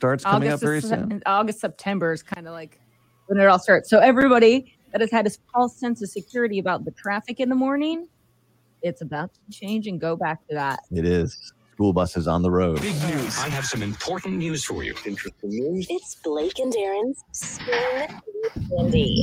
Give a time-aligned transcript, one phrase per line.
[0.00, 1.22] Starts coming August, up very soon.
[1.26, 2.80] August, September is kind of like
[3.26, 3.90] when it all starts.
[3.90, 7.54] So everybody that has had a false sense of security about the traffic in the
[7.54, 8.08] morning,
[8.80, 10.80] it's about to change and go back to that.
[10.90, 11.52] It is.
[11.74, 12.80] School buses on the road.
[12.80, 13.38] Big news.
[13.38, 14.94] I have some important news for you.
[15.04, 15.86] Interesting news.
[15.90, 18.08] It's Blake and Darren's Spin
[18.70, 19.22] Candy.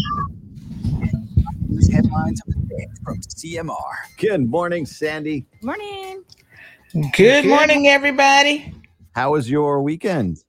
[1.69, 3.75] News headlines of the day from CMR.
[4.17, 5.47] Good morning, Sandy.
[5.63, 6.23] Morning.
[7.13, 8.75] Good morning, everybody.
[9.15, 10.43] How was your weekend?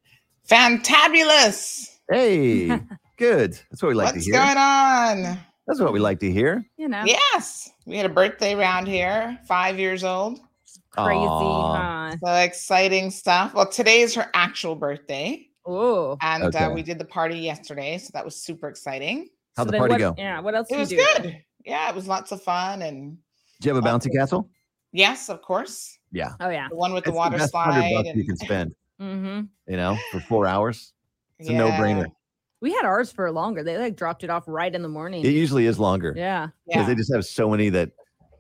[0.49, 1.97] Fantabulous.
[2.11, 2.69] Hey,
[3.19, 3.53] good.
[3.71, 4.41] That's what we like What's to hear.
[4.41, 4.59] What's going
[5.29, 5.39] on?
[5.67, 6.65] That's what we like to hear.
[6.79, 10.41] You know, Yes, we had a birthday around here, five years old.
[10.91, 12.11] crazy, Aw.
[12.11, 12.17] huh?
[12.25, 13.53] So exciting stuff.
[13.53, 16.65] Well, today is her actual birthday, Oh, and Okay.
[16.65, 19.29] uh, we did the party yesterday, so that was super exciting.
[19.57, 20.15] How'd So the party what- go?
[20.17, 21.03] Yeah, what else It did was you do?
[21.05, 21.43] It was good.
[21.67, 23.19] Yeah, it was lots of fun, and
[23.61, 24.49] Did you have a bouncy castle?
[24.93, 26.31] yes, of course, Yeah.
[26.41, 26.69] Oh yeah.
[26.71, 27.93] the one with the It's water best slide.
[27.93, 29.43] bucks you can spend, Mm-hmm.
[29.71, 30.93] you know, for four hours.
[31.39, 32.07] It's a no-brainer.
[32.61, 33.63] We had ours for longer.
[33.63, 35.25] They like dropped it off right in the morning.
[35.25, 36.49] It usually is longer yeah.
[36.67, 37.91] because Yeah, they just have so many that,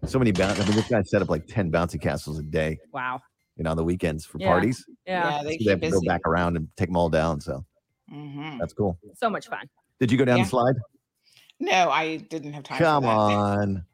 [0.06, 0.58] so many bounce.
[0.60, 3.20] I mean, this guy set up like 10 bouncy castles a day, Wow.
[3.56, 4.48] you know, on the weekends for Yeah.
[4.48, 4.84] parties.
[5.06, 5.30] Yeah.
[5.30, 7.40] yeah, So they they keep have to go back around and take them all down.
[7.40, 7.64] So
[8.12, 8.58] Mhm.
[8.58, 8.98] that's cool.
[9.14, 9.68] So much fun.
[10.00, 10.44] Did you go down Yeah.
[10.44, 10.74] the slide?
[11.60, 12.78] No, I didn't have time.
[12.78, 13.08] for Come that.
[13.16, 13.84] on.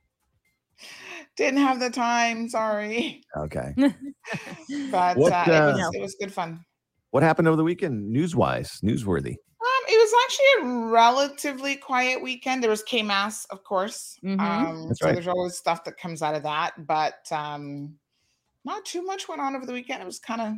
[1.37, 2.49] Didn't have the time.
[2.49, 3.75] Sorry, Okay.
[4.91, 6.65] but What, uh, it, uh, was, it was good fun.
[7.11, 9.31] What happened over the weekend, news wise, newsworthy?
[9.35, 12.63] Um, it was actually a relatively quiet weekend.
[12.63, 14.19] There was CayMAS, of course.
[14.23, 14.39] Mhm.
[14.41, 15.15] Um, That's so right.
[15.15, 17.99] there's always stuff that comes out of that, but um,
[18.65, 20.03] not too much went on over the weekend.
[20.03, 20.55] It was kind of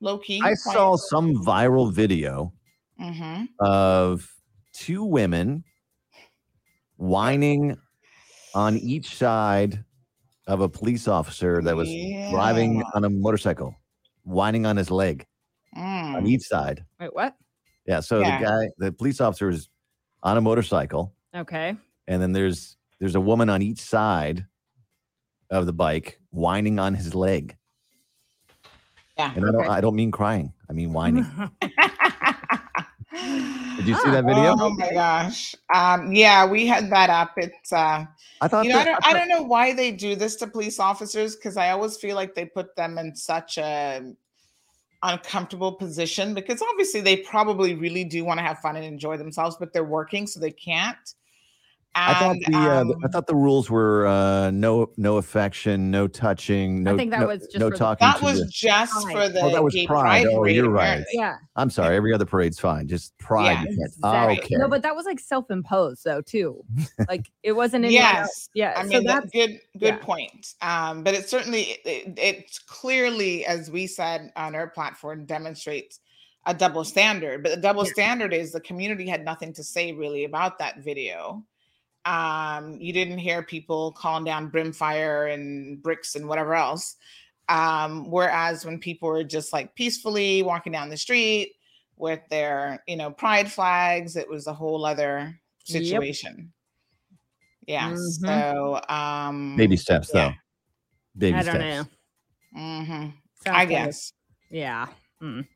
[0.00, 0.40] low key.
[0.42, 2.52] I saw some viral video
[2.98, 4.28] hmm of
[4.74, 5.64] two women
[6.96, 7.76] whining
[8.54, 9.84] on each side
[10.46, 11.88] of a police officer that was
[12.30, 13.74] driving on a motorcycle,
[14.24, 15.26] whining on his leg
[15.76, 16.28] on Mm.
[16.28, 16.84] each side.
[16.98, 17.36] Wait, what?
[17.86, 18.00] Yeah.
[18.00, 18.38] So Yeah.
[18.38, 19.68] the guy, the police officer is
[20.22, 21.76] on a motorcycle, Okay.
[22.08, 24.46] and then there's there's a woman on each side
[25.50, 27.56] of the bike whining on his leg.
[29.16, 29.32] Yeah.
[29.34, 30.52] And I don't I don't mean crying.
[30.68, 31.24] I mean whining.
[33.80, 34.54] Did you see that video?
[34.58, 35.54] Oh my gosh.
[35.74, 37.32] Um, yeah, we had that up.
[37.38, 38.04] It's uh
[38.42, 40.46] I thought you know, I don't, I I don't know why they do this to
[40.46, 44.12] police officers because I always feel like they put them in such a
[45.02, 49.56] uncomfortable position because obviously they probably really do want to have fun and enjoy themselves,
[49.58, 51.14] but they're working so they can't.
[51.96, 55.90] I thought And, the uh, I um, thought the rules were uh, no no affection,
[55.90, 58.06] no touching, no think that no, was just no for the- talking.
[58.06, 60.22] that was the- just for the Oh, that was gay Pride.
[60.22, 61.04] pride Oh, you're right.
[61.12, 61.38] Yeah.
[61.56, 62.86] I'm sorry, every other parade's fine.
[62.86, 63.52] Just pride.
[63.54, 63.76] Yeah, you
[64.36, 64.38] can't.
[64.44, 64.54] Okay.
[64.56, 66.64] No, but that was like self-imposed though too.
[67.08, 67.92] Like it wasn't else.
[67.92, 68.48] Yes.
[68.54, 68.74] Yeah.
[68.76, 69.50] I so mean, that's that's good.
[69.78, 69.96] Good yeah.
[69.98, 70.54] point.
[70.62, 75.98] Um, but it certainly it, it, it clearly, as we said on our platform, demonstrates
[76.46, 77.42] a double standard.
[77.42, 77.92] But the double Yeah.
[77.92, 81.44] standard is the community had nothing to say really about that video.
[82.04, 86.96] Um, you didn't hear people calling down brimfire and bricks and whatever else.
[87.48, 91.52] Um, whereas when people were just like peacefully walking down the street
[91.96, 95.34] with their, you know, pride flags, it was a whole other
[95.66, 95.82] Yep.
[95.84, 96.52] situation.
[97.66, 97.90] Yeah.
[97.92, 97.98] Mhm.
[98.26, 100.28] So um Baby steps, yeah.
[100.30, 100.34] though.
[101.18, 101.90] Baby I don't steps.
[102.54, 102.60] know.
[102.60, 103.12] mhm, Sounds
[103.46, 104.12] I kind of- guess.
[104.50, 104.86] yeah.
[105.22, 105.46] Mm.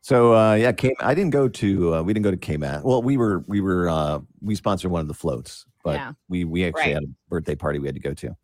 [0.00, 2.82] So uh, yeah, K- I didn't go to uh, we didn't go to CayMAS.
[2.82, 6.12] Well, we were we were uh, we sponsored one of the floats, but Yeah.
[6.28, 6.94] we we actually Right.
[6.94, 8.36] had a birthday party we had to go to.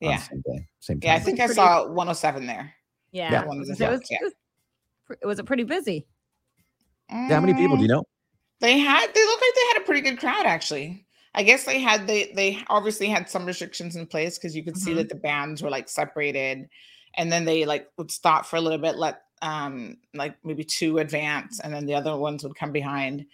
[0.00, 0.18] Yeah.
[0.18, 1.08] same day, same time.
[1.08, 2.74] Yeah, I think I Pretty- saw 107 there.
[3.12, 3.32] Yeah.
[3.32, 3.44] Yeah.
[3.46, 4.18] One of the it was, yeah.
[4.20, 4.34] it was
[5.06, 6.06] pr- it was a pretty busy.
[7.08, 8.04] Yeah, how many people do you know?
[8.60, 11.06] They had they looked like they had a pretty good crowd actually.
[11.34, 14.76] I guess they had they they obviously had some restrictions in place because you could
[14.76, 14.96] see Mhm.
[14.96, 16.68] that the bands were like separated
[17.14, 20.98] and then they like would stop for a little bit, let um like maybe two
[20.98, 23.26] advance and then the other ones would come behind.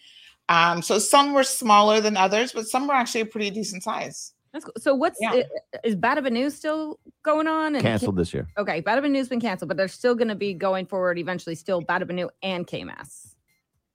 [0.52, 4.32] Um so some were smaller than others, but some were actually a pretty decent size.
[4.52, 4.74] That's cool.
[4.78, 5.32] So what's Yeah.
[5.32, 7.74] i- is Batabano still going on?
[7.74, 8.46] And Canceled this year.
[8.58, 11.54] Okay, Batabano been canceled, but they're still going to be going forward eventually.
[11.54, 13.34] Still Batabano and CayMAS.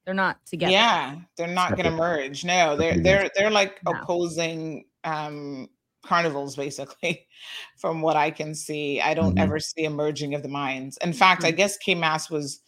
[0.06, 0.71] They're not together.
[0.71, 2.44] Yeah, they're not going to merge.
[2.44, 3.92] No, they're they're they're like No.
[3.92, 5.69] opposing um
[6.03, 7.27] carnivals basically
[7.77, 9.00] from what I can see.
[9.01, 9.42] I don't Mhm.
[9.42, 10.98] ever see a merging of the minds.
[11.03, 11.57] In fact, I Mhm.
[11.57, 12.62] guess CayMAS was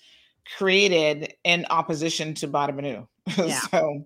[0.58, 3.08] created in opposition to Batabano.
[3.38, 3.60] Yeah.
[3.60, 4.06] so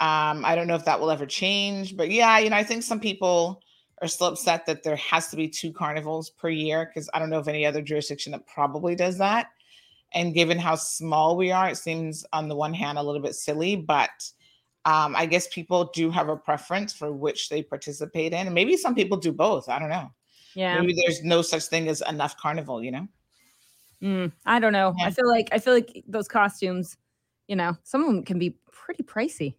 [0.00, 2.82] um I don't know if that will ever change, but yeah, you know, I think
[2.82, 3.62] some people
[4.00, 7.30] are still upset that there has to be two carnivals per year because I don't
[7.30, 9.48] know of any other jurisdiction that probably does that.
[10.12, 13.34] And given how small we are, it seems on the one hand a little bit
[13.34, 14.10] silly, but
[14.84, 18.46] um, I guess people do have a preference for which they participate in.
[18.46, 19.68] And maybe some people do both.
[19.68, 20.10] I don't know.
[20.54, 20.80] Yeah.
[20.80, 23.06] Maybe there's no such thing as enough carnival, you know?
[24.02, 24.94] Mm, I don't know.
[24.98, 25.06] Yeah.
[25.06, 26.96] I feel like I feel like those costumes,
[27.48, 29.54] you know, some of them can be pretty pricey.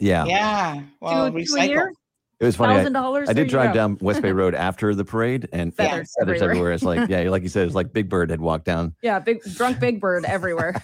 [0.00, 0.82] Yeah, Yeah.
[1.00, 1.68] Well, two, two a recycle.
[1.68, 1.92] year,
[2.40, 2.74] it was funny.
[2.74, 3.28] I- thousand dollars.
[3.28, 6.72] I did drive down West Bay Road after the parade, and yeah, Feathers feathers everywhere.
[6.72, 6.72] everywhere.
[6.72, 8.94] It's like yeah, like you said, it's like Big Bird had walked down.
[9.02, 10.82] Yeah, big drunk big bird everywhere.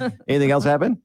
[0.28, 1.02] Anything else happen?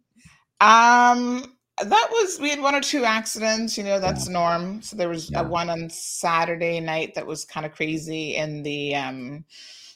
[0.61, 1.43] Um,
[1.83, 3.77] that was we had one or two accidents.
[3.77, 4.81] You know, that's norm.
[4.81, 5.41] So there was Yeah.
[5.41, 9.43] a one on Saturday night that was kind of crazy in the um,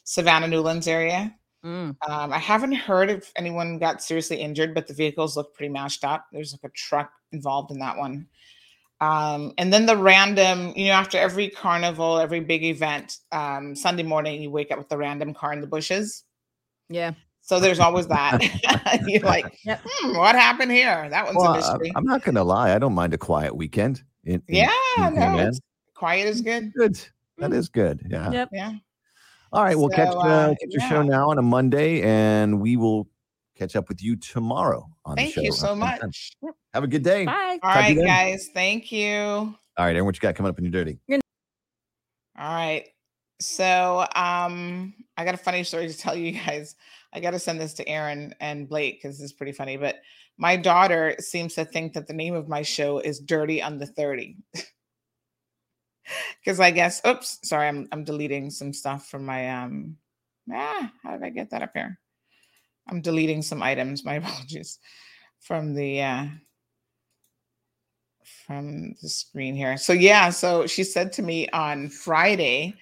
[0.07, 1.35] Savannah Newlands area.
[1.65, 1.97] Mm.
[2.07, 6.05] Um, I haven't heard if anyone got seriously injured, but the vehicles look pretty mashed
[6.05, 6.27] up.
[6.31, 8.25] There's like a truck involved in that one.
[9.01, 14.03] Um, and then the random, you know, after every carnival, every big event, um, Sunday
[14.03, 16.23] morning, you wake up with the random car in the bushes.
[16.87, 17.11] Yeah.
[17.41, 18.39] So there's always that.
[19.07, 19.81] You're like, Yep.
[19.85, 21.09] hmm, what happened here?
[21.09, 21.91] That one's Well, a I- mystery.
[21.97, 22.73] I'm not gonna lie.
[22.73, 24.03] I don't mind a quiet weekend.
[24.23, 25.59] in- in- yeah, in no, it's,
[25.95, 26.71] quiet is good.
[26.73, 26.97] good.
[27.39, 28.07] That is good.
[28.09, 28.31] Yeah.
[28.31, 28.49] Yep.
[28.53, 28.71] Yeah.
[29.53, 32.59] All right, we'll catch So, uh, uh, catch your show now on a Monday, and
[32.59, 33.07] we will
[33.55, 35.45] catch up with you tomorrow on Thank the show.
[35.45, 35.99] you so on Sunday.
[36.05, 36.31] much.
[36.73, 37.25] Have a good day.
[37.25, 37.59] Bye.
[37.63, 38.49] All Talk right, guys.
[38.53, 39.09] Thank you.
[39.09, 40.99] All right, Aaron, what you got coming up in your dirty?
[41.09, 41.19] All
[42.37, 42.85] right.
[43.39, 46.75] So um I got a funny story to tell you guys.
[47.13, 49.77] I got to send this to Aaron and Blake because it's pretty funny.
[49.77, 50.01] But
[50.37, 53.87] my daughter seems to think that the name of my show is Dirty on the
[53.87, 54.37] 30.
[56.39, 59.97] Because I guess, oops, sorry, I'm I'm deleting some stuff from my um
[60.51, 61.99] ah, how did I get that up here?
[62.89, 64.79] I'm deleting some items, my apologies,
[65.39, 66.27] from the uh
[68.45, 69.77] from the screen here.
[69.77, 72.75] So yeah, so she said to me on Friday,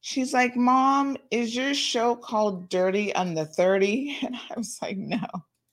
[0.00, 4.96] she's like, "Mom, is your show called Dirty on the 30?" And I was like,
[4.98, 5.26] "No."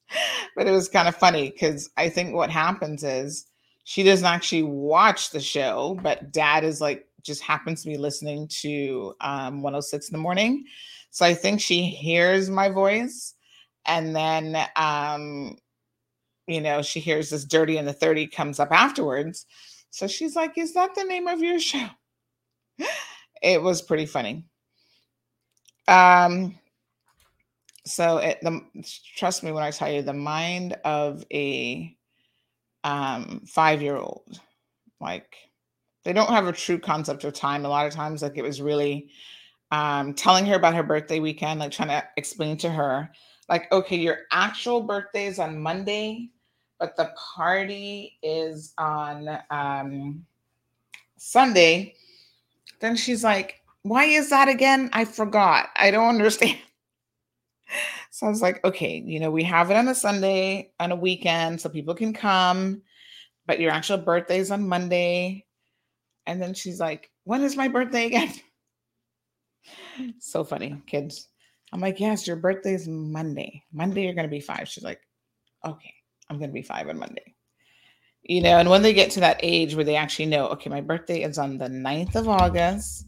[0.56, 3.46] But it was kind of funny cuz I think what happens is
[3.90, 8.46] she doesn't actually watch the show, but dad is like just happens to be listening
[8.50, 10.66] to um 106 in the morning.
[11.10, 13.36] So I think she hears my voice
[13.86, 15.56] and then um
[16.48, 19.46] you know, she hears this dirty and the 30 comes up afterwards.
[19.90, 21.88] So she's like, Is that the name of your show?
[23.42, 24.44] It was pretty funny.
[25.88, 26.58] Um,
[27.86, 28.62] so it, the
[29.16, 31.97] trust me when I tell you the mind of a
[32.84, 34.40] um five year old,
[35.00, 35.36] like
[36.04, 37.66] they don't have a true concept of time.
[37.66, 39.10] A lot of times, like it was really
[39.72, 43.10] um telling her about her birthday weekend, like trying to explain to her,
[43.50, 46.30] like, okay, your actual birthday is on Monday,
[46.80, 50.26] but the party is on um
[51.18, 51.96] Sunday.
[52.80, 54.90] Then she's like, why is that again?
[54.94, 55.70] I forgot.
[55.76, 56.58] I don't understand.
[58.12, 60.96] So I was like, okay, you know, we have it on a Sunday, on a
[60.96, 62.82] weekend, so people can come,
[63.46, 65.46] but your actual birthday is on Monday.
[66.26, 68.34] And then she's like, when is my birthday again?
[70.20, 71.28] so funny, kids.
[71.74, 73.64] I'm like, yes, your birthday is Monday.
[73.74, 74.68] Monday, you're going to be five.
[74.68, 75.02] She's like,
[75.66, 75.94] okay,
[76.30, 77.36] I'm going to be five on Monday.
[78.24, 80.82] You know, and when they get to that age where they actually know, okay, my
[80.82, 83.07] birthday is on the 9th of August.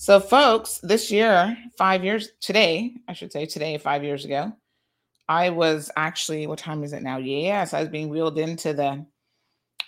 [0.00, 4.50] So, folks, this year, five years today, I should say today, five years ago,
[5.28, 7.18] I was actually, what time is it now?
[7.18, 9.04] Yes, I was being wheeled into the,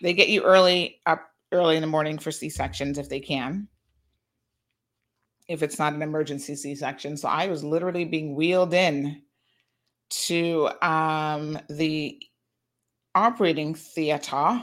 [0.03, 3.69] they get you early, up early in the morning for C sections if they can,
[5.49, 7.17] if it's not an emergency C section.
[7.17, 9.23] So, I was literally being wheeled in
[10.27, 12.23] to um, the
[13.15, 14.63] operating theater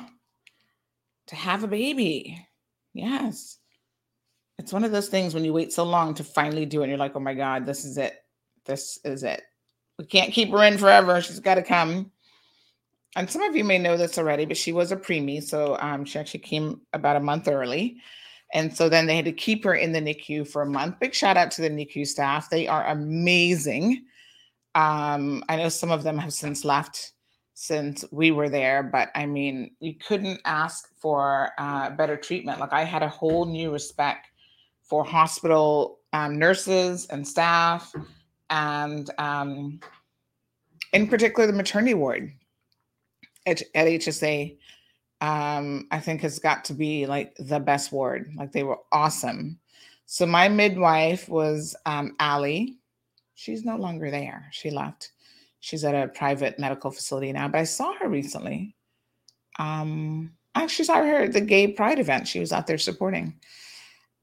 [1.25, 2.37] to have a baby.
[2.93, 3.58] Yes
[4.59, 6.89] it's one of those things when you wait so long to finally do it and
[6.89, 8.13] you're like oh my god this is it.
[8.65, 9.41] This is it.
[9.97, 11.21] We can't keep her in forever.
[11.21, 12.11] She's got to come.
[13.15, 16.03] And some of you may know this already but she was a preemie so um,
[16.05, 17.97] she actually came about a month early.
[18.53, 20.99] And so then they had to keep her in the nicu for a month.
[20.99, 22.49] Big shout out to the nicu staff.
[22.49, 24.03] They are amazing.
[24.75, 27.13] Um, i know some of them have since left
[27.55, 32.59] since we were there but i mean you couldn't ask for uh, better treatment.
[32.59, 34.28] Like i had a whole new respect
[34.89, 37.93] for hospital um, nurses and staff,
[38.49, 39.79] and um,
[40.93, 42.33] in particular the maternity ward
[43.45, 44.57] at, at HSA.
[45.21, 48.31] Um, I think has got to be like the best ward.
[48.37, 49.59] Like they were awesome.
[50.05, 52.77] So my midwife was um, Allie.
[53.35, 54.47] She's no longer there.
[54.51, 55.11] She left.
[55.59, 57.49] She's at a private medical facility now.
[57.49, 58.75] But I saw her recently.
[59.59, 62.27] Um, I actually saw her at the Gay Pride event.
[62.27, 63.33] She was out there supporting.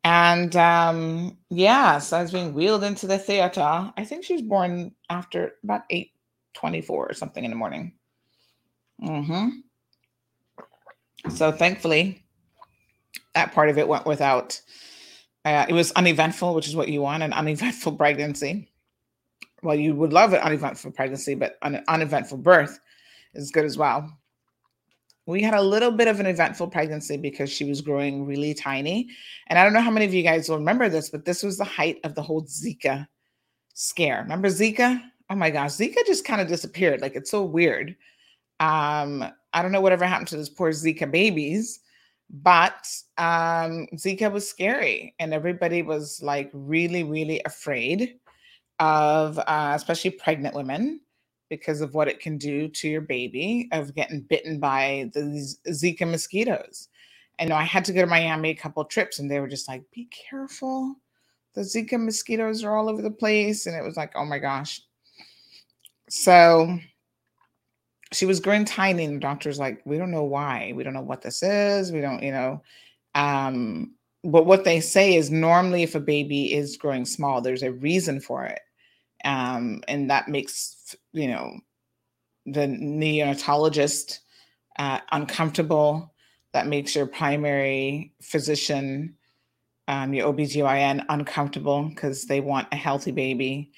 [0.07, 3.93] And um, yeah, so I was being wheeled into the theater.
[3.97, 7.93] I think she was born after about 8:24 or something in the morning.
[9.03, 9.49] Mm-hmm.
[11.31, 12.23] So thankfully,
[13.35, 14.61] that part of it went without.
[15.45, 18.71] Uh, it was uneventful, which is what you want—an uneventful pregnancy.
[19.65, 22.79] Well, you would love an uneventful pregnancy, but an uneventful birth
[23.35, 24.17] is good as well
[25.27, 29.09] we had a little bit of an eventful pregnancy because she was growing really tiny.
[29.49, 31.59] And I don't know how many of you guys will remember this, but this was
[31.59, 33.07] the height of the whole Zika
[33.75, 34.23] scare.
[34.23, 35.03] Remember Zika?
[35.29, 37.01] Oh my gosh, Zika just kind of disappeared.
[37.01, 37.97] Like it's so weird.
[38.61, 41.81] Um, I don't know whatever happened to those poor Zika babies,
[42.31, 48.19] but um, Zika was scary, and everybody was like really, really afraid
[48.79, 51.01] of, uh, especially pregnant women
[51.49, 55.21] because of what it can do to your baby of getting bitten by the
[55.69, 56.89] Zika mosquitoes.
[57.39, 59.83] And I had to go to Miami a couple trips and they were just like,
[59.93, 60.97] be careful.
[61.55, 63.67] The Zika mosquitoes are all over the place.
[63.67, 64.81] And it was like, oh my gosh.
[66.09, 66.79] So
[68.13, 70.73] she was growing tiny, and the doctor's like, we don't know why.
[70.75, 71.91] We don't know what this is.
[71.91, 72.63] We don't, you know.
[73.15, 77.73] Um, but what they say is normally if a baby is growing small, there's a
[77.73, 78.61] reason for it
[79.27, 81.59] um, and that makes you know
[82.47, 84.21] the neonatologist
[84.79, 86.15] uh, uncomfortable.
[86.53, 89.17] That makes your primary physician,
[89.89, 93.73] um, your OBGYN, uncomfortable because they want a healthy baby.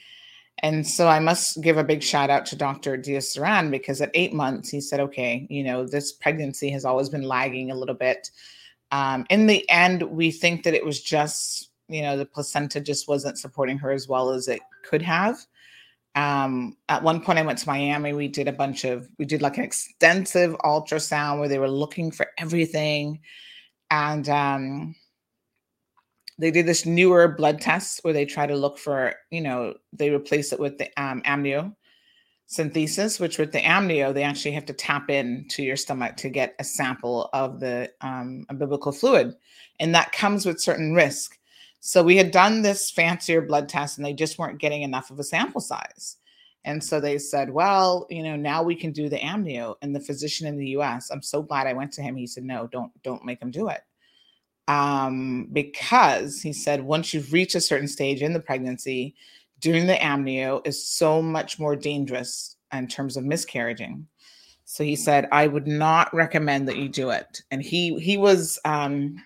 [0.61, 2.97] And so I must give a big shout out to Dr.
[2.97, 7.09] Diaz Saran because at eight months, he said, okay, you know, this pregnancy has always
[7.09, 8.31] been lagging a little bit.
[8.91, 13.09] Um, in the end, we think that it was just you know the placenta just
[13.09, 15.39] wasn't supporting her as well as it could have.
[16.15, 19.43] Um, at one point i went to miami we did a bunch of we did
[19.43, 23.21] like an extensive ultrasound where they were looking for everything.
[23.91, 24.97] And um,
[26.39, 30.11] they did this newer blood test where they try to look for you know they
[30.11, 31.75] replace it with the um, amnio
[32.47, 36.31] synthesis which with the amnio they actually have to tap in to your stomach to
[36.31, 39.35] get a sample of the um, umbilical fluid.
[39.81, 41.39] And that comes with certain risk
[41.81, 45.19] so we had done this fancier blood test and they just weren't getting enough of
[45.19, 46.17] a sample size.
[46.65, 49.77] And so they said, well, you know, now we can do the amnio.
[49.81, 52.17] And the physician in the US, I'm so glad I went to him.
[52.17, 53.81] He said, no, don't, don't make him do it.
[54.67, 59.15] Um, because he said, once you've reached a certain stage in the pregnancy,
[59.61, 64.05] doing the amnio is so much more dangerous in terms of miscarriaging.
[64.65, 67.41] So he said, I would not recommend that you do it.
[67.51, 69.17] And he he was um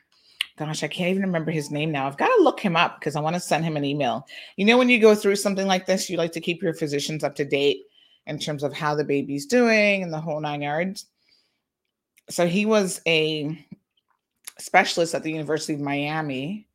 [0.58, 2.06] gosh, I can't even remember his name now.
[2.06, 4.26] I've got to look him up because I want to send him an email.
[4.56, 7.24] You know, when you go through something like this, you like to keep your physicians
[7.24, 7.82] up to date
[8.26, 11.06] in terms of how the baby's doing and the whole nine yards.
[12.30, 13.66] So he was a
[14.58, 16.68] specialist at the University of Miami.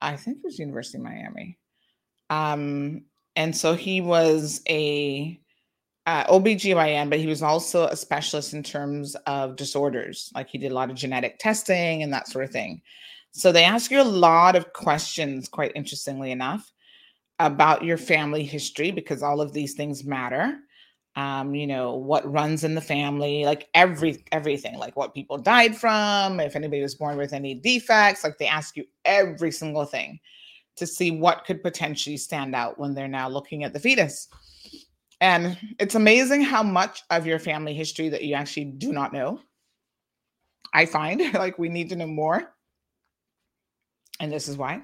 [0.00, 1.58] I think it was University of Miami.
[2.30, 3.04] Um,
[3.36, 5.40] and so he was a
[6.10, 10.32] uh, OBGYN, but he was also a specialist in terms of disorders.
[10.34, 12.82] Like he did a lot of genetic testing and that sort of thing.
[13.30, 16.72] So they ask you a lot of questions, quite interestingly enough,
[17.38, 20.58] about your family history because all of these things matter.
[21.14, 25.76] Um, you know, what runs in the family, like every everything, like what people died
[25.76, 30.18] from, if anybody was born with any defects, like they ask you every single thing
[30.74, 34.28] to see what could potentially stand out when they're now looking at the fetus.
[35.20, 39.40] And it's amazing how much of your family history that you actually do not know.
[40.72, 42.54] I find like we need to know more.
[44.18, 44.82] And this is why.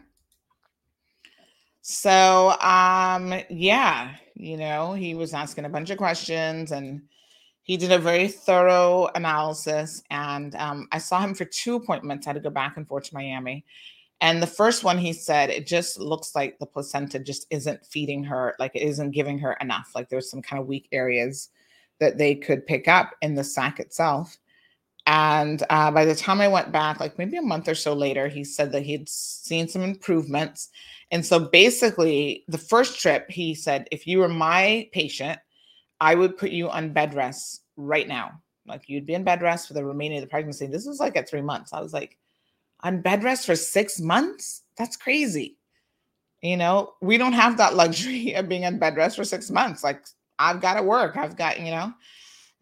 [1.83, 7.03] So, um, yeah, you know, he was asking a bunch of questions and
[7.63, 10.03] he did a very thorough analysis.
[10.11, 12.27] And um, I saw him for two appointments.
[12.27, 13.65] I had to go back and forth to Miami.
[14.21, 18.25] And the first one, he said, it just looks like the placenta just isn't feeding
[18.25, 19.91] her, like it isn't giving her enough.
[19.95, 21.51] Like there's some kind of weak areas
[22.01, 24.37] that they could pick up in the sac itself.
[25.07, 28.27] And uh, by the time I went back, like maybe a month or so later,
[28.27, 30.71] he said that he'd seen some improvements.
[31.11, 35.39] And so basically, the first trip, he said, if you were my patient,
[36.01, 38.33] I would put you on bed rest right now.
[38.67, 40.67] Like you'd be in bed rest for the remaining of the pregnancy.
[40.67, 41.73] This was like at three months.
[41.73, 42.19] I was like,
[42.87, 44.63] on bed rest for six months?
[44.79, 45.59] That's crazy.
[46.43, 49.83] You know, we don't have that luxury of being on bed rest for six months.
[49.83, 50.05] Like,
[50.39, 51.17] I've got to work.
[51.17, 51.93] I've got, you know.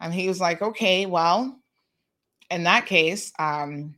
[0.01, 1.59] And he was like, okay, well,
[2.49, 3.95] in that case, um,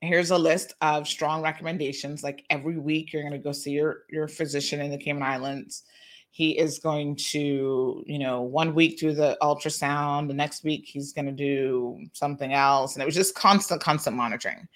[0.00, 2.22] here's a list of strong recommendations.
[2.22, 5.84] Like every week, you're going to go see your your physician in the Cayman Islands.
[6.30, 10.26] He is going to, you know, one week do the ultrasound.
[10.28, 14.16] The next week, he's going to do something else, and it was just constant, constant
[14.16, 14.68] monitoring.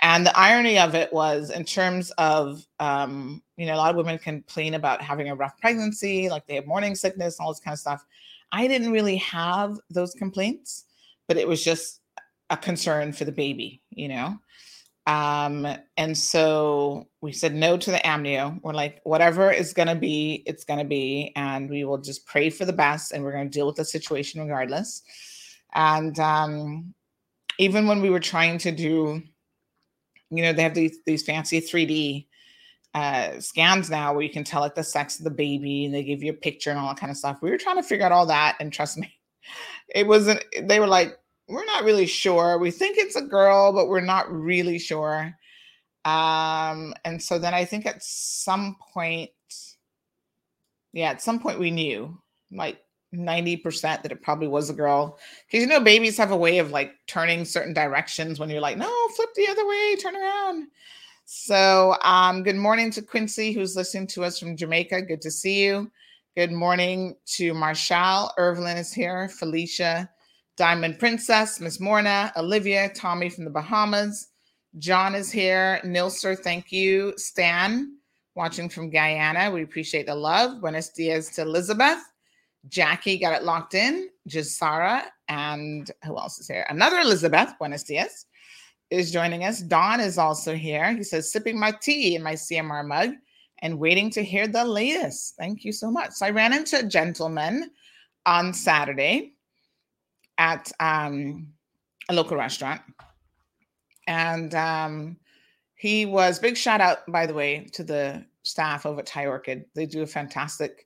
[0.00, 3.96] And the irony of it was, in terms of, um, you know, a lot of
[3.96, 7.72] women complain about having a rough pregnancy, like they have morning sickness, all this kind
[7.72, 8.04] of stuff.
[8.52, 10.84] I didn't really have those complaints,
[11.28, 12.00] but it was just
[12.50, 14.38] a concern for the baby, you know.
[15.06, 18.60] Um, and so we said no to the amnio.
[18.62, 21.32] We're like, whatever is going to be, it's going to be.
[21.36, 23.84] And we will just pray for the best and we're going to deal with the
[23.84, 25.02] situation regardless.
[25.74, 26.94] And um,
[27.58, 29.22] even when we were trying to do,
[30.30, 32.26] you know, they have these, these fancy 3D
[32.94, 36.02] uh, scans now where you can tell like the sex of the baby and they
[36.02, 37.38] give you a picture and all that kind of stuff.
[37.42, 38.56] We were trying to figure out all that.
[38.58, 39.12] And trust me,
[39.94, 42.58] it wasn't, they were like, we're not really sure.
[42.58, 45.34] We think it's a girl, but we're not really sure.
[46.04, 49.30] Um, and so then I think at some point,
[50.92, 52.18] yeah, at some point we knew
[52.50, 52.78] like
[53.16, 55.18] 90% that it probably was a girl.
[55.46, 58.78] Because you know, babies have a way of like turning certain directions when you're like,
[58.78, 60.68] no, flip the other way, turn around.
[61.24, 65.02] So um, good morning to Quincy, who's listening to us from Jamaica.
[65.02, 65.90] Good to see you.
[66.36, 68.30] Good morning to Marshall.
[68.36, 69.28] Irvlin is here.
[69.28, 70.08] Felicia.
[70.56, 74.28] Diamond Princess, Miss Morna, Olivia, Tommy from the Bahamas.
[74.78, 75.80] John is here.
[75.84, 77.12] Nilser, thank you.
[77.16, 77.98] Stan,
[78.34, 79.50] watching from Guyana.
[79.50, 80.60] We appreciate the love.
[80.60, 81.98] Buenos dias to Elizabeth.
[82.68, 84.08] Jackie got it locked in.
[84.28, 86.66] Sarah, and who else is here?
[86.68, 88.26] Another Elizabeth, buenos dias,
[88.90, 89.60] is joining us.
[89.60, 90.92] Don is also here.
[90.92, 93.10] He says, sipping my tea in my CMR mug
[93.62, 95.34] and waiting to hear the latest.
[95.36, 96.12] Thank you so much.
[96.12, 97.70] So I ran into a gentleman
[98.24, 99.34] on Saturday
[100.38, 101.48] at um,
[102.08, 102.82] a local restaurant.
[104.06, 105.16] And um,
[105.74, 109.64] he was big shout out, by the way, to the staff over at Thai Orchid.
[109.74, 110.85] They do a fantastic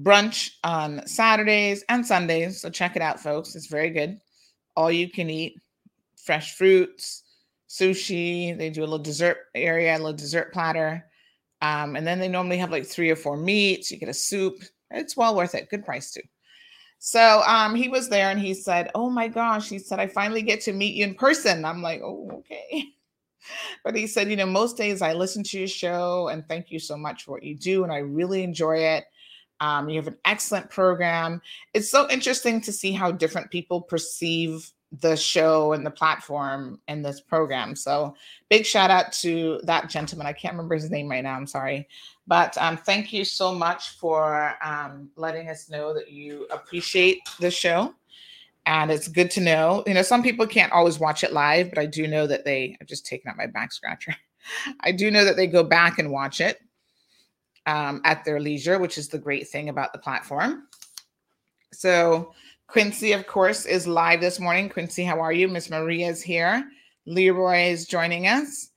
[0.00, 2.60] brunch on Saturdays and Sundays.
[2.60, 3.54] So check it out, folks.
[3.54, 4.18] It's very good.
[4.76, 5.60] All you can eat,
[6.16, 7.24] fresh fruits,
[7.68, 8.56] sushi.
[8.56, 11.04] They do a little dessert area, a little dessert platter.
[11.60, 13.90] Um, and then they normally have like three or four meats.
[13.90, 14.62] You get a soup.
[14.90, 15.70] It's well worth it.
[15.70, 16.22] Good price too.
[16.98, 20.42] So um, he was there and he said, Oh my gosh, he said, I finally
[20.42, 21.64] get to meet you in person.
[21.64, 22.84] I'm like, Oh, okay.
[23.84, 26.78] But he said, You know, most days I listen to your show and thank you
[26.78, 27.82] so much for what you do.
[27.82, 29.04] And I really enjoy it.
[29.62, 31.40] Um, you have an excellent program.
[31.72, 34.68] It's so interesting to see how different people perceive
[35.00, 37.76] the show and the platform and this program.
[37.76, 38.16] So
[38.50, 40.26] big shout out to that gentleman.
[40.26, 41.36] I can't remember his name right now.
[41.36, 41.86] I'm sorry.
[42.26, 47.50] But um, thank you so much for um, letting us know that you appreciate the
[47.50, 47.94] show.
[48.66, 49.84] And it's good to know.
[49.86, 52.76] You know, some people can't always watch it live, but I do know that they,
[52.80, 54.16] I've just taken out my back scratcher.
[54.80, 56.60] I do know that they go back and watch it
[57.66, 60.68] um, at their leisure, which is the great thing about the platform.
[61.72, 62.32] So,
[62.66, 64.68] Quincy, of course, is live this morning.
[64.68, 65.48] Quincy, how are you?
[65.48, 66.64] Miss Maria is here.
[67.06, 68.70] Leroy is joining us.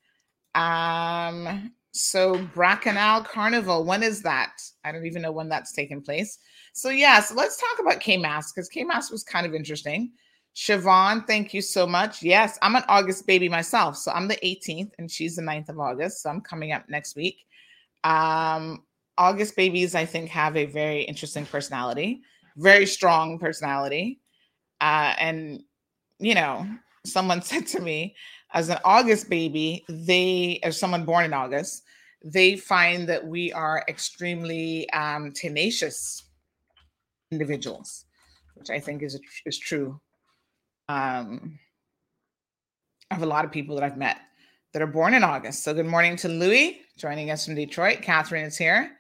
[0.56, 4.62] Um, so Bracanal Carnival, when is that?
[4.84, 6.40] I don't even know when that's taking place.
[6.74, 10.12] So yeah, so let's talk about CayMAS because CayMAS was kind of interesting.
[10.56, 12.22] Siobhan, thank you so much.
[12.22, 13.98] Yes, I'm an August baby myself.
[13.98, 16.22] So I'm the 18th and she's the 9th of August.
[16.22, 17.46] So I'm coming up next week.
[18.06, 18.84] Um,
[19.18, 22.22] August babies, I think, have a very interesting personality,
[22.56, 24.22] very strong personality.
[24.80, 25.62] Uh, and,
[26.20, 26.68] you know,
[27.06, 28.16] someone said to me,
[28.54, 31.84] as an August baby, they, as someone born in August,
[32.24, 36.24] they find that we are extremely um, tenacious
[37.32, 38.06] individuals,
[38.56, 40.00] which I think is is true.
[40.90, 41.60] Um,
[43.12, 44.18] have a lot of people that I've met
[44.76, 45.64] that are born in August.
[45.64, 48.02] So good morning to Louie joining us from Detroit.
[48.02, 48.92] Catherine is here.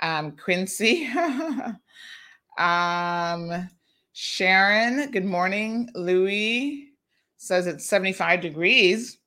[0.00, 1.08] Um, Quincy.
[2.58, 3.68] um,
[4.12, 5.90] Sharon, good morning.
[5.96, 6.90] Louis
[7.36, 9.18] says it's 75 degrees.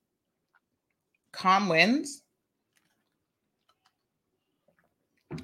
[1.33, 2.23] Calm winds.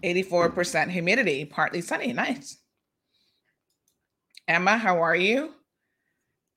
[0.02, 2.14] 84% humidity, partly sunny.
[2.14, 2.58] Nice.
[4.48, 5.52] Emma, how are you?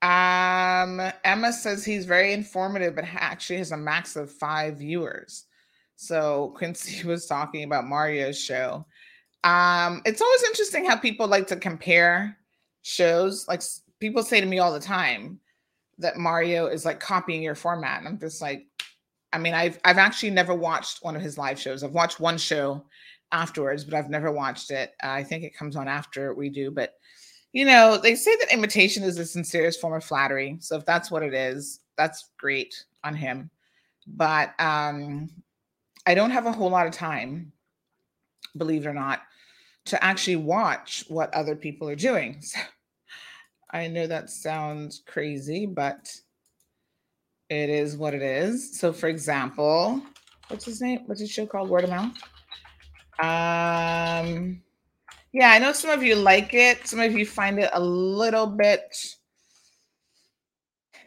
[0.01, 5.45] Um, Emma says he's very informative, but actually has a max of five viewers.
[5.95, 8.85] So Quincy was talking about Mario's show.
[9.43, 12.37] Um, it's always interesting how people like to compare
[12.83, 13.47] shows.
[13.47, 13.61] Like
[13.99, 15.39] people say to me all the time
[15.97, 17.99] that Mario is like copying your format.
[17.99, 18.65] And I'm just like,
[19.33, 21.83] I mean, I've I've actually never watched one of his live shows.
[21.83, 22.85] I've watched one show
[23.31, 24.93] afterwards, but I've never watched it.
[25.03, 26.69] Uh, I think it comes on after we do.
[26.69, 26.93] But
[27.53, 30.57] you know, they say that imitation is the sincerest form of flattery.
[30.59, 33.49] So if that's what it is, that's great on him.
[34.07, 35.29] But um,
[36.05, 37.51] I don't have a whole lot of time,
[38.57, 39.21] believe it or not,
[39.85, 42.41] to actually watch what other people are doing.
[43.71, 46.13] So I know that sounds crazy, but
[47.49, 48.77] it is what it is.
[48.77, 50.01] So, for example,
[50.49, 51.03] what's his name?
[51.05, 51.69] What's his show called?
[51.69, 52.11] Word of mouth.
[53.19, 54.61] Um,
[55.33, 56.87] yeah, I know some of you like it.
[56.87, 58.81] Some of you find it a little bit.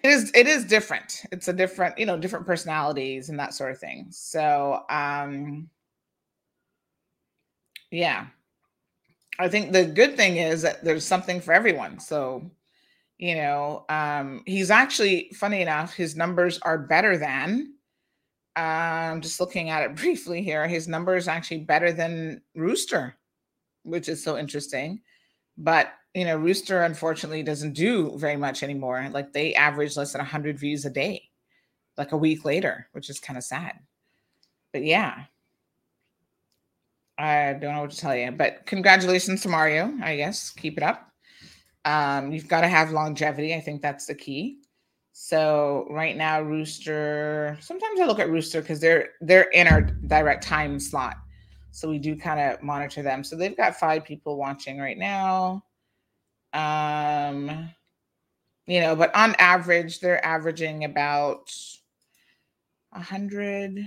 [0.02, 0.30] It is.
[0.34, 1.22] It is different.
[1.32, 4.06] It's a different, you know, different personalities and that sort of thing.
[4.10, 5.68] So, um,
[7.90, 8.26] yeah,
[9.38, 11.98] I think the good thing is that there's something for everyone.
[11.98, 12.50] So,
[13.18, 15.94] you know, um, he's actually funny enough.
[15.94, 17.74] His numbers are better than.
[18.56, 20.66] I'm just looking at it briefly here.
[20.66, 23.16] His number is actually better than Rooster,
[23.84, 25.00] which is so interesting.
[25.56, 29.08] But you know, Rooster unfortunately doesn't do very much anymore.
[29.12, 31.30] Like they average less than 100 views a day,
[31.96, 33.78] like a week later, which is kind of sad.
[34.72, 35.24] But yeah,
[37.18, 38.30] I don't know what to tell you.
[38.32, 39.92] But congratulations to Mario.
[40.02, 41.10] I guess keep it up.
[41.84, 43.54] Um, you've got to have longevity.
[43.54, 44.58] I think that's the key.
[45.12, 47.56] So right now, Rooster.
[47.60, 51.16] Sometimes I look at Rooster because they're they're in our direct time slot,
[51.74, 53.24] so we do kind of monitor them.
[53.24, 55.64] So they've got five people watching right now.
[56.52, 57.68] Um,
[58.66, 61.52] you know, but on average, they're averaging about
[62.92, 63.80] a hundred.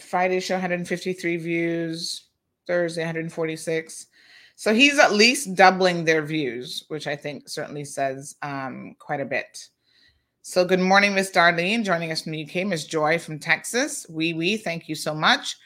[0.00, 2.28] Friday show 153 views.
[2.66, 4.06] Thursday 146.
[4.56, 9.26] So he's at least doubling their views, which I think certainly says um, quite a
[9.26, 9.68] bit.
[10.40, 12.66] So good morning, Miss Darlene, joining us from the UK.
[12.66, 14.06] Miss Joy from Texas.
[14.08, 15.56] Wee wee, thank you so much.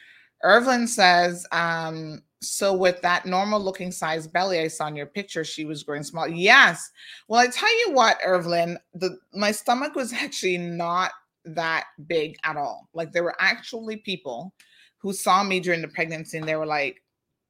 [0.43, 5.43] Irvin says, um, so with that normal looking size belly I saw in your picture,
[5.43, 6.27] she was growing small.
[6.27, 6.91] Yes.
[7.27, 11.11] Well, I tell you what, Irvin, the my stomach was actually not
[11.45, 12.89] that big at all.
[12.93, 14.53] Like there were actually people
[14.97, 17.01] who saw me during the pregnancy and they were like,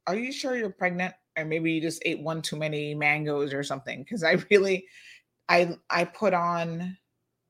[0.05, 1.13] Are you sure you're pregnant?
[1.37, 4.05] Or maybe you just ate one too many mangoes or something.
[4.05, 4.85] Cause I really
[5.49, 6.97] I I put on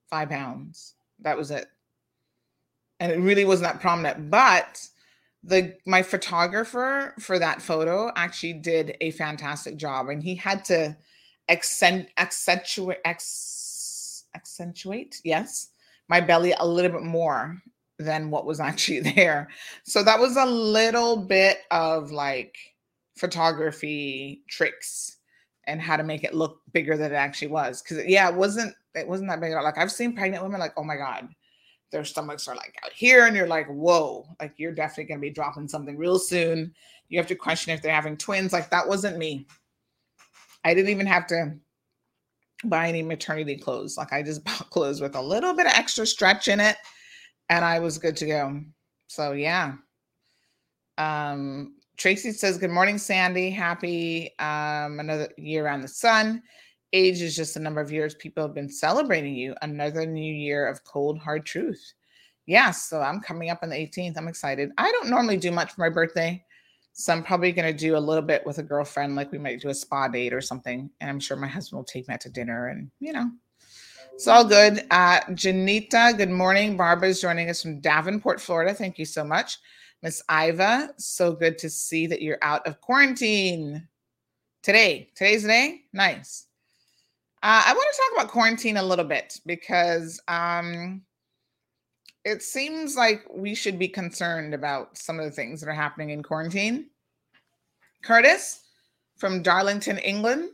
[0.09, 0.95] five pounds.
[1.19, 1.67] That was it.
[2.99, 4.31] And it really wasn't that prominent.
[4.31, 4.87] But
[5.43, 10.09] the my photographer for that photo actually did a fantastic job.
[10.09, 10.97] And he had to
[11.49, 15.69] accent accentuate ex, accentuate, yes,
[16.09, 17.61] my belly a little bit more
[17.99, 19.49] than what was actually there.
[19.83, 22.57] So that was a little bit of like
[23.17, 25.17] photography tricks
[25.65, 27.81] and how to make it look bigger than it actually was.
[27.81, 29.53] Because yeah, it wasn't it wasn't that big.
[29.53, 31.29] Like I've seen pregnant women like, oh my god,
[31.91, 35.29] their stomachs are like out here, and you're like, whoa, like you're definitely gonna be
[35.29, 36.73] dropping something real soon.
[37.09, 38.53] You have to question if they're having twins.
[38.53, 39.47] Like that wasn't me.
[40.63, 41.55] I didn't even have to
[42.65, 43.97] buy any maternity clothes.
[43.97, 46.77] Like I just bought clothes with a little bit of extra stretch in it,
[47.49, 48.61] and I was good to go.
[49.07, 49.73] So yeah.
[50.97, 53.49] Um, Tracy says, Good morning, Sandy.
[53.49, 56.43] Happy um, another year around the sun.
[56.93, 59.55] Age is just the number of years people have been celebrating you.
[59.61, 61.93] Another new year of cold, hard truth.
[62.45, 64.17] Yes, so I'm coming up on the 18th.
[64.17, 64.71] I'm excited.
[64.77, 66.43] I don't normally do much for my birthday.
[66.93, 69.61] So I'm probably going to do a little bit with a girlfriend, like we might
[69.61, 70.89] do a spa date or something.
[70.99, 73.29] And I'm sure my husband will take me out to dinner and, you know,
[74.13, 74.83] it's all good.
[74.89, 76.75] Uh, Janita, good morning.
[76.75, 78.73] Barbara's joining us from Davenport, Florida.
[78.73, 79.59] Thank you so much.
[80.01, 83.87] Miss Iva, so good to see that you're out of quarantine
[84.63, 85.11] today.
[85.15, 85.81] Today's the day?
[85.93, 86.46] Nice.
[87.43, 91.01] Uh, I want to talk about quarantine a little bit because um,
[92.25, 96.09] it seems like we should be concerned about some of the things that are happening
[96.09, 96.89] in quarantine.
[98.03, 98.63] Curtis
[99.17, 100.49] from Darlington, England.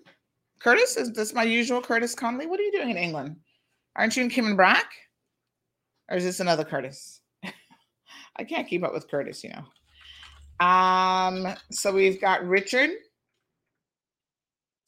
[0.59, 2.47] Curtis, is this my usual Curtis Conley?
[2.47, 3.37] What are you doing in England?
[3.95, 4.91] Aren't you in Cayman Brac?
[6.09, 7.21] Or is this another Curtis?
[8.35, 10.65] I can't keep up with Curtis, you know.
[10.65, 12.91] Um, so we've got Richard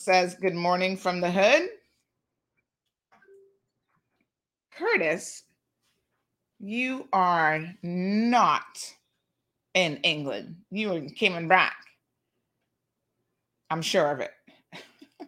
[0.06, 1.68] says, Good morning from the hood.
[4.78, 5.44] Curtis,
[6.60, 8.94] you are not
[9.74, 10.56] in England.
[10.72, 11.76] You are in Cayman Brac.
[13.70, 14.32] I'm sure of it.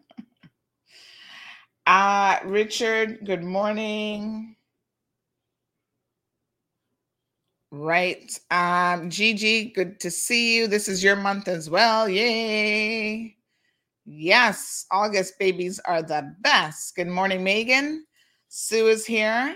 [1.87, 4.55] uh, Richard, good morning.
[7.71, 8.39] Right.
[8.49, 10.67] Um, Gigi, good to see you.
[10.67, 12.07] This is your month as well.
[12.07, 13.35] Yay.
[14.05, 16.95] Yes, August babies are the best.
[16.95, 18.06] Good morning, Megan.
[18.49, 19.55] Sue is here.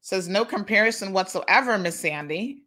[0.00, 2.62] Says no comparison whatsoever, Miss Sandy.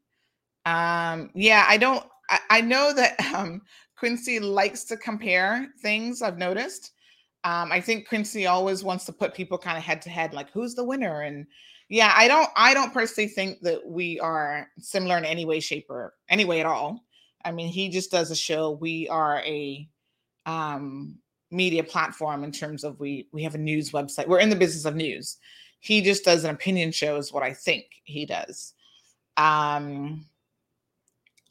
[0.65, 3.61] Um, yeah, I don't I, I know that um
[3.97, 6.91] Quincy likes to compare things, I've noticed.
[7.43, 10.49] Um, I think Quincy always wants to put people kind of head to head, like
[10.51, 11.45] who's the winner and
[11.89, 15.85] yeah, I don't I don't personally think that we are similar in any way, shape,
[15.89, 17.03] or any way at all.
[17.43, 18.71] I mean, he just does a show.
[18.71, 19.87] We are a
[20.47, 21.19] um
[21.51, 24.27] media platform in terms of we we have a news website.
[24.27, 25.37] We're in the business of news.
[25.79, 28.73] He just does an opinion show, is what I think he does.
[29.37, 30.25] Um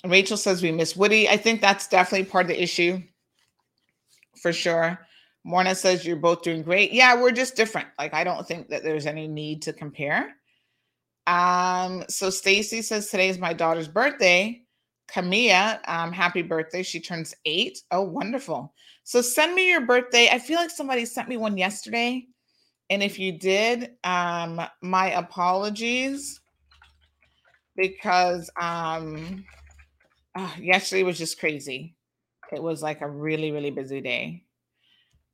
[0.06, 1.28] Rachel says we miss Woody.
[1.28, 3.02] I think that's definitely part of the issue
[4.40, 4.98] for sure.
[5.46, 6.92] Morna says you're both doing great.
[6.92, 7.88] Yeah, we're just different.
[7.98, 10.34] Like I don't think that there's any need to compare.
[11.26, 14.63] Um, so Stacy says today is my daughter's birthday.
[15.08, 16.82] Camilla, um, happy birthday.
[16.82, 17.82] She turns eight.
[17.90, 18.74] Oh, wonderful.
[19.04, 20.28] So send me your birthday.
[20.30, 22.26] I feel like somebody sent me one yesterday.
[22.90, 26.40] And if you did, um, my apologies
[27.76, 29.44] because um
[30.36, 31.96] ah, yesterday was just crazy.
[32.52, 34.44] It was like a really, really busy day.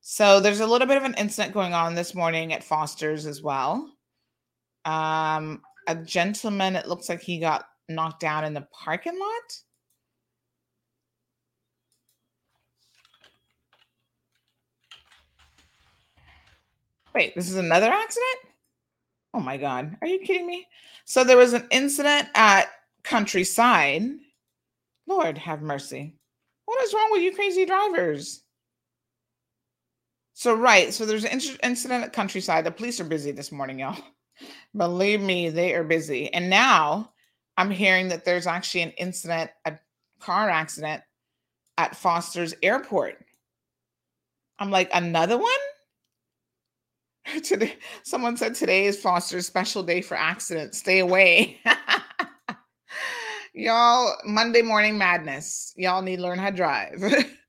[0.01, 3.43] So there's a little bit of an incident going on this morning at Foster's as
[3.43, 3.93] well.
[4.87, 9.59] Um, a gentleman, it looks like he got knocked down in the parking lot.
[17.15, 18.39] Wait, this is another accident?
[19.35, 19.97] Oh my God.
[20.01, 20.67] Are you kidding me?
[21.05, 22.69] So there was an incident at
[23.03, 24.03] Countryside.
[25.07, 26.15] Lord have mercy.
[26.67, 28.43] What is wrong with you crazy drivers?
[30.35, 32.65] So right, so there's an inc- incident at Countryside.
[32.65, 33.99] The police are busy this morning, y'all.
[34.77, 36.33] Believe me, they are busy.
[36.33, 37.13] And now
[37.61, 39.79] I'm hearing that there's actually an incident, a
[40.19, 41.03] car accident
[41.77, 43.23] at Foster's Airport.
[44.59, 45.53] I'm like, another one?
[47.45, 50.79] Today, someone said today is Foster's special day for accidents.
[50.79, 51.61] Stay away.
[53.55, 55.75] Y'all, Monday morning madness.
[55.77, 56.95] Y'all need to learn how to drive.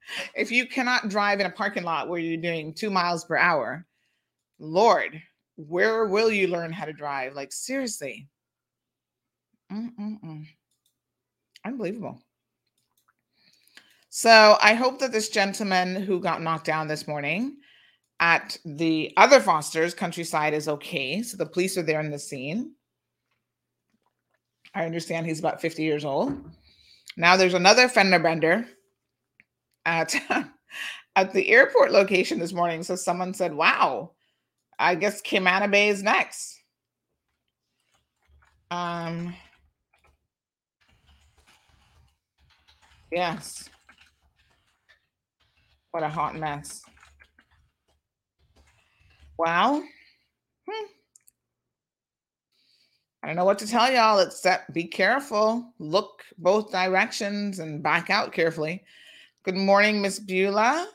[0.35, 3.87] if you cannot drive in a parking lot where you're doing two miles per hour,
[4.59, 5.21] Lord,
[5.55, 7.33] where will you learn how to drive?
[7.33, 8.27] Like, seriously.
[9.71, 10.45] Mm-mm-mm.
[11.65, 12.19] Unbelievable.
[14.09, 17.57] So I hope that this gentleman who got knocked down this morning
[18.19, 21.23] at the other Foster's countryside is okay.
[21.23, 22.73] So the police are there in the scene.
[24.75, 26.37] I understand he's about 50 years old.
[27.17, 28.67] Now there's another fender bender
[29.85, 30.15] at
[31.15, 32.83] at the airport location this morning.
[32.83, 34.11] So someone said, "Wow,
[34.79, 36.59] I guess Camana Bay is next."
[38.69, 39.35] Um.
[43.11, 43.69] Yes.
[45.91, 46.81] What a hot mess.
[49.37, 49.83] Well,
[50.69, 50.85] hmm,
[53.23, 58.09] I don't know what to tell y'all except be careful, look both directions, and back
[58.09, 58.83] out carefully.
[59.43, 60.87] Good morning, Miss Beulah.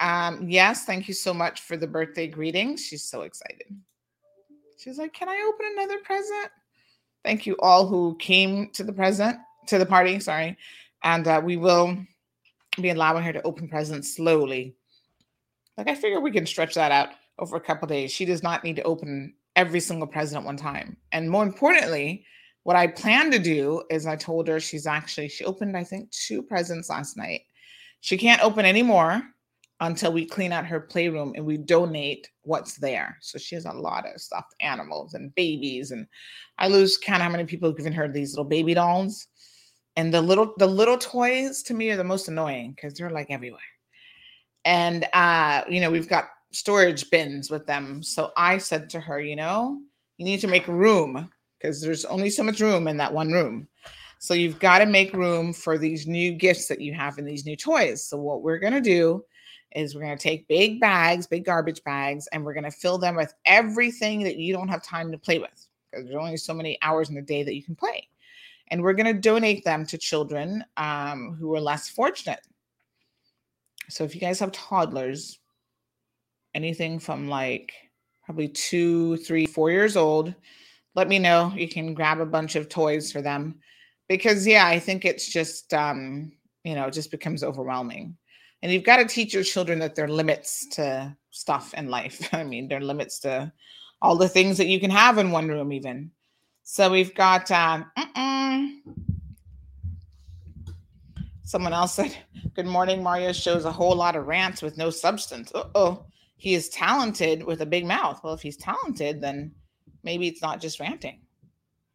[0.00, 2.84] Um, yes, thank you so much for the birthday greetings.
[2.84, 3.76] She's so excited.
[4.78, 6.50] She's like, "Can I open another present?"
[7.24, 10.18] Thank you all who came to the present to the party.
[10.20, 10.56] Sorry,
[11.04, 11.96] and uh, we will
[12.80, 14.74] be allowing her to open presents slowly.
[15.76, 18.10] Like I figure we can stretch that out over a couple days.
[18.10, 20.96] She does not need to open every single present at one time.
[21.12, 22.26] And more importantly,
[22.64, 26.10] what I plan to do is I told her she's actually she opened I think
[26.10, 27.42] two presents last night.
[28.00, 29.22] She can't open any more
[29.80, 33.18] until we clean out her playroom and we donate what's there.
[33.20, 36.06] So she has a lot of stuffed animals and babies and
[36.58, 39.26] I lose count how many people have given her these little baby dolls.
[39.96, 43.30] And the little the little toys to me are the most annoying because they're like
[43.30, 43.60] everywhere.
[44.64, 48.02] And uh, you know, we've got storage bins with them.
[48.02, 49.80] So I said to her, you know,
[50.16, 53.68] you need to make room because there's only so much room in that one room.
[54.18, 57.44] So you've got to make room for these new gifts that you have and these
[57.44, 58.06] new toys.
[58.06, 59.24] So what we're going to do
[59.74, 62.96] is we're going to take big bags, big garbage bags, and we're going to fill
[62.96, 66.54] them with everything that you don't have time to play with because there's only so
[66.54, 68.08] many hours in the day that you can play.
[68.68, 72.40] And we're going to donate them to children um, who are less fortunate.
[73.88, 75.38] So if you guys have toddlers,
[76.54, 77.72] anything from like
[78.24, 80.34] probably two, three, four years old,
[80.94, 81.52] let me know.
[81.54, 83.56] You can grab a bunch of toys for them
[84.08, 88.16] because, yeah, I think it's just, um, you know, it just becomes overwhelming.
[88.62, 92.28] And you've got to teach your children that there are limits to stuff in life.
[92.32, 93.52] I mean, there are limits to
[94.00, 96.10] all the things that you can have in one room, even.
[96.62, 98.33] So we've got, mm-mm.
[101.44, 102.16] Someone else said,
[102.54, 103.02] Good morning.
[103.02, 105.52] Mario shows a whole lot of rants with no substance.
[105.54, 108.20] Uh oh he is talented with a big mouth.
[108.22, 109.54] Well, if he's talented, then
[110.02, 111.20] maybe it's not just ranting.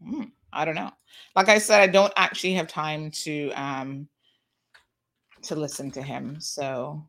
[0.04, 0.92] Hmm, I don't know.
[1.36, 4.08] Like I said, I don't actually have time to um
[5.44, 6.40] to listen to him.
[6.40, 7.06] So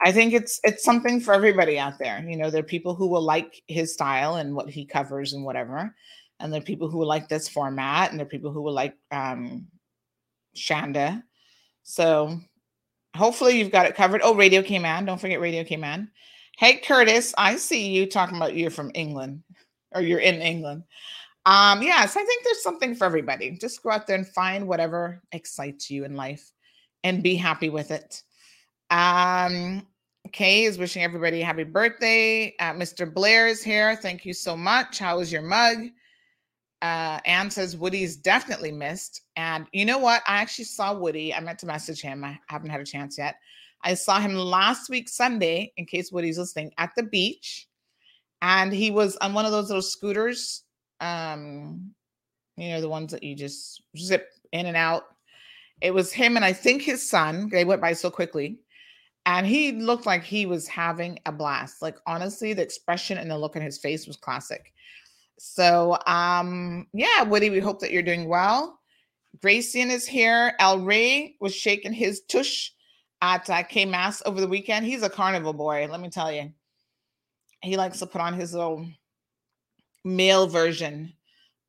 [0.00, 2.24] I think it's it's something for everybody out there.
[2.24, 5.44] You know, there are people who will like his style and what he covers and
[5.44, 5.94] whatever.
[6.38, 8.74] And there are people who will like this format, and there are people who will
[8.74, 9.66] like um
[10.54, 11.22] Shanda.
[11.88, 12.40] So
[13.16, 14.20] hopefully you've got it covered.
[14.24, 15.04] Oh, Radio K Cayman.
[15.04, 16.10] Don't forget Radio K Cayman.
[16.58, 19.44] Hey, Curtis, I see you talking about you're from England
[19.94, 20.82] or you're in England.
[21.46, 23.52] Um, yes, I think there's something for everybody.
[23.52, 26.50] Just go out there and find whatever excites you in life
[27.04, 28.20] and be happy with it.
[28.90, 29.86] Um,
[30.32, 32.52] Kay is wishing everybody a happy birthday.
[32.58, 33.12] Uh, Mr.
[33.12, 33.94] Blair is here.
[33.94, 34.98] Thank you so much.
[34.98, 35.86] How was your mug?
[36.82, 39.22] Uh, Anne says Woody's definitely missed.
[39.36, 40.22] And you know what?
[40.26, 41.34] I actually saw Woody.
[41.34, 42.24] I meant to message him.
[42.24, 43.36] I haven't had a chance yet.
[43.82, 47.66] I saw him last week, Sunday, in case Woody's listening, at the beach.
[48.42, 50.64] And he was on one of those little scooters.
[51.00, 51.92] Um,
[52.56, 55.04] you know, the ones that you just zip in and out.
[55.80, 57.48] It was him and I think his son.
[57.50, 58.58] They went by so quickly.
[59.26, 61.82] And he looked like he was having a blast.
[61.82, 64.72] Like honestly, the expression and the look on his face was classic.
[65.38, 68.80] So um, yeah, Woody, we hope that you're doing well.
[69.42, 70.54] Gracian is here.
[70.58, 72.70] El Ray was shaking his tush
[73.22, 74.86] at uh, CayMAS over the weekend.
[74.86, 76.52] He's a carnival boy, let me tell you.
[77.62, 78.86] He likes to put on his little
[80.04, 81.12] male version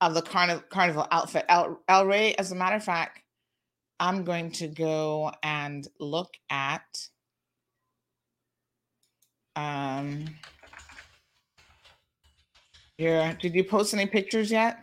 [0.02, 1.46] of the carnival carnival outfit.
[1.50, 3.22] El, El Ray, as a matter of fact,
[4.00, 7.08] I'm going to go and look at
[9.56, 10.26] um
[12.98, 14.80] your did you post any pictures yet?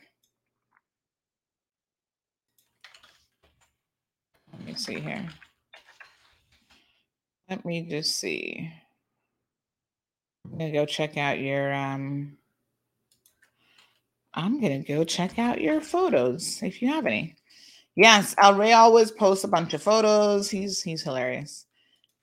[4.52, 5.28] Let me see here.
[7.48, 8.70] Let me just see.
[10.44, 12.36] I'm gonna go check out your um
[14.34, 17.36] I'm gonna go check out your photos if you have any.
[17.96, 20.50] Yes, El Rey always posts a bunch of photos.
[20.50, 21.66] He's he's hilarious,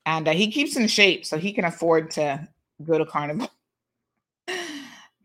[0.05, 2.47] and uh, he keeps in shape so he can afford to
[2.83, 3.49] go to carnival.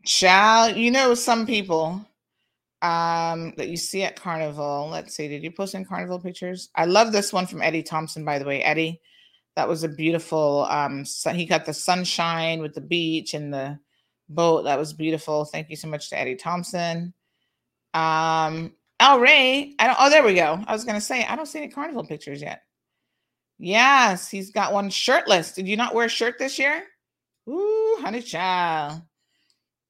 [0.07, 2.01] Child, you know some people
[2.81, 4.87] um that you see at carnival.
[4.89, 6.69] Let's see, did you post in carnival pictures?
[6.75, 8.63] I love this one from Eddie Thompson, by the way.
[8.63, 9.01] Eddie,
[9.57, 13.77] that was a beautiful um sun, he got the sunshine with the beach and the
[14.29, 14.63] boat.
[14.63, 15.43] That was beautiful.
[15.43, 17.13] Thank you so much to Eddie Thompson.
[17.93, 20.63] Um Al Ray, I don't oh there we go.
[20.67, 22.61] I was gonna say I don't see any carnival pictures yet.
[23.59, 25.51] Yes, he's got one shirtless.
[25.51, 26.83] Did you not wear a shirt this year?
[27.49, 29.01] Ooh, honey child.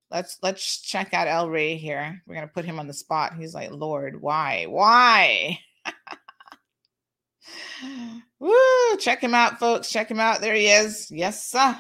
[0.10, 2.22] Let's let's check out El Ray here.
[2.26, 3.36] We're gonna put him on the spot.
[3.36, 4.66] He's like, Lord, why?
[4.68, 5.60] Why?
[8.39, 8.97] Woo!
[8.99, 9.89] Check him out, folks.
[9.89, 10.39] Check him out.
[10.39, 11.12] There he is.
[11.12, 11.78] Yes, sir.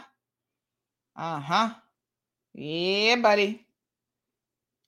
[1.15, 1.73] Uh huh.
[2.53, 3.65] Yeah, buddy.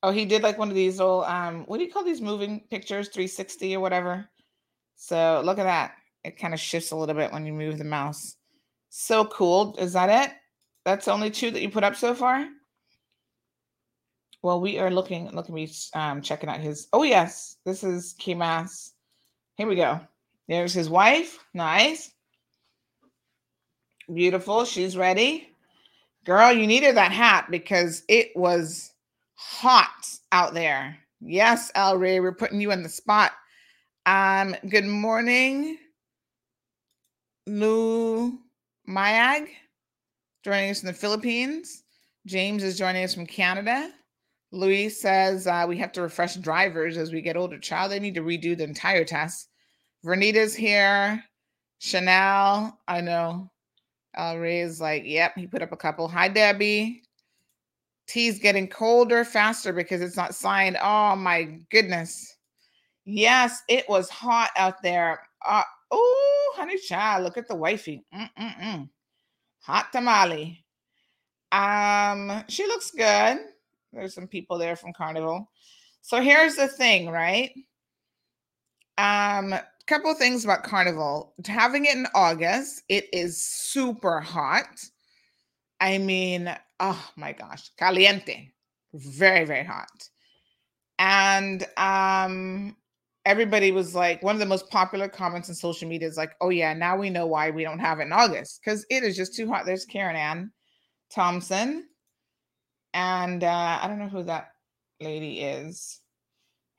[0.04, 2.62] Oh, he did like one of these little um, what do you call these moving
[2.70, 3.08] pictures?
[3.10, 4.30] 360 or whatever.
[4.96, 5.94] So look at that.
[6.24, 8.36] It kind of shifts a little bit when you move the mouse.
[8.90, 9.76] So cool.
[9.78, 10.36] Is that it?
[10.84, 12.48] That's only two that you put up so far?
[14.42, 15.30] Well, we are looking.
[15.32, 16.88] Look at me um, checking out his.
[16.94, 18.92] Oh yes, this is CayMAS.
[19.56, 20.00] Here we go.
[20.48, 21.40] There's his wife.
[21.54, 22.12] Nice.
[24.12, 24.66] Beautiful.
[24.66, 25.50] She's ready.
[26.26, 28.92] Girl, you needed that hat because it was
[29.36, 30.98] hot out there.
[31.22, 33.32] Yes, El Ray, we're putting you in the spot.
[34.06, 35.78] Um, good morning,
[37.46, 38.40] Lou
[38.88, 39.48] Mayag,
[40.44, 41.84] joining us from the Philippines.
[42.26, 43.92] James is joining us from Canada.
[44.52, 47.60] Louis says uh, we have to refresh drivers as we get older.
[47.60, 49.50] Child, they need to redo the entire test.
[50.04, 51.24] Vernita's here.
[51.80, 53.50] Chanel, I know.
[54.16, 56.08] El Ray is like, yep, he put up a couple.
[56.08, 57.04] Hi, Debbie.
[58.08, 60.78] Tea's getting colder faster because it's not signed.
[60.82, 62.38] Oh my goodness.
[63.06, 65.22] Yes, it was hot out there.
[65.48, 68.04] Uh, oh, honey child, look at the wifey.
[68.14, 68.90] Mm-mm-mm.
[69.62, 70.66] Hot tamale.
[71.52, 73.38] Um, she looks good.
[73.94, 75.50] There's some people there from Carnival.
[76.02, 77.52] So here's the thing, right?
[78.98, 79.56] Um,
[79.90, 81.34] couple things about Carnival.
[81.46, 84.80] Having it in August, it is super hot.
[85.82, 88.52] I mean, oh my gosh, caliente,
[88.94, 90.10] very very hot,
[91.00, 92.76] and um,
[93.26, 96.50] everybody was like, one of the most popular comments on social media is like, oh
[96.50, 99.36] yeah, now we know why we don't have it in August because it is just
[99.36, 99.66] too hot.
[99.66, 100.52] There's Karen Ann
[101.10, 101.88] Thompson,
[102.94, 104.52] and uh, I don't know who that
[105.00, 106.02] lady is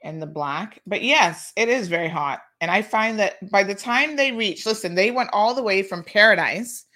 [0.03, 2.41] in the black, but yes, it is very hot.
[2.61, 5.83] And I find that by the time they reach, listen, they went all the way
[5.83, 6.87] from Paradise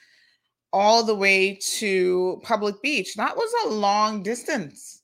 [0.75, 3.15] all the way to Public Beach.
[3.15, 5.03] That was a long distance.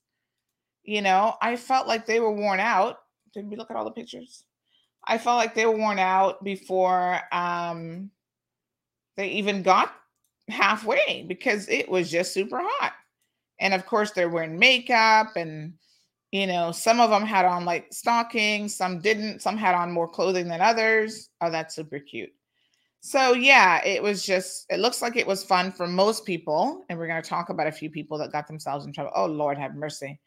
[0.83, 2.97] You know, I felt like they were worn out.
[3.33, 4.43] Did we look at all the pictures?
[5.07, 8.11] I felt like they were worn out before um,
[9.17, 9.95] they even got
[10.49, 12.93] halfway because it was just super hot.
[13.61, 15.75] And of course, they're wearing makeup and
[16.33, 20.09] you know, some of them had on like stockings, some didn't, some had on more
[20.09, 21.29] clothing than others.
[21.41, 22.33] Oh, that's super cute.
[23.01, 26.85] So, yeah, it was just, it looks like it was fun for most people.
[26.89, 29.13] And we're going to talk about a few people that got themselves in trouble.
[29.15, 30.21] Oh, Lord, have mercy.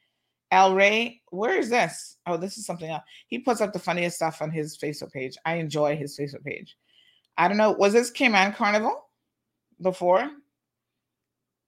[0.51, 2.17] El Ray, where is this?
[2.25, 3.03] Oh, this is something else.
[3.27, 5.38] He puts up the funniest stuff on his Facebook page.
[5.45, 6.75] I enjoy his Facebook page.
[7.38, 7.71] I don't know.
[7.71, 9.07] Was this Cayman Carnival
[9.81, 10.29] before?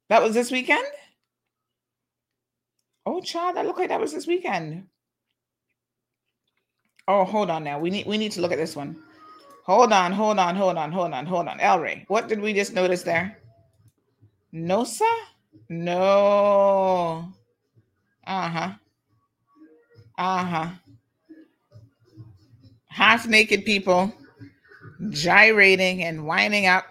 [0.10, 0.86] That was this weekend?
[3.06, 4.88] Oh, child, that looked like that was this weekend.
[7.08, 7.80] Oh, hold on now.
[7.80, 8.96] We need we need to look at this one.
[9.66, 11.60] Hold on, hold on, hold on, hold on, hold on.
[11.60, 13.40] El Ray, what did we just notice there?
[14.54, 15.10] Nosa?
[15.70, 17.28] No.
[18.26, 18.72] Uh-huh.
[20.18, 20.70] Uh-huh.
[22.90, 24.14] Half naked people
[25.10, 26.86] gyrating and winding up.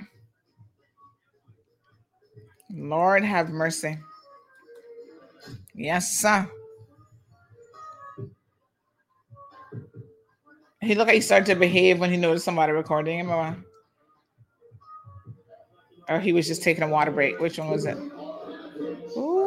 [2.72, 3.98] Lord have mercy.
[5.74, 6.48] Yes, sir.
[10.80, 13.30] He looked like he started to behave when he noticed somebody recording him.
[13.30, 13.56] Or,
[16.08, 17.40] or he was just taking a water break.
[17.40, 17.96] Which one was it?
[19.16, 19.44] Ooh.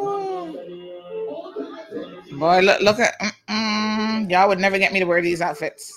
[2.37, 3.15] Boy, look, look at
[3.49, 4.29] mm-mm.
[4.29, 5.91] y'all would never get me to wear these outfits.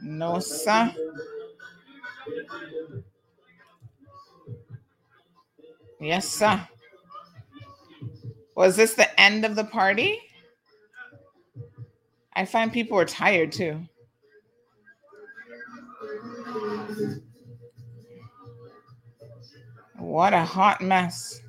[0.00, 0.94] No, sir.
[6.00, 6.66] Yes, sir.
[8.56, 10.18] Was this the end of the party?
[12.32, 13.86] I find people were tired too.
[19.98, 21.40] What a hot mess.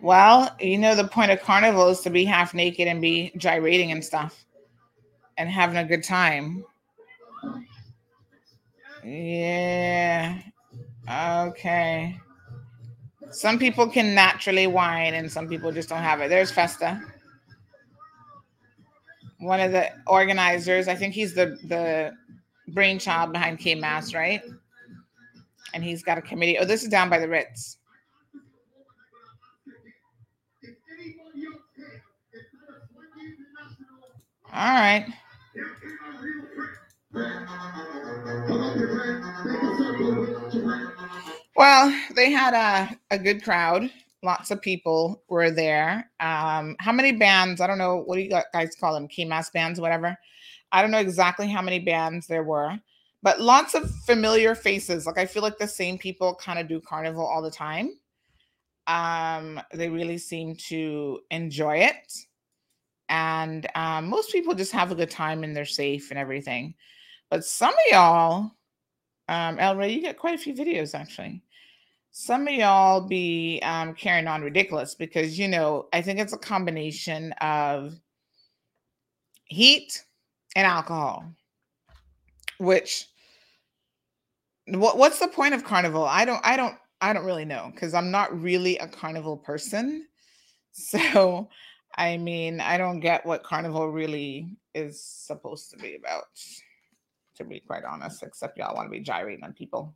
[0.00, 3.92] Well, you know, the point of carnival is to be half naked and be gyrating
[3.92, 4.44] and stuff
[5.38, 6.64] and having a good time.
[9.04, 10.40] Yeah.
[11.08, 12.20] Okay.
[13.34, 16.28] Some people can naturally whine and some people just don't have it.
[16.28, 17.00] There's Festa.
[19.40, 20.86] One of the organizers.
[20.86, 22.12] I think he's the the
[22.68, 24.40] brainchild behind CayMAS, right?
[25.74, 26.58] And he's got a committee.
[26.58, 27.78] Oh, this is down by the Ritz.
[34.52, 35.06] All right.
[41.56, 43.90] Well, they had a, a good crowd.
[44.22, 46.10] Lots of people were there.
[46.18, 47.60] Um, how many bands?
[47.60, 47.98] I don't know.
[47.98, 49.08] What do you guys call them?
[49.08, 50.16] CayMAS bands, whatever.
[50.72, 52.76] I don't know exactly how many bands there were,
[53.22, 55.06] but lots of familiar faces.
[55.06, 57.98] Like I feel like the same people kind of do carnival all the time.
[58.86, 62.12] Um, they really seem to enjoy it.
[63.08, 66.74] And um, most people just have a good time and they're safe and everything.
[67.30, 68.50] But some of y'all,
[69.28, 71.42] um, you get quite a few videos actually.
[72.10, 76.38] Some of y'all be um, carrying on ridiculous because, you know, I think it's a
[76.38, 77.98] combination of
[79.46, 80.04] heat
[80.54, 81.24] and alcohol,
[82.58, 83.08] which
[84.66, 86.04] what what's the point of carnival?
[86.04, 90.06] I don't I don't I don't really know because I'm not really a carnival person.
[90.76, 91.48] So
[91.96, 96.24] I mean, I don't get what carnival really is supposed to be about,
[97.36, 99.94] to be quite honest, except y'all want to be gyrating on people.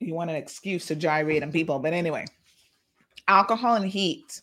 [0.00, 1.78] You want an excuse to gyrate on people.
[1.78, 2.24] But anyway,
[3.26, 4.40] alcohol and heat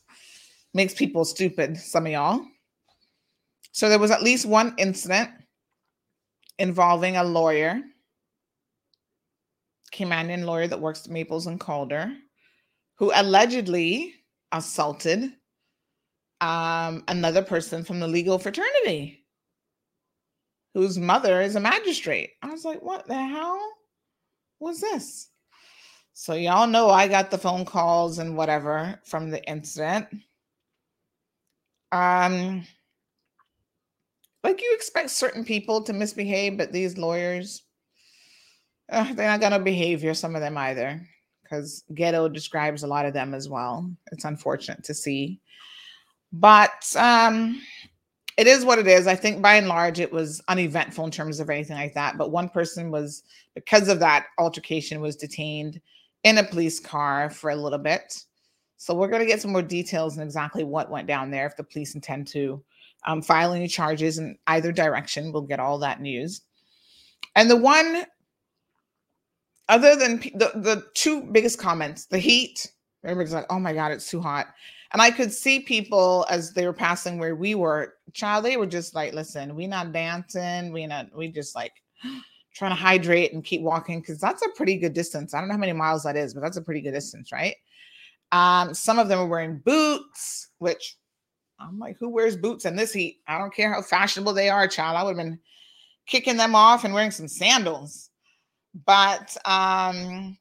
[0.74, 2.46] makes people stupid, some of y'all.
[3.72, 5.30] So there was at least one incident
[6.60, 7.82] involving a lawyer,
[9.94, 12.14] Caymanian lawyer that works at Maples and Calder,
[12.98, 14.14] who allegedly
[14.52, 15.32] assaulted
[16.42, 19.25] um, another person from the legal fraternity
[20.76, 22.32] whose mother is a magistrate.
[22.44, 23.60] I was like, what the hell
[24.60, 25.30] was this?
[26.14, 30.08] So, y'all know I got the phone calls and whatever from the incident.
[31.92, 32.68] Um,
[34.44, 37.64] like you expect certain people to misbehave, but these lawyers,
[38.92, 41.02] uh, they're not going to behave here, some of them either
[41.44, 43.90] because ghetto describes a lot of them as well.
[44.12, 45.40] It's unfortunate to see.
[46.34, 47.62] But um,
[48.38, 49.08] it is what it is.
[49.08, 52.18] I think by and large, it was uneventful in terms of anything like that.
[52.18, 53.24] But one person was,
[53.54, 55.80] because of that altercation, was detained
[56.24, 58.24] in a police car for a little bit.
[58.78, 61.46] So we're going to get some more details on exactly what went down there.
[61.46, 62.62] If the police intend to
[63.06, 66.42] um, file any charges in either direction, we'll get all that news.
[67.36, 68.06] And the one
[69.70, 72.72] other than the the two biggest comments, the heat.
[73.04, 74.48] Everybody's like, "Oh my god, it's too hot,"
[74.96, 77.96] and I could see people as they were passing where we were.
[78.14, 80.72] Child, they were just like, "Listen, we not dancing.
[80.72, 81.14] We not.
[81.14, 81.74] We just like."
[82.56, 85.34] trying to hydrate and keep walking because that's a pretty good distance.
[85.34, 87.54] I don't know how many miles that is, but that's a pretty good distance, right?
[88.32, 90.96] Um, some of them were wearing boots, which
[91.60, 93.18] I'm like, who wears boots in this heat?
[93.28, 94.96] I don't care how fashionable they are, child.
[94.96, 95.38] I would have been
[96.08, 98.10] kicking them off and wearing some sandals.
[98.86, 100.38] But um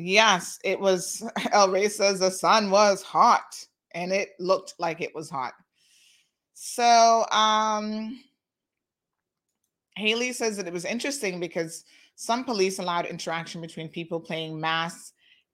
[0.00, 1.22] yes, it was
[1.52, 3.56] El Rey says the sun was hot
[3.92, 5.54] and it looked like it was hot.
[6.54, 8.18] So um
[9.96, 11.84] Haley says that it was interesting because
[12.16, 15.12] some police allowed interaction between people playing mass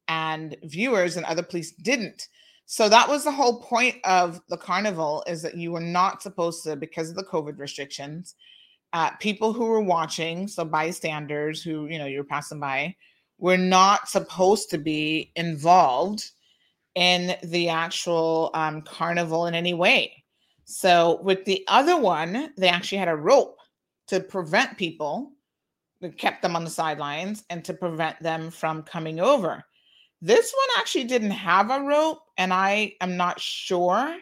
[0.09, 2.29] and viewers, and other police didn't.
[2.67, 6.65] So that was the whole point of the carnival is that you were not supposed
[6.65, 8.35] to, because of the COVID restrictions,
[8.93, 12.95] uh, people who were watching, so bystanders who you know you were passing by,
[13.39, 16.31] were not supposed to be involved
[16.95, 20.25] in the actual um, carnival in any way.
[20.65, 23.59] So with the other one, they actually had a rope
[24.09, 25.33] to prevent people
[26.01, 29.65] that kept them on the sidelines and to prevent them from coming over.
[30.23, 34.17] This one actually didn't have a rope, and I am not sure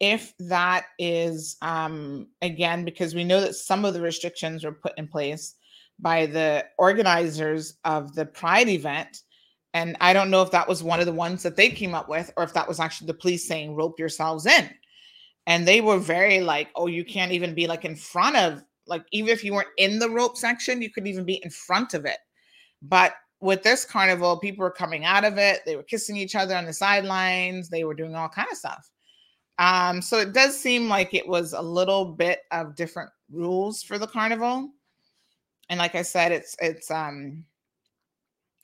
[0.00, 4.98] if that is um, again because we know that some of the restrictions were put
[4.98, 5.54] in place
[5.98, 9.22] by the organizers of the Pride event.
[9.72, 12.08] And I don't know if that was one of the ones that they came up
[12.08, 14.70] with, or if that was actually the police saying, rope yourselves in.
[15.46, 19.04] And they were very like, oh, you can't even be like in front of like
[19.12, 22.04] even if you weren't in the rope section, you couldn't even be in front of
[22.04, 22.18] it.
[22.82, 25.60] But with this carnival, people were coming out of it.
[25.66, 27.68] They were kissing each other on the sidelines.
[27.68, 28.88] They were doing all kind of stuff.
[29.58, 33.98] Um, so it does seem like it was a little bit of different rules for
[33.98, 34.70] the carnival.
[35.68, 37.44] And like I said, it's it's um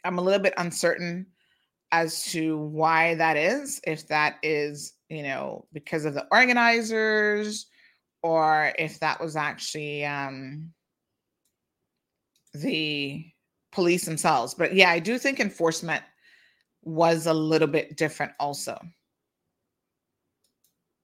[0.05, 1.27] I'm a little bit uncertain
[1.93, 7.67] as to why that is, if that is, you know, because of the organizers
[8.23, 10.73] or if that was actually um,
[12.55, 13.25] the
[13.73, 14.55] police themselves.
[14.55, 16.03] But yeah, I do think enforcement
[16.83, 18.81] was a little bit different also.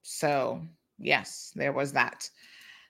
[0.03, 0.61] So,
[0.97, 2.29] yes, there was that.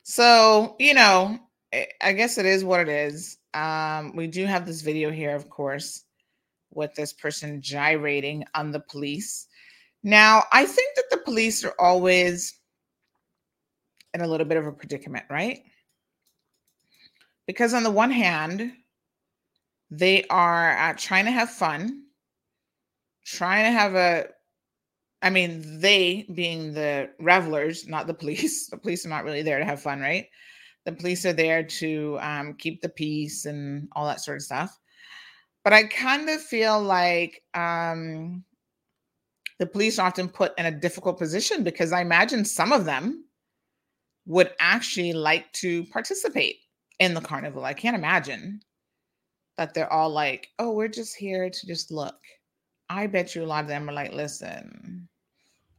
[0.03, 1.39] So, you know,
[1.73, 3.37] I guess it is what it is.
[3.53, 6.03] Um, we do have this video here, of course,
[6.73, 9.47] with this person gyrating on the police.
[10.03, 12.59] Now, I think that the police are always
[14.13, 15.63] in a little bit of a predicament, right?
[17.45, 18.71] Because on the one hand,
[19.89, 22.03] they are uh, trying to have fun,
[23.25, 24.27] trying to have a,
[25.21, 28.69] I mean, they being the revelers, not the police.
[28.69, 30.27] The police are not really there to have fun, right?
[30.87, 34.79] The police are there to um, keep the peace and all that sort of stuff.
[35.65, 38.45] But I kind of feel like um,
[39.59, 43.25] the police are often put in a difficult position because I imagine some of them
[44.27, 46.55] would actually like to participate
[46.99, 47.65] in the carnival.
[47.65, 48.61] I can't imagine
[49.57, 52.15] that they're all like, oh, we're just here to just look.
[52.89, 55.09] I bet you a lot of them are like, listen,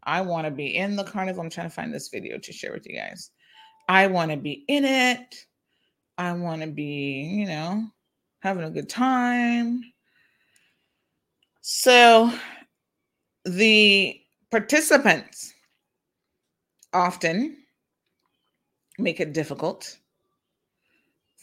[0.02, 1.42] I want to be in the carnival.
[1.42, 3.30] I'm trying to find this video to share with you guys.
[3.88, 5.46] I want to be in it.
[6.18, 7.84] I want to be, you know,
[8.40, 9.82] having a good time.
[11.62, 12.32] So
[13.44, 14.20] the
[14.50, 15.54] participants
[16.92, 17.56] often
[18.98, 19.98] make it difficult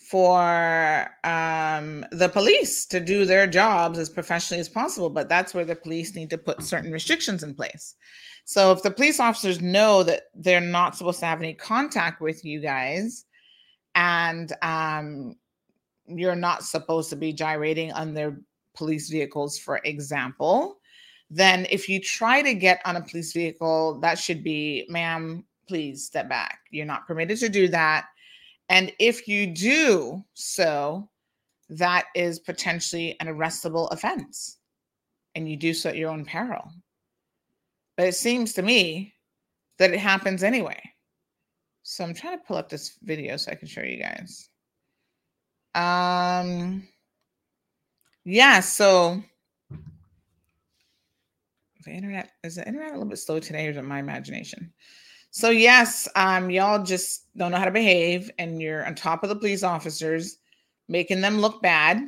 [0.09, 5.09] for um, the police to do their jobs as professionally as possible.
[5.09, 7.95] But that's where the police need to put certain restrictions in place.
[8.45, 12.45] So if the police officers know that they're not supposed to have any contact with
[12.45, 13.25] you guys,
[13.95, 15.35] and um,
[16.05, 18.39] you're not supposed to be gyrating on their
[18.75, 20.79] police vehicles, for example,
[21.31, 26.05] then if you try to get on a police vehicle, that should be, ma'am, please
[26.05, 26.59] step back.
[26.69, 28.05] You're not permitted to do that.
[28.69, 31.09] And if you do so,
[31.69, 34.57] that is potentially an arrestable offense.
[35.33, 36.71] And you do so at your own peril.
[37.97, 39.13] But it seems to me
[39.79, 40.81] that it happens anyway.
[41.83, 44.49] So I'm trying to pull up this video so I can show you guys.
[45.75, 46.87] Um
[48.23, 49.21] yeah, so
[51.83, 54.73] the internet is the internet a little bit slow today, or is it my imagination?
[55.29, 59.29] So yes, um, y'all just don't know how to behave, and you're on top of
[59.29, 60.37] the police officers,
[60.87, 62.01] making them look bad.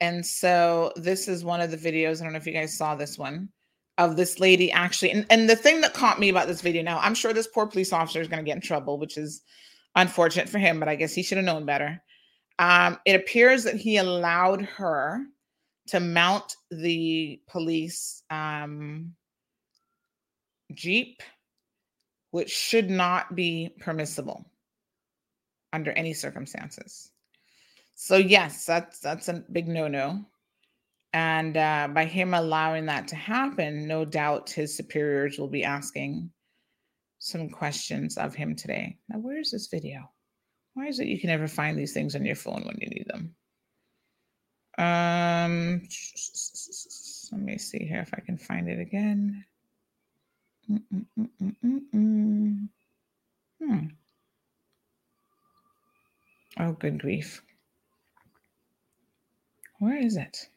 [0.00, 2.20] And so this is one of the videos.
[2.20, 3.48] I don't know if you guys saw this one
[4.00, 5.10] of this lady actually.
[5.10, 7.66] And, and the thing that caught me about this video now, I'm sure this poor
[7.66, 9.42] police officer is going to get in trouble, which is
[9.94, 12.02] unfortunate for him, but I guess he should have known better.
[12.58, 15.20] Um, it appears that he allowed her
[15.88, 19.14] to mount the police um,
[20.72, 21.22] jeep,
[22.30, 24.46] which should not be permissible
[25.72, 27.10] under any circumstances.
[27.96, 30.24] So yes, that's that's a big no-no.
[31.12, 36.30] And uh, by him allowing that to happen, no doubt his superiors will be asking
[37.18, 38.96] some questions of him today.
[39.08, 40.10] Now, where's this video?
[40.74, 43.06] Why is it you can never find these things on your phone when you need
[43.08, 43.34] them?
[44.78, 45.82] Um,
[47.32, 49.44] let me see here if I can find it again.
[53.60, 53.86] Hmm.
[56.58, 57.42] Oh, good grief.
[59.80, 60.48] Where is it?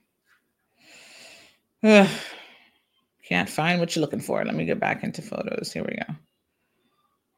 [1.84, 2.10] Ugh.
[3.28, 4.44] Can't find what you're looking for.
[4.44, 5.72] Let me get back into photos.
[5.72, 6.14] Here we go.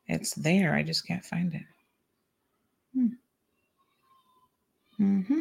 [0.07, 0.73] It's there.
[0.73, 1.61] I just can't find it.
[2.93, 3.07] Hmm.
[4.99, 5.39] Mm-hmm.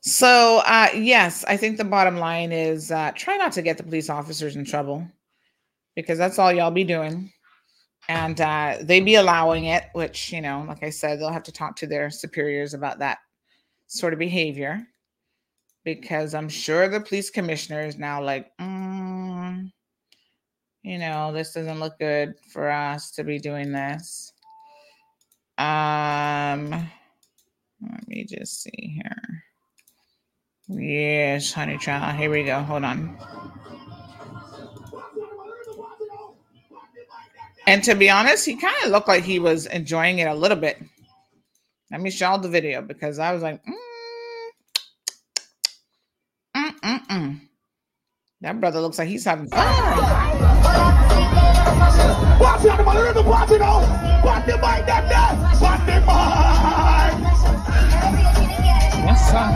[0.00, 3.84] So, uh, yes, I think the bottom line is uh, try not to get the
[3.84, 5.06] police officers in trouble
[5.94, 7.32] because that's all y'all be doing.
[8.08, 11.52] And uh, they be allowing it, which, you know, like I said, they'll have to
[11.52, 13.18] talk to their superiors about that
[13.86, 14.86] sort of behavior
[15.84, 19.70] because I'm sure the police commissioner is now like, mm,
[20.82, 24.32] you know, this doesn't look good for us to be doing this.
[25.56, 29.44] Um, let me just see here.
[30.68, 32.16] Yes, honey child.
[32.16, 32.60] Here we go.
[32.62, 33.18] Hold on.
[37.66, 40.56] And to be honest, he kind of looked like he was enjoying it a little
[40.56, 40.82] bit.
[41.90, 43.72] Let me show the video because I was like, mm,
[46.82, 47.40] mm, mm.
[48.44, 49.58] That brother looks like he's having fun.
[59.00, 59.48] Yes, sir.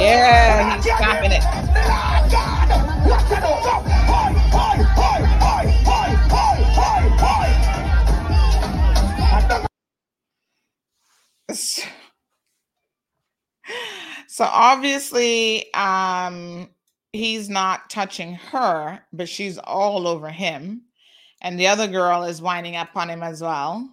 [0.00, 1.42] Yeah, he's stopping it.
[14.28, 16.68] So obviously, um,
[17.16, 20.82] he's not touching her, but she's all over him.
[21.42, 23.88] And the other girl is winding up on him as well.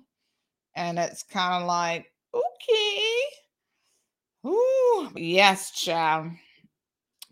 [0.75, 3.23] And it's kind of like, okay.
[4.45, 6.31] Ooh, yes, child.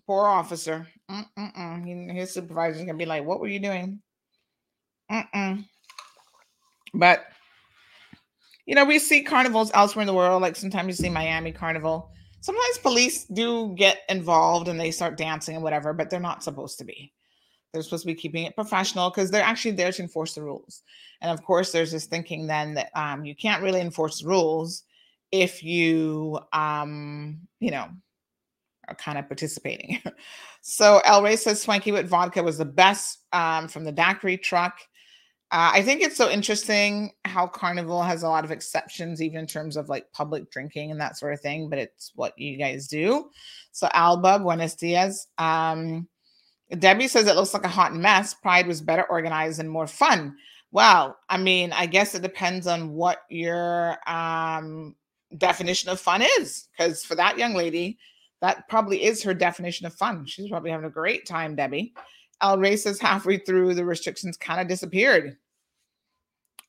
[0.06, 0.88] Poor officer.
[1.10, 2.14] Mm-mm-mm.
[2.14, 4.02] His supervisor's gonna be like, "What were you doing?"
[5.12, 5.66] Mm-mm.
[6.94, 7.26] But
[8.66, 10.42] you know, we see carnivals elsewhere in the world.
[10.42, 12.12] Like sometimes you see Miami Carnival.
[12.42, 16.78] Sometimes police do get involved and they start dancing and whatever, but they're not supposed
[16.80, 17.14] to be.
[17.72, 20.82] They're supposed to be keeping it professional because they're actually there to enforce the rules.
[21.22, 24.84] And of course, there's this thinking then that um, you can't really enforce rules
[25.32, 27.88] if you, um, you know,
[28.88, 30.02] are kind of participating.
[30.62, 34.80] so El Rey says Swanky with vodka was the best um, from the daiquiri truck.
[35.52, 39.48] Uh, I think it's so interesting how Carnival has a lot of exceptions, even in
[39.48, 42.88] terms of like public drinking and that sort of thing, but it's what you guys
[42.88, 43.30] do.
[43.74, 45.28] So, Alba, buenos dias.
[45.38, 46.08] Um,
[46.80, 48.34] Debbie says it looks like a hot mess.
[48.34, 50.38] Pride was better organized and more fun.
[50.72, 54.96] Well, I mean, I guess it depends on what your um,
[55.38, 56.70] definition of fun is.
[56.72, 57.98] Because for that young lady,
[58.40, 60.26] that probably is her definition of fun.
[60.26, 61.94] She's probably having a great time, Debbie.
[62.42, 65.38] El Rey says halfway through, the restrictions kind of disappeared,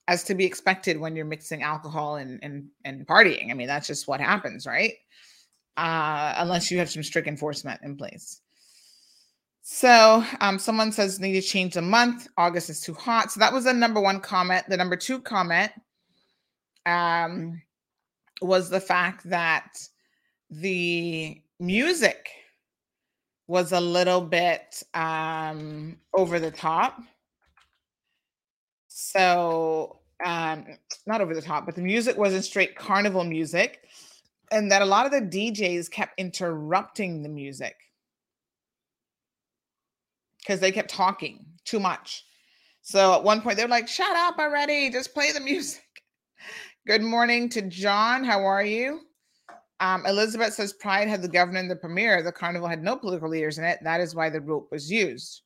[0.08, 3.50] as to be expected when you're mixing alcohol and, and, and partying.
[3.50, 4.94] I mean, that's just what happens, right?
[5.76, 8.40] Uh, unless you have some strict enforcement in place.
[9.62, 12.26] So um, someone says need to change the month.
[12.36, 13.30] August is too hot.
[13.30, 14.64] So that was the number one comment.
[14.68, 15.70] The number two comment
[16.84, 17.62] um,
[18.40, 19.78] was the fact that
[20.50, 22.28] the music
[23.46, 27.00] was a little bit um, over the top.
[29.04, 30.64] So um,
[31.06, 33.80] not over the top, but the music wasn't straight carnival music,
[34.52, 37.74] and that a lot of the DJs kept interrupting the music
[40.38, 42.24] because they kept talking too much.
[42.82, 44.88] So at one point they're like, "Shut up already!
[44.88, 45.82] Just play the music."
[46.86, 48.22] Good morning to John.
[48.22, 49.00] How are you?
[49.80, 52.22] Um, Elizabeth says Pride had the governor and the premier.
[52.22, 53.80] The carnival had no political leaders in it.
[53.82, 55.41] That is why the rope was used.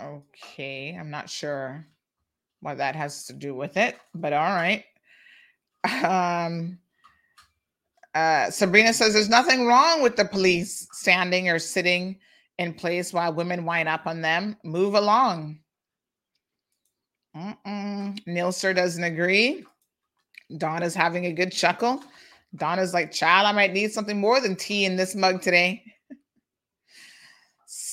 [0.00, 1.86] Okay, I'm not sure
[2.60, 4.84] what that has to do with it, but all right.
[6.04, 6.78] Um,
[8.14, 12.18] uh, Sabrina says there's nothing wrong with the police standing or sitting
[12.58, 14.56] in place while women wind up on them.
[14.64, 15.58] Move along.
[17.36, 19.64] Nilser doesn't agree.
[20.56, 22.02] Donna's having a good chuckle.
[22.54, 25.82] Donna's like, child, I might need something more than tea in this mug today.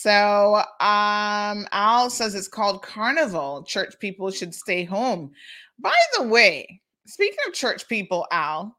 [0.04, 3.64] So um Al says it's called carnival.
[3.64, 5.32] Church people should stay home.
[5.80, 8.78] By the way, speaking of church people, Al,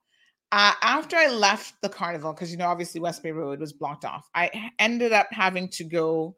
[0.52, 4.04] uh, after I left the carnival, because you know, obviously West Bay Road was blocked
[4.04, 6.36] off, I ended up having to go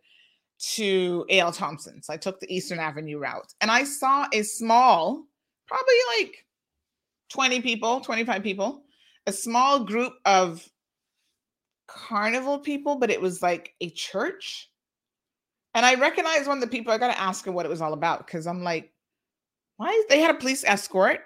[0.74, 1.50] to A.L.
[1.50, 2.08] Thompson's.
[2.08, 5.24] I took the Eastern Avenue route and I saw a small,
[5.66, 6.46] probably like
[7.30, 8.84] 20 people, 25 people,
[9.26, 10.64] a small group of
[11.88, 14.70] carnival people, but it was like a church.
[15.76, 16.90] And I recognized one of the people.
[16.90, 18.90] I got to ask her what it was all about because I'm like,
[19.76, 20.04] why?
[20.08, 21.20] They had a police escort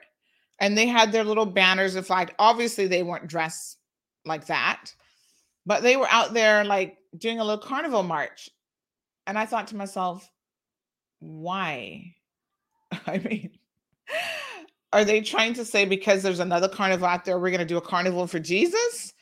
[0.58, 2.34] and they had their little banners and flag.
[2.36, 3.78] Obviously, they weren't dressed
[4.24, 4.92] like that,
[5.66, 8.50] but they were out there like doing a little carnival march.
[9.28, 10.28] And I thought to myself,
[11.20, 12.16] why?
[13.06, 13.52] I mean,
[14.92, 17.76] are they trying to say because there's another carnival out there, we're going to do
[17.76, 19.12] a carnival for Jesus?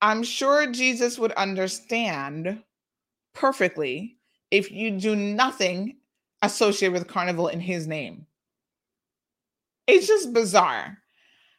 [0.00, 2.62] I'm sure Jesus would understand
[3.34, 4.16] perfectly
[4.54, 5.96] if you do nothing
[6.42, 8.24] associated with carnival in his name.
[9.88, 10.96] It's just bizarre.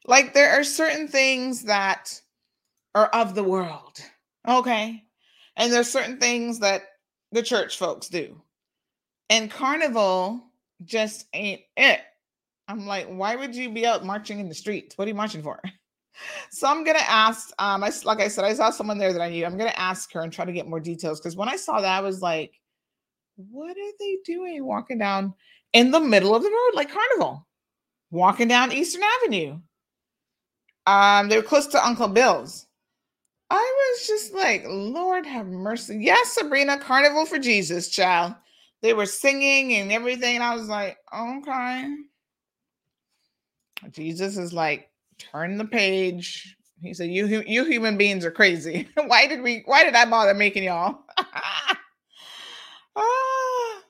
[0.05, 2.21] Like there are certain things that
[2.95, 3.99] are of the world,
[4.47, 5.03] okay?
[5.57, 6.83] And there's certain things that
[7.33, 8.41] the church folks do.
[9.29, 10.41] And carnival
[10.85, 11.99] just ain't it.
[12.69, 14.97] I'm like, why would you be out marching in the streets?
[14.97, 15.59] What are you marching for?
[16.49, 17.49] So I'm gonna ask.
[17.59, 19.45] Um, I like I said, I saw someone there that I knew.
[19.45, 21.97] I'm gonna ask her and try to get more details because when I saw that,
[21.97, 22.53] I was like,
[23.35, 25.33] what are they doing walking down
[25.73, 27.45] in the middle of the road like carnival,
[28.11, 29.59] walking down Eastern Avenue?
[30.87, 32.67] Um, they were close to Uncle Bill's.
[33.49, 33.55] I
[33.91, 35.97] was just like, Lord have mercy.
[36.01, 38.33] Yes, Sabrina, carnival for Jesus, child.
[38.81, 41.95] They were singing and everything, and I was like, okay.
[43.91, 46.55] Jesus is like, turn the page.
[46.81, 48.87] He said, "You you human beings are crazy.
[49.07, 49.63] why did we?
[49.65, 51.03] Why did I bother making y'all?"
[52.97, 53.81] Ah.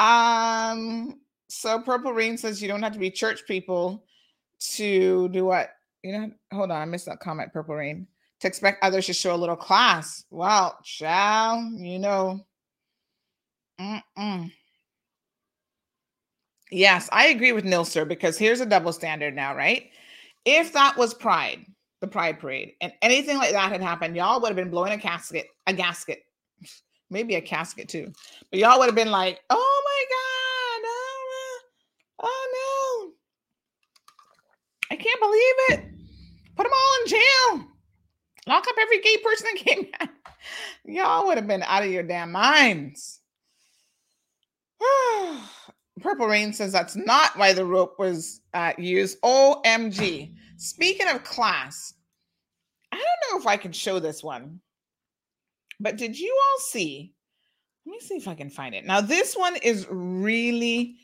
[0.00, 1.20] Um.
[1.48, 4.04] So Purple Rain says you don't have to be church people
[4.76, 5.70] to do what?
[6.02, 6.30] You know.
[6.52, 7.52] Hold on, I missed that comment.
[7.52, 8.06] Purple Rain
[8.40, 10.24] to expect others to show a little class.
[10.30, 12.46] Well, child, you know.
[13.80, 14.52] Mm-mm.
[16.70, 19.90] Yes, I agree with Nilser because here's a double standard now, right?
[20.44, 21.66] If that was Pride,
[22.00, 24.98] the Pride Parade, and anything like that had happened, y'all would have been blowing a
[24.98, 26.22] casket, a gasket,
[27.10, 28.12] maybe a casket too.
[28.50, 31.60] But y'all would have been like, "Oh my God, oh
[32.20, 33.12] no, oh no,
[34.90, 35.90] I can't believe it!
[36.56, 37.68] Put them all in jail,
[38.46, 40.08] lock up every gay person that came out."
[40.84, 43.20] Y'all would have been out of your damn minds.
[46.00, 49.20] Purple Rain says that's not why the rope was uh, used.
[49.20, 50.34] OMG.
[50.56, 51.94] Speaking of class,
[52.92, 54.60] I don't know if I can show this one,
[55.80, 57.14] but did you all see?
[57.86, 58.84] Let me see if I can find it.
[58.84, 60.96] Now, this one is really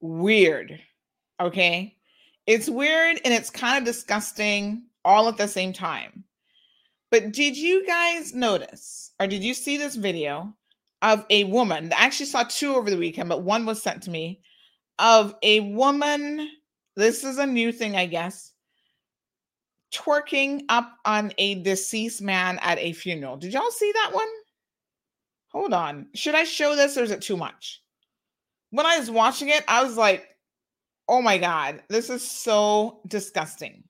[0.00, 0.80] weird.
[1.40, 1.96] Okay.
[2.46, 6.24] It's weird and it's kind of disgusting all at the same time.
[7.10, 10.54] But did you guys notice or did you see this video
[11.02, 11.92] of a woman?
[11.92, 14.40] I actually saw two over the weekend, but one was sent to me
[14.98, 16.48] of a woman.
[16.94, 18.49] This is a new thing, I guess.
[19.92, 23.36] Twerking up on a deceased man at a funeral.
[23.36, 24.28] Did y'all see that one?
[25.52, 26.06] Hold on.
[26.14, 27.82] Should I show this or is it too much?
[28.70, 30.28] When I was watching it, I was like,
[31.08, 33.82] oh my God, this is so disgusting.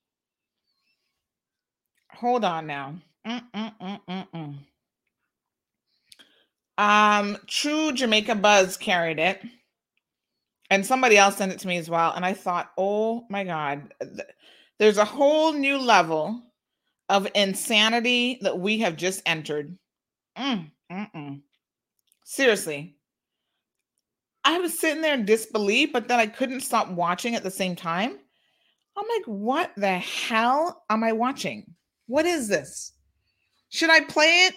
[2.13, 2.95] Hold on now.
[3.27, 4.57] Mm-mm-mm-mm-mm.
[6.79, 9.43] Um, True Jamaica Buzz carried it,
[10.71, 12.13] and somebody else sent it to me as well.
[12.13, 14.29] And I thought, oh my God, th-
[14.81, 16.43] there's a whole new level
[17.11, 19.77] of insanity that we have just entered.
[20.39, 20.71] Mm.
[22.25, 22.97] Seriously.
[24.43, 27.77] I was sitting there in disbelief, but then I couldn't stop watching at the same
[27.77, 28.19] time.
[28.97, 31.75] I'm like, what the hell am I watching?
[32.07, 32.95] What is this?
[33.69, 34.55] Should I play it?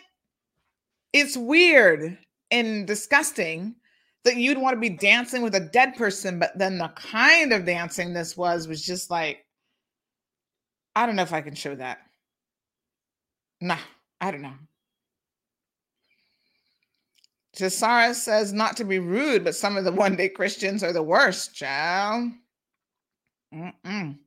[1.12, 2.18] It's weird
[2.50, 3.76] and disgusting
[4.24, 7.66] that you'd want to be dancing with a dead person, but then the kind of
[7.66, 9.46] dancing this was was just like,
[10.96, 12.00] I don't know if I can show that.
[13.62, 13.78] Nah,
[14.22, 14.54] I don't know.
[17.56, 21.04] Cesara says not to be rude, but some of the one day Christians are the
[21.04, 22.32] worst, child.
[23.54, 24.18] Mm-mm.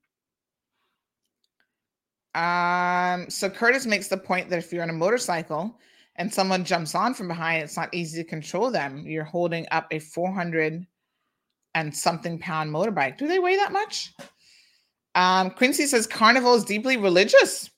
[2.35, 5.79] Um, so Curtis makes the point that if you're on a motorcycle
[6.17, 9.05] and someone jumps on from behind, it's not easy to control them.
[9.07, 10.87] You're holding up a 400
[11.75, 13.19] and something pound motorbike.
[13.19, 14.13] Do they weigh that much?
[15.17, 17.71] Um, Quincy says carnival is deeply religious.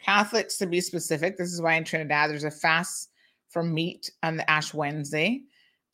[0.00, 1.38] Catholics, to be specific.
[1.38, 3.10] This is why in Trinidad there's a fast
[3.48, 5.42] from meat on the Ash Wednesday.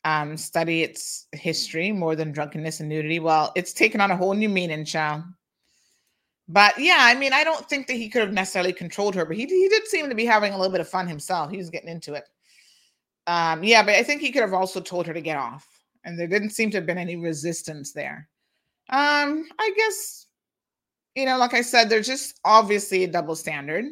[0.04, 3.20] Um, study its history more than drunkenness and nudity.
[3.20, 5.24] Well, it's taken on a whole new meaning, child.
[6.48, 9.36] But yeah, I mean, I don't think that he could have necessarily controlled her, but
[9.36, 11.50] he, he did seem to be having a little bit of fun himself.
[11.50, 12.24] He was getting into it.
[13.26, 15.68] Um, yeah, but I think he could have also told her to get off,
[16.04, 18.26] and there didn't seem to have been any resistance there.
[18.88, 20.27] Um, I guess,
[21.18, 23.84] you know, like I said, there's just obviously a double standard.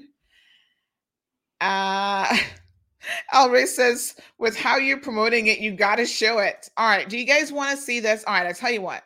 [1.61, 2.37] Uh
[3.35, 6.69] Elray says, with how you're promoting it, you got to show it.
[6.77, 7.09] All right.
[7.09, 8.25] Do you guys want to see this?
[8.25, 8.47] All right.
[8.47, 9.05] I tell you what.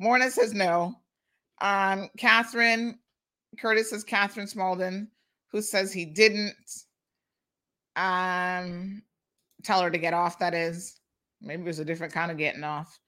[0.00, 0.94] Morna says no.
[1.60, 2.98] Um, Catherine
[3.58, 5.08] Curtis says Catherine Smalden,
[5.50, 6.54] who says he didn't.
[7.96, 9.02] Um,
[9.62, 10.38] tell her to get off.
[10.38, 11.00] That is,
[11.40, 12.98] maybe it was a different kind of getting off.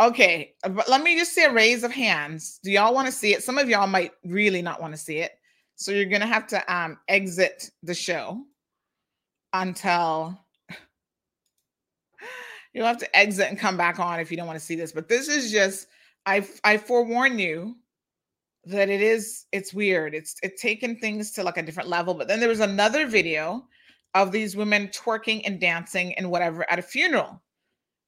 [0.00, 2.58] Okay, uh, but let me just see a raise of hands.
[2.64, 3.44] Do y'all want to see it?
[3.44, 5.32] Some of y'all might really not want to see it,
[5.76, 8.42] so you're gonna have to um exit the show
[9.52, 10.36] until
[12.74, 14.90] you'll have to exit and come back on if you don't want to see this.
[14.90, 15.86] But this is just
[16.26, 17.76] I I forewarn you
[18.64, 20.14] that it is it's weird.
[20.14, 22.14] It's it's taken things to like a different level.
[22.14, 23.64] But then there was another video
[24.14, 27.40] of these women twerking and dancing and whatever at a funeral.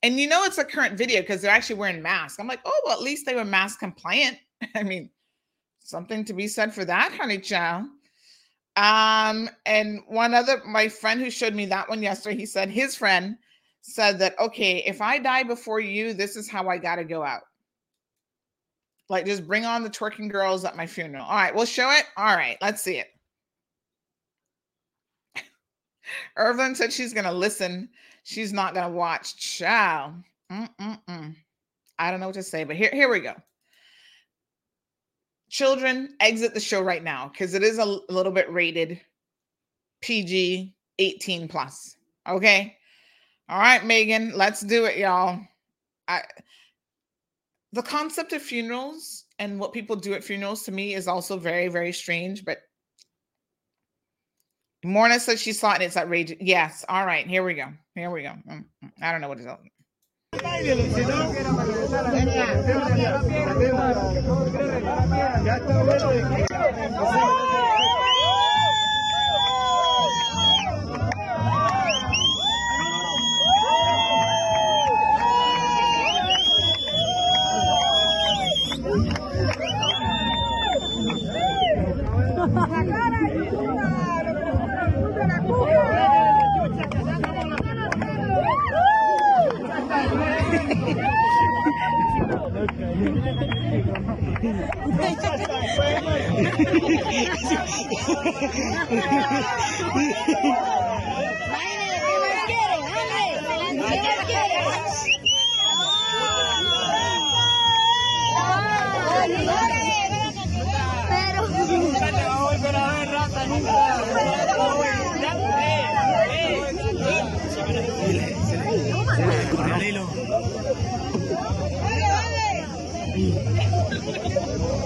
[0.03, 2.39] And you know it's a current video because they're actually wearing masks.
[2.39, 4.39] I'm like, oh well, at least they were mask compliant.
[4.75, 5.11] I mean,
[5.81, 7.87] something to be said for that, honey child.
[8.77, 12.95] Um, and one other, my friend who showed me that one yesterday, he said his
[12.95, 13.39] friend
[13.81, 17.23] said that, okay, if I die before you, this is how I got to go
[17.23, 17.43] out.
[19.09, 21.25] Like, just bring on the twerking girls at my funeral.
[21.25, 22.05] All right, we'll show it.
[22.17, 23.07] All right, let's see it.
[26.37, 27.89] Irvin said she's going to listen.
[28.27, 29.37] She's not to watch.
[29.37, 30.15] Child.
[30.51, 31.35] Mm-mm-mm.
[31.99, 33.35] I don't know what to say, but here, here we go
[35.49, 39.01] children exit the show right now because it is a little bit rated
[40.03, 41.97] PG 18 plus.
[42.29, 42.77] Okay.
[43.49, 45.41] All right, Megan, let's do it, y'all.
[46.09, 46.23] I
[47.73, 51.69] the concept of funerals and what people do at funerals to me is also very,
[51.69, 52.45] very strange.
[52.45, 52.59] But
[54.87, 55.83] Morna says she saw it.
[55.83, 56.37] It's outrageous.
[56.41, 56.85] Yes.
[56.89, 57.27] All right.
[57.27, 57.67] Here we go.
[57.95, 58.31] Here we go.
[58.49, 59.59] Mm, mm, I don't know what it's all.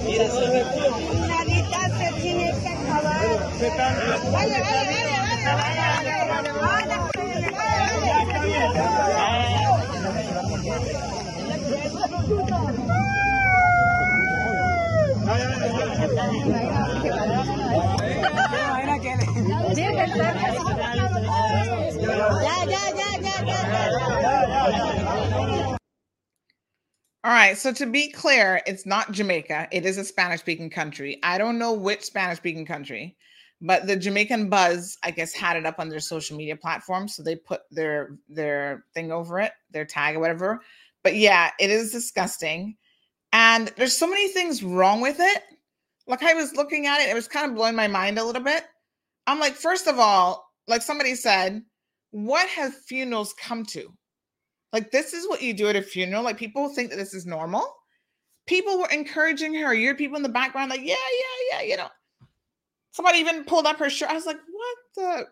[0.07, 1.30] Mira, solo el
[27.22, 27.58] All right.
[27.58, 29.68] So to be clear, it's not Jamaica.
[29.70, 31.18] It is a Spanish speaking country.
[31.22, 33.18] I don't know which Spanish speaking country,
[33.61, 37.08] but the Jamaican Buzz, I guess, had it up on their social media platform.
[37.08, 40.61] So they put their their thing over it, their tag or whatever.
[41.02, 42.76] But yeah, it is disgusting.
[43.32, 45.42] And there's so many things wrong with it.
[46.06, 48.42] Like I was looking at it, it was kind of blowing my mind a little
[48.42, 48.64] bit.
[49.26, 51.62] I'm like, first of all, like somebody said,
[52.11, 53.92] what have funerals come to?
[54.72, 56.22] Like, this is what you do at a funeral.
[56.22, 57.76] Like, people think that this is normal.
[58.46, 59.74] People were encouraging her.
[59.74, 61.88] You're people in the background, like, yeah, yeah, yeah, you know.
[62.93, 64.11] Somebody even pulled up her shirt.
[64.11, 65.26] I was like, what the?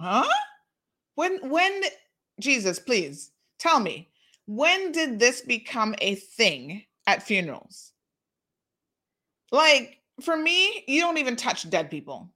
[0.00, 0.28] Huh?
[1.14, 1.82] When, when,
[2.40, 4.08] Jesus, please tell me,
[4.46, 7.92] when did this become a thing at funerals?
[9.52, 12.28] Like, for me, you don't even touch dead people.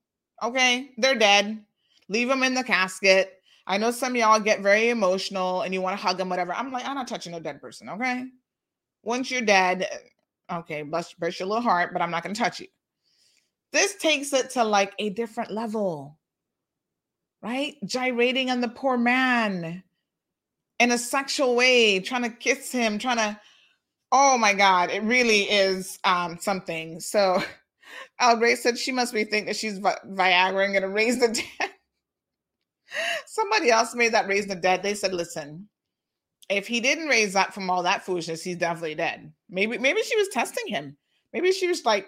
[0.42, 0.90] Okay.
[0.98, 1.62] They're dead.
[2.08, 3.40] Leave them in the casket.
[3.66, 6.54] I know some y'all get very emotional and you want to hug them, whatever.
[6.54, 7.88] I'm like, I'm not touching no dead person.
[7.88, 8.26] Okay.
[9.02, 9.88] Once you're dead,
[10.48, 12.68] uh, okay, bless, bless your little heart, but I'm not going to touch you.
[13.72, 16.18] This takes it to like a different level,
[17.42, 17.74] right?
[17.84, 19.82] Gyrating on the poor man
[20.78, 23.40] in a sexual way, trying to kiss him, trying to,
[24.12, 27.00] oh my God, it really is um, something.
[27.00, 27.42] So,
[28.20, 31.18] Al Gray said she must be thinking that she's Vi- Viagra and going to raise
[31.18, 31.70] the dead.
[33.26, 34.82] Somebody else made that raise the dead.
[34.82, 35.68] They said, listen,
[36.48, 39.32] if he didn't raise that from all that foolishness, he's definitely dead.
[39.48, 40.96] Maybe, maybe she was testing him.
[41.32, 42.06] Maybe she was like,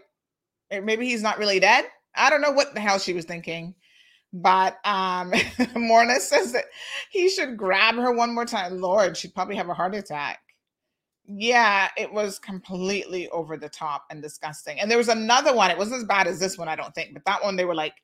[0.70, 1.86] maybe he's not really dead.
[2.14, 3.74] I don't know what the hell she was thinking.
[4.32, 5.32] But um
[5.74, 6.64] Morna says that
[7.10, 8.80] he should grab her one more time.
[8.80, 10.40] Lord, she'd probably have a heart attack.
[11.24, 14.80] Yeah, it was completely over the top and disgusting.
[14.80, 15.70] And there was another one.
[15.70, 17.74] It wasn't as bad as this one, I don't think, but that one they were
[17.74, 17.94] like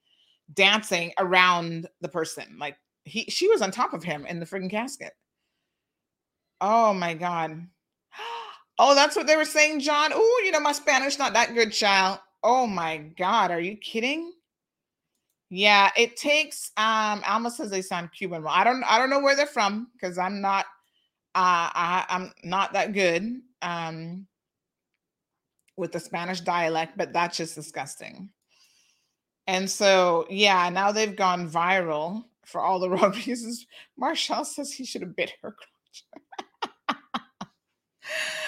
[0.53, 2.57] dancing around the person.
[2.59, 5.13] Like he she was on top of him in the freaking casket.
[6.61, 7.67] Oh my god.
[8.77, 10.11] Oh, that's what they were saying, John.
[10.13, 12.19] Oh, you know, my Spanish not that good, child.
[12.45, 14.33] Oh my god, are you kidding?
[15.51, 18.43] Yeah, it takes um Alma says they sound Cuban.
[18.43, 20.67] Well, I don't I don't know where they're from because I'm not
[21.35, 24.27] uh I, I'm not that good um
[25.77, 28.31] with the Spanish dialect, but that's just disgusting.
[29.47, 33.67] And so, yeah, now they've gone viral for all the wrong reasons.
[33.97, 36.05] Marshall says he should have bit her crotch.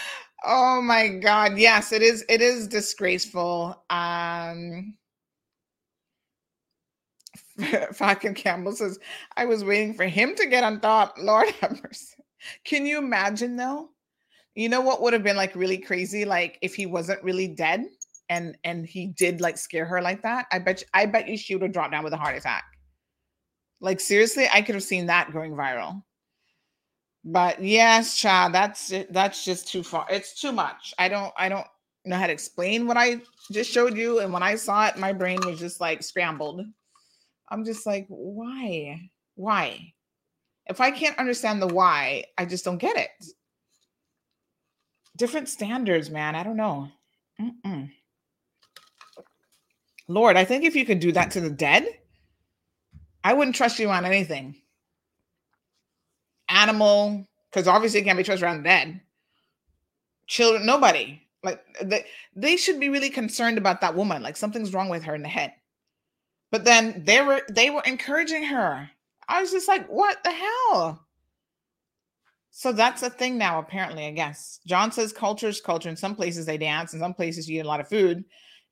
[0.46, 3.82] oh my god, yes, it is it is disgraceful.
[3.90, 4.94] Um
[7.92, 8.98] Falcon Campbell says,
[9.36, 11.16] I was waiting for him to get on top.
[11.18, 12.16] Lord have mercy.
[12.64, 13.90] Can you imagine though?
[14.54, 16.24] You know what would have been like really crazy?
[16.24, 17.84] Like if he wasn't really dead
[18.28, 20.46] and and he did like scare her like that.
[20.52, 22.64] I bet you, I bet you she would have dropped down with a heart attack.
[23.80, 26.02] Like seriously, I could have seen that going viral.
[27.28, 28.92] But yes, child, that's.
[29.10, 30.06] That's just too far.
[30.08, 30.94] It's too much.
[30.96, 31.66] I don't I don't
[32.04, 33.20] know how to explain what I
[33.50, 34.20] just showed you.
[34.20, 36.62] And when I saw it, my brain was just like scrambled.
[37.48, 39.10] I'm just like, why?
[39.34, 39.92] Why?
[40.66, 43.10] If I can't understand the why, I just don't get it.
[45.16, 46.36] Different standards, man.
[46.36, 46.88] I don't know.
[47.40, 47.90] Mm-mm.
[50.06, 51.88] Lord, I think if you could do that to the dead,
[53.24, 54.54] I wouldn't trust you on anything.
[56.56, 59.00] Animal, because obviously it can't be trusted around the dead.
[60.26, 61.22] Children, nobody.
[61.44, 62.04] Like they,
[62.34, 64.22] they should be really concerned about that woman.
[64.22, 65.52] Like something's wrong with her in the head.
[66.50, 68.88] But then they were they were encouraging her.
[69.28, 71.06] I was just like, what the hell?
[72.50, 74.60] So that's a thing now, apparently, I guess.
[74.66, 75.90] John says culture is culture.
[75.90, 78.24] In some places they dance, in some places you eat a lot of food,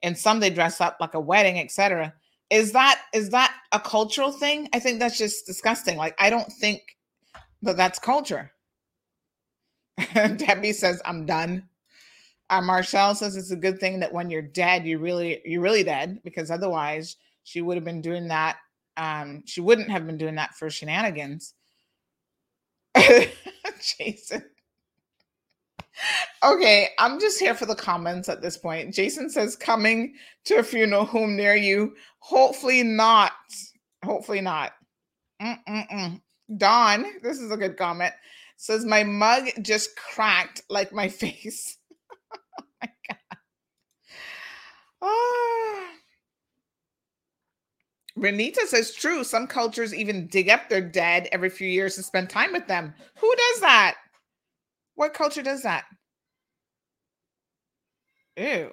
[0.03, 2.15] and some they dress up like a wedding, etc.
[2.51, 4.69] Is that is that a cultural thing?
[4.73, 5.97] I think that's just disgusting.
[5.99, 6.81] Like I don't think
[7.65, 8.53] that that's culture.
[10.15, 11.69] Debbie says, I'm done.
[12.51, 15.83] Uh, Marshall says it's a good thing that when you're dead, you really, you're really
[15.83, 18.59] dead because otherwise she would have been doing that.
[18.97, 21.55] Um, she wouldn't have been doing that for shenanigans.
[23.99, 24.45] Jason.
[26.45, 28.95] Okay, I'm just here for the comments at this point.
[28.95, 31.95] Jason says, coming to a funeral home near you.
[32.19, 33.33] Hopefully not.
[34.05, 34.73] Hopefully not.
[35.41, 36.21] Mm-mm-mm.
[36.57, 38.13] Dawn, this is a good comment,
[38.57, 41.79] says, my mug just cracked like my face.
[42.33, 43.39] oh my God.
[45.03, 45.91] Ah.
[48.19, 49.25] Renita says, true.
[49.25, 52.95] Some cultures even dig up their dead every few years to spend time with them.
[53.19, 53.97] Who does that?
[54.95, 55.85] What culture does that?
[58.37, 58.71] Ew.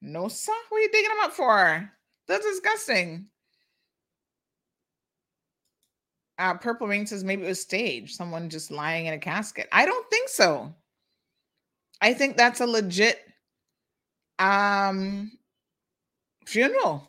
[0.00, 0.52] No, sir.
[0.68, 1.90] What are you digging them up for?
[2.28, 3.26] That's disgusting.
[6.42, 8.16] Uh, Purple Ring says maybe it was staged.
[8.16, 9.68] Someone just lying in a casket.
[9.70, 10.74] I don't think so.
[12.00, 13.20] I think that's a legit
[14.40, 15.30] um
[16.44, 17.08] funeral.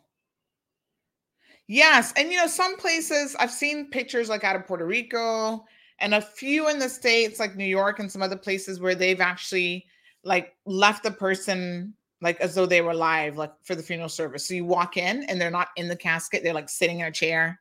[1.67, 5.65] Yes, and you know some places I've seen pictures like out of Puerto Rico
[5.97, 9.19] and a few in the states like New York and some other places where they've
[9.21, 9.87] actually
[10.23, 14.47] like left the person like as though they were alive like for the funeral service.
[14.47, 17.11] So you walk in and they're not in the casket, they're like sitting in a
[17.11, 17.59] chair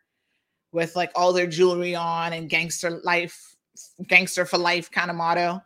[0.73, 3.55] with like all their jewelry on and gangster life
[4.09, 5.61] gangster for life kind of motto.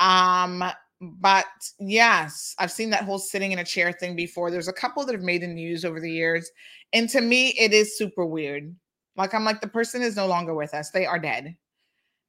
[0.00, 0.64] Um
[1.00, 1.46] but
[1.78, 4.50] yes, I've seen that whole sitting in a chair thing before.
[4.50, 6.50] There's a couple that have made the news over the years.
[6.92, 8.74] And to me, it is super weird.
[9.16, 11.56] Like, I'm like, the person is no longer with us, they are dead.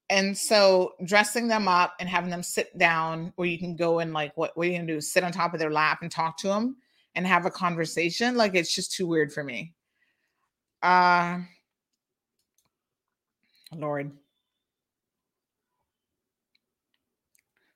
[0.10, 4.14] And so, dressing them up and having them sit down where you can go and,
[4.14, 5.02] like, what, what are you gonna do?
[5.02, 6.78] Sit on top of their lap and talk to them
[7.16, 8.36] and have a conversation?
[8.36, 9.74] Like, it's just too weird for me.
[10.84, 11.40] Uh,
[13.74, 14.12] Lord.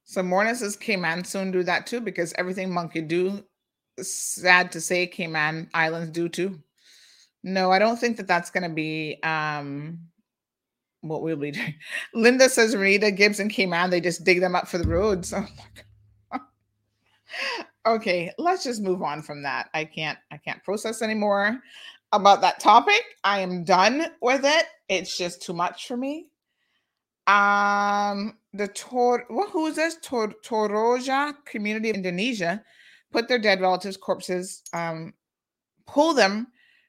[0.03, 3.43] So Morna says Cayman soon do that too because everything monkey do,
[4.01, 6.59] sad to say, Cayman Islands do too.
[7.43, 9.99] No, I don't think that that's going to be um
[11.01, 11.75] what we'll be doing.
[12.13, 15.33] Linda says Rita Gibbs and Cayman they just dig them up for the roads.
[16.35, 19.69] Oh okay, let's just move on from that.
[19.73, 21.59] I can't I can't process anymore
[22.11, 23.03] about that topic.
[23.23, 24.65] I am done with it.
[24.87, 26.27] It's just too much for me.
[27.27, 29.97] Um, the Tor, well, who is this?
[30.01, 32.63] Tor, Toraja community of Indonesia
[33.11, 35.13] put their dead relatives' corpses, um,
[35.85, 36.47] pull them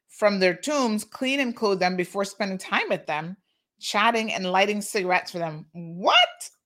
[0.08, 3.36] from their tombs, clean and clothe them before spending time with them,
[3.80, 5.66] chatting and lighting cigarettes for them.
[5.72, 6.16] What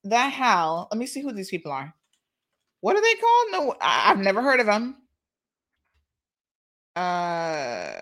[0.04, 0.88] the hell?
[0.90, 1.92] Let me see who these people are.
[2.80, 3.46] What are they called?
[3.50, 4.96] No, I- I've never heard of them.
[6.94, 7.92] Uh,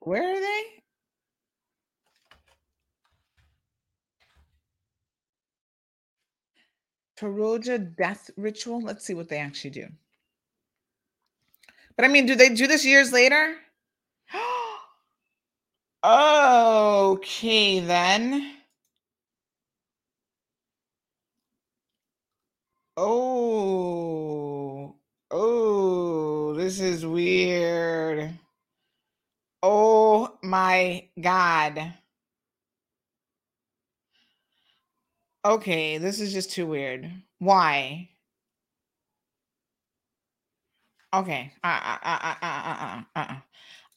[0.00, 0.62] where are they?
[7.18, 8.80] Toraja death ritual.
[8.80, 9.86] Let's see what they actually do.
[11.96, 13.56] But I mean, do they do this years later?
[16.04, 18.54] okay, then.
[22.96, 24.94] Oh,
[25.30, 28.38] oh, this is weird.
[30.48, 31.92] My God.
[35.44, 37.12] Okay, this is just too weird.
[37.38, 38.08] Why?
[41.12, 41.52] Okay.
[41.62, 43.36] Uh, uh, uh, uh, uh, uh, uh, uh.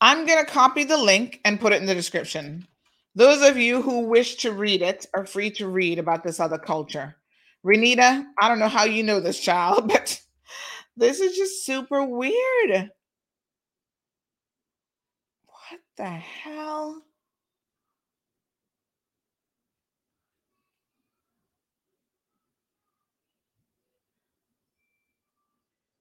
[0.01, 2.67] I'm going to copy the link and put it in the description.
[3.15, 6.57] Those of you who wish to read it are free to read about this other
[6.57, 7.15] culture.
[7.65, 10.19] Renita, I don't know how you know this child, but
[10.97, 12.91] this is just super weird.
[15.95, 17.05] The hell?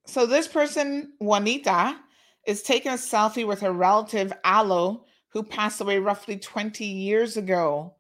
[0.07, 1.99] So this person, Juanita,
[2.47, 7.95] is taking a selfie with her relative Aloe, who passed away roughly 20 years ago.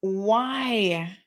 [0.00, 1.18] Why?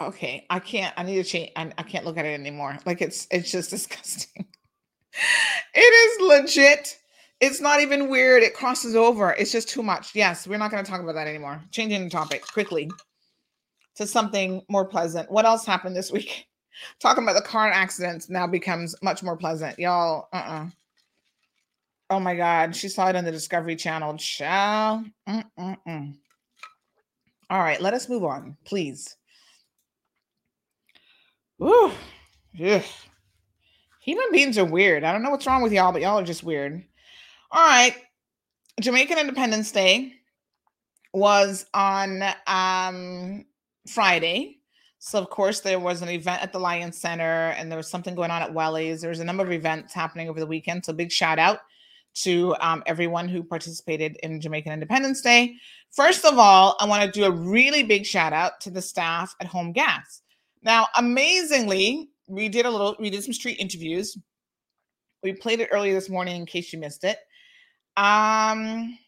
[0.00, 0.94] Okay, I can't.
[0.96, 1.50] I need to change.
[1.56, 2.78] I, I can't look at it anymore.
[2.86, 4.46] Like it's it's just disgusting.
[5.74, 6.98] it is legit.
[7.40, 8.42] It's not even weird.
[8.42, 9.32] It crosses over.
[9.32, 10.14] It's just too much.
[10.14, 11.62] Yes, we're not going to talk about that anymore.
[11.70, 12.90] Changing the topic quickly
[13.96, 15.30] to something more pleasant.
[15.30, 16.46] What else happened this week?
[17.00, 19.78] Talking about the car accidents now becomes much more pleasant.
[19.78, 20.66] Y'all, uh-uh.
[22.10, 22.74] Oh my God.
[22.74, 24.16] She saw it on the Discovery Channel.
[24.18, 25.04] Shall.
[27.50, 29.16] All right, let us move on, please.
[31.58, 31.92] Woo.
[32.54, 32.82] Yeah.
[34.00, 35.04] Human beings are weird.
[35.04, 36.82] I don't know what's wrong with y'all, but y'all are just weird.
[37.50, 37.94] All right.
[38.80, 40.14] Jamaican Independence Day
[41.12, 43.44] was on um,
[43.88, 44.58] Friday.
[45.00, 48.14] So, of course, there was an event at the Lion Center and there was something
[48.14, 49.00] going on at Welly's.
[49.00, 50.84] There was a number of events happening over the weekend.
[50.84, 51.60] So, big shout out
[52.22, 55.54] to um, everyone who participated in Jamaican Independence Day.
[55.92, 59.34] First of all, I want to do a really big shout out to the staff
[59.40, 60.22] at Home Gas.
[60.62, 64.16] Now, amazingly, we did a little, we did some street interviews.
[65.22, 67.18] We played it earlier this morning in case you missed it.
[67.96, 68.98] Um,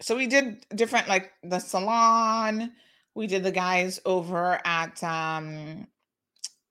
[0.00, 2.72] so we did different, like the salon.
[3.14, 5.86] We did the guys over at um,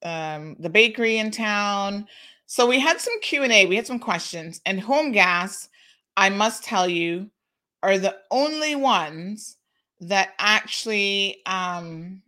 [0.03, 2.07] um, the bakery in town.
[2.47, 3.67] So we had some Q and A.
[3.67, 5.69] We had some questions, and Home Gas,
[6.17, 7.29] I must tell you,
[7.83, 9.57] are the only ones
[9.99, 11.41] that actually.
[11.45, 12.23] Um,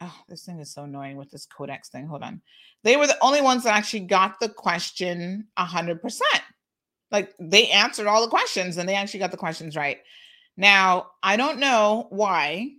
[0.00, 2.06] oh, this thing is so annoying with this Codex thing.
[2.06, 2.40] Hold on.
[2.84, 6.42] They were the only ones that actually got the question a hundred percent.
[7.10, 9.98] Like they answered all the questions and they actually got the questions right.
[10.56, 12.72] Now I don't know why.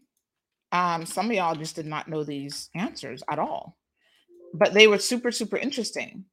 [0.72, 3.77] Um, some of y'all just did not know these answers at all,
[4.53, 6.26] but they were super, super interesting.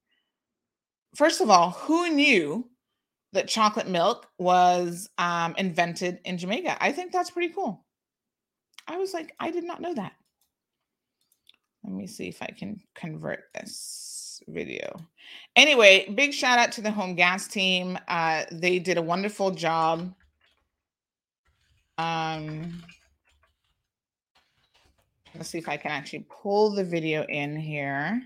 [1.15, 2.69] First of all, who knew
[3.33, 6.77] that chocolate milk was um, invented in Jamaica?
[6.83, 7.85] I think that's pretty cool.
[8.89, 10.15] I was like, I did not know that.
[11.85, 14.97] Let me see if I can convert this video.
[15.55, 17.99] Anyway, big shout out to the home gas team.
[18.09, 20.15] Uh, they did a wonderful job.
[21.99, 22.83] Um,
[25.35, 28.23] let's see if I can actually pull the video in here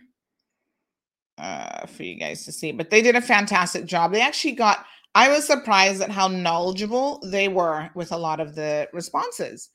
[1.36, 2.72] uh, for you guys to see.
[2.72, 4.12] But they did a fantastic job.
[4.12, 8.54] They actually got, I was surprised at how knowledgeable they were with a lot of
[8.54, 9.70] the responses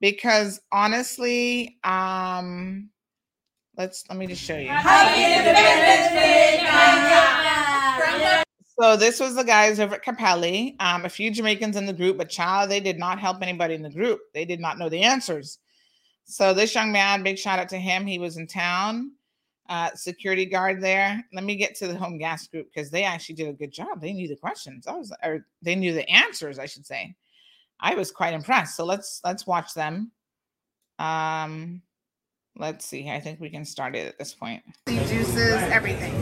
[0.00, 2.90] because honestly, um,
[3.78, 4.68] let's let me just show you.
[8.80, 10.76] So this was the guys over at Capelli.
[10.80, 13.82] Um, a few Jamaicans in the group, but child, they did not help anybody in
[13.82, 14.20] the group.
[14.34, 15.58] They did not know the answers.
[16.26, 18.06] So this young man, big shout out to him.
[18.06, 19.12] He was in town,
[19.68, 21.24] uh, security guard there.
[21.32, 24.00] Let me get to the home gas group because they actually did a good job.
[24.00, 24.86] They knew the questions.
[24.86, 27.16] I was, or they knew the answers, I should say.
[27.80, 28.76] I was quite impressed.
[28.76, 30.12] So let's let's watch them.
[30.98, 31.82] Um,
[32.58, 33.08] let's see.
[33.10, 34.62] I think we can start it at this point.
[34.86, 36.14] Juices, everything.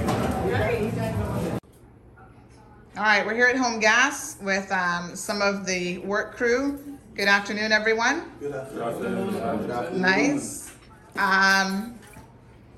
[2.97, 6.99] All right, we're here at Home Gas with um, some of the work crew.
[7.15, 8.31] Good afternoon, everyone.
[8.41, 10.01] Good afternoon.
[10.01, 10.73] Nice.
[11.17, 11.99] Um,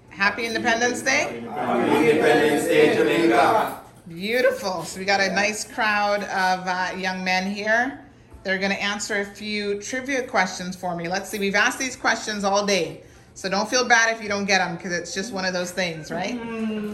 [0.09, 1.39] happy Independence Day.
[1.39, 3.81] Independence Day, Jamaica.
[4.09, 4.85] Beautiful.
[4.85, 8.05] So we got a nice crowd of uh, young men here.
[8.43, 11.09] They're going to answer a few trivia questions for me.
[11.09, 11.39] Let's see.
[11.39, 13.03] We've asked these questions all day.
[13.39, 15.71] So don't feel bad if you don't get them because it's just one of those
[15.71, 16.33] things, right?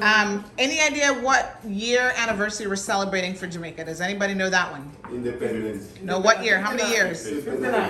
[0.02, 3.86] Um, any idea what year anniversary we're celebrating for Jamaica?
[3.86, 4.94] Does anybody know that one?
[5.10, 5.94] Independence.
[6.02, 6.60] No, what year?
[6.60, 7.26] How many years?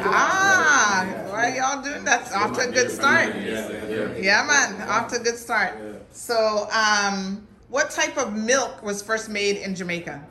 [0.05, 2.05] Ah, what are y'all doing?
[2.05, 3.35] That's off to a good start.
[3.35, 5.77] Yeah, man, off to a good start.
[6.13, 10.25] So, um, what type of milk was first made in Jamaica?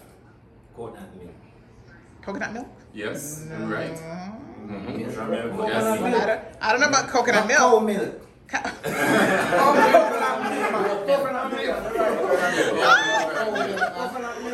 [0.78, 1.34] Coconut milk?
[2.22, 2.68] Coconut milk?
[2.94, 4.00] Yes, you're right.
[4.64, 6.14] Mm, Mhm.
[6.14, 7.84] I don't, I don't know about coconut milk.
[7.84, 8.22] milk.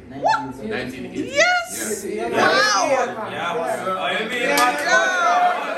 [0.09, 1.25] 1988.
[1.31, 2.03] Yes.
[2.05, 2.29] Yeah.
[2.29, 4.17] Wow.
[4.17, 5.69] Good job.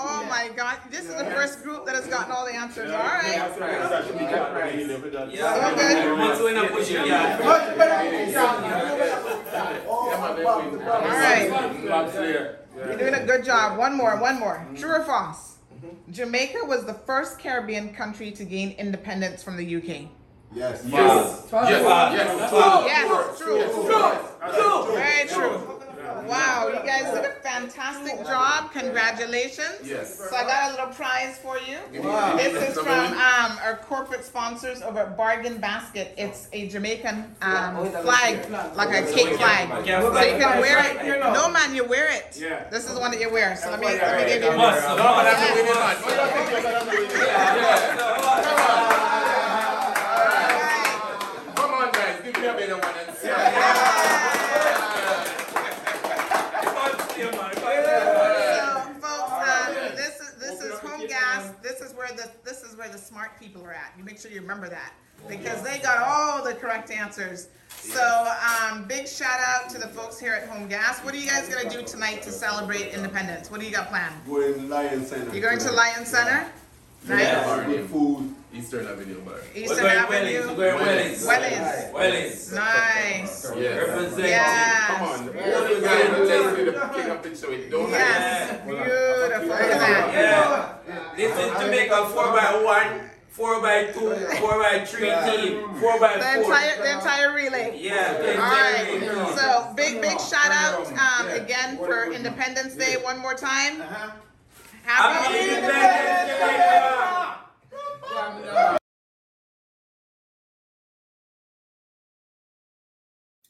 [0.00, 0.78] Oh my God!
[0.90, 2.90] This is the first group that has gotten all the answers.
[2.90, 3.40] All right.
[3.40, 3.48] All
[11.08, 12.54] right.
[12.76, 13.78] You're doing a good job.
[13.78, 14.20] One more.
[14.20, 14.66] One more.
[14.76, 15.56] True or false?
[16.10, 20.08] Jamaica was the first Caribbean country to gain independence from the UK.
[20.54, 20.82] Yes.
[20.86, 21.48] Yes.
[21.52, 21.52] Yes.
[21.52, 22.52] Yes.
[22.86, 23.58] Yes, true.
[24.94, 25.77] Very true.
[26.28, 28.70] Wow, you guys did a fantastic job.
[28.72, 29.80] Congratulations.
[29.82, 30.18] Yes.
[30.28, 31.78] So I got a little prize for you.
[32.02, 32.36] Wow.
[32.36, 36.12] This is from um, our corporate sponsors over at Bargain Basket.
[36.18, 39.68] It's a Jamaican um, flag, like a cake flag.
[39.86, 41.02] So you can wear it.
[41.32, 42.36] No man, you wear it.
[42.38, 42.68] Yeah.
[42.70, 43.56] This is the one that you wear.
[43.56, 44.50] So let me let me give you.
[44.50, 45.96] No, but that's the winning one.
[45.98, 47.08] Oh, you think you're gonna do it?
[51.56, 53.28] Come on, guys, give me a better one and see.
[57.18, 57.34] So,
[59.00, 61.52] folks, um, this is this is home gas.
[61.62, 63.92] This is where the this is where the smart people are at.
[63.98, 64.92] You make sure you remember that
[65.28, 67.48] because they got all the correct answers.
[67.70, 68.32] So,
[68.70, 71.00] um, big shout out to the folks here at Home Gas.
[71.00, 73.50] What are you guys gonna do tonight to celebrate independence?
[73.50, 74.14] What do you got planned?
[74.26, 75.34] Going to Lion Center.
[75.34, 76.46] You going to Lion Center?
[77.08, 77.66] Nice.
[77.66, 78.34] Good food.
[78.52, 79.34] Eastern Avenue Bar.
[79.54, 80.42] Eastern Avenue.
[80.56, 81.26] Wellies.
[81.26, 81.92] Wellies.
[81.92, 82.54] Wellies.
[82.54, 83.52] Nice.
[83.56, 84.18] Yes.
[84.18, 84.86] Yes.
[84.86, 85.28] Come on.
[85.28, 88.64] All you guys are listening to the king of picture with don't Yes.
[88.64, 88.78] Beautiful.
[88.78, 90.12] Look at that.
[90.12, 91.14] Yeah.
[91.16, 96.12] This is Jamaica 4 by one 4 by 2 4 by 3 team, 4 by
[96.14, 97.78] 4 The entire, the entire relay.
[97.80, 99.00] Yeah, the entire right.
[99.00, 99.36] relay.
[99.36, 103.82] So big, big shout out um, again for Independence Day one more time.
[104.88, 106.68] Happy Independence Day.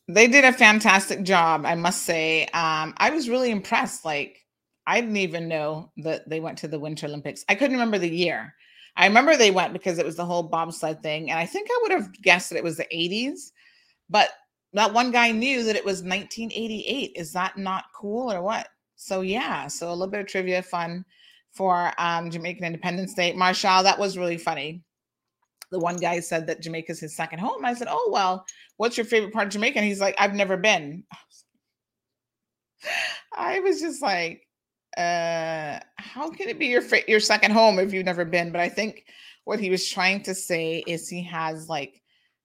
[0.08, 2.46] They did a fantastic job, I must say.
[2.46, 4.04] Um, I was really impressed.
[4.04, 4.44] Like,
[4.86, 7.44] I didn't even know that they went to the Winter Olympics.
[7.48, 8.52] I couldn't remember the year.
[8.96, 11.78] I remember they went because it was the whole bobsled thing, and I think I
[11.82, 13.52] would have guessed that it was the 80s,
[14.10, 14.30] but
[14.72, 17.12] that one guy knew that it was 1988.
[17.14, 18.66] Is that not cool or what?
[18.96, 21.04] So yeah, so a little bit of trivia fun
[21.58, 23.32] for um, Jamaican Independence Day.
[23.32, 24.80] Marshall, that was really funny.
[25.72, 27.64] The one guy said that Jamaica's his second home.
[27.64, 30.56] I said, "Oh well, what's your favorite part of Jamaica?" And he's like, "I've never
[30.56, 31.02] been."
[33.36, 34.46] I was just like,
[34.96, 38.52] uh, how can it be your your second home if you've never been?
[38.52, 39.04] But I think
[39.44, 42.00] what he was trying to say is he has like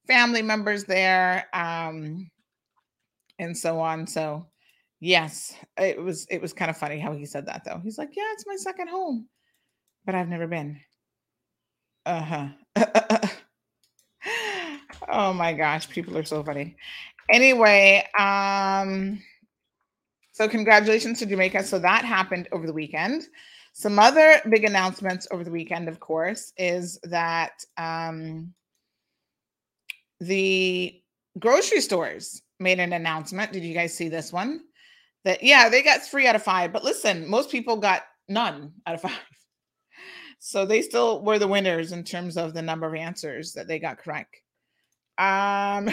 [0.08, 2.30] family members there, um,
[3.38, 4.08] and so on.
[4.08, 4.48] So
[5.04, 7.80] yes, it was it was kind of funny how he said that though.
[7.84, 9.28] He's like, yeah, it's my second home,
[10.06, 10.80] but I've never been.
[12.06, 12.48] Uh huh.
[15.10, 16.76] oh my gosh, people are so funny.
[17.30, 19.22] Anyway, um,
[20.32, 21.64] so congratulations to Jamaica.
[21.64, 23.28] So that happened over the weekend.
[23.74, 28.54] Some other big announcements over the weekend, of course, is that um,
[30.20, 31.02] the
[31.40, 33.52] grocery stores made an announcement.
[33.52, 34.62] Did you guys see this one?
[35.26, 36.74] That yeah, they got three out of five.
[36.74, 39.12] But listen, most people got none out of five.
[40.40, 43.80] So they still were the winners in terms of the number of answers that they
[43.80, 44.42] got correct.
[45.18, 45.90] Um,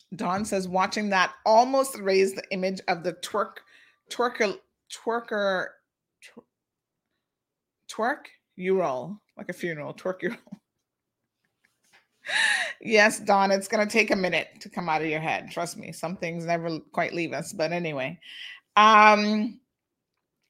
[0.16, 3.58] Dawn says watching that almost raised the image of the twerk,
[4.10, 4.56] twerker,
[4.92, 5.66] twerker,
[6.22, 6.44] twer-
[7.90, 8.26] twerk.
[8.56, 9.94] You roll like a funeral.
[9.94, 10.38] Twerk you roll.
[12.82, 15.50] yes, Don, it's gonna take a minute to come out of your head.
[15.50, 17.52] Trust me, some things never quite leave us.
[17.52, 18.18] But anyway,
[18.76, 19.60] um,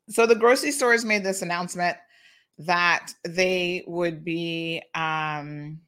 [0.09, 1.97] so the grocery stores made this announcement
[2.59, 5.81] that they would be um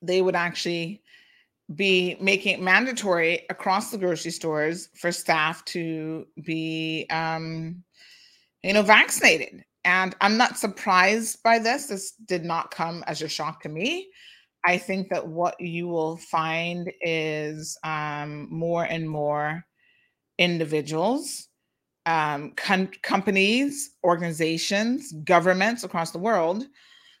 [0.00, 1.02] they would actually
[1.76, 7.82] be making it mandatory across the grocery stores for staff to be um
[8.62, 13.28] you know vaccinated and i'm not surprised by this this did not come as a
[13.28, 14.08] shock to me
[14.64, 19.64] i think that what you will find is um more and more
[20.38, 21.48] individuals
[22.06, 26.66] um, com- companies, organizations, governments across the world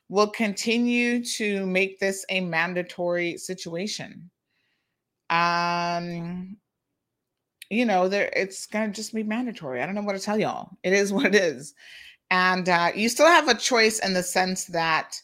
[0.08, 4.30] will continue to make this a mandatory situation.
[5.30, 6.56] Um,
[7.70, 9.80] you know, there it's gonna just be mandatory.
[9.80, 10.76] I don't know what to tell y'all.
[10.82, 11.74] It is what it is,
[12.32, 15.14] and uh, you still have a choice in the sense that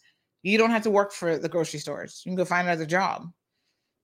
[0.42, 2.20] you don't have to work for the grocery stores.
[2.24, 3.32] You can go find another job,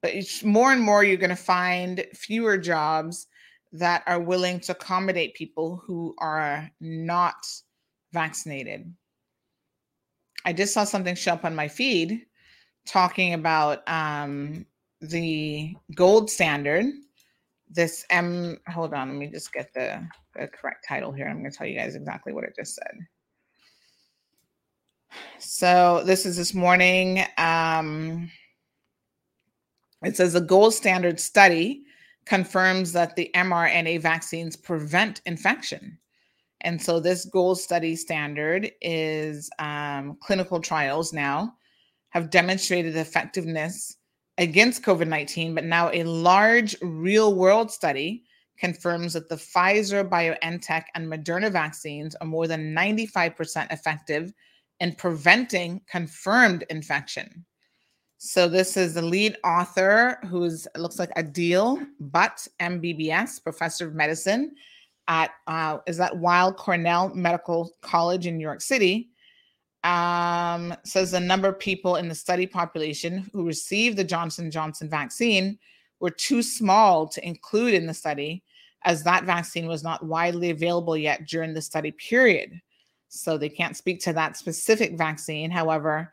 [0.02, 3.26] but more and more you're gonna find fewer jobs
[3.72, 7.46] that are willing to accommodate people who are not
[8.14, 8.90] vaccinated.
[10.46, 12.24] I just saw something show up on my feed
[12.86, 14.64] talking about um,
[15.02, 16.86] the gold standard.
[17.74, 21.26] This M, hold on, let me just get the, the correct title here.
[21.26, 22.98] I'm going to tell you guys exactly what it just said.
[25.38, 27.24] So this is this morning.
[27.36, 28.30] Um,
[30.02, 31.84] it says the gold standard study
[32.26, 35.98] confirms that the mRNA vaccines prevent infection.
[36.60, 41.54] And so, this gold study standard is um, clinical trials now
[42.08, 43.96] have demonstrated effectiveness
[44.38, 48.24] against COVID 19, but now a large real world study
[48.58, 54.32] confirms that the Pfizer, BioNTech, and Moderna vaccines are more than 95% effective
[54.80, 57.44] in preventing confirmed infection.
[58.18, 64.54] So this is the lead author, who's looks like Adeel Butt, MBBS, professor of medicine
[65.08, 69.10] at uh, is that Weill Cornell Medical College in New York City.
[69.84, 74.88] Um, says the number of people in the study population who received the Johnson Johnson
[74.88, 75.58] vaccine
[76.00, 78.42] were too small to include in the study,
[78.84, 82.60] as that vaccine was not widely available yet during the study period.
[83.08, 85.50] So they can't speak to that specific vaccine.
[85.50, 86.12] However,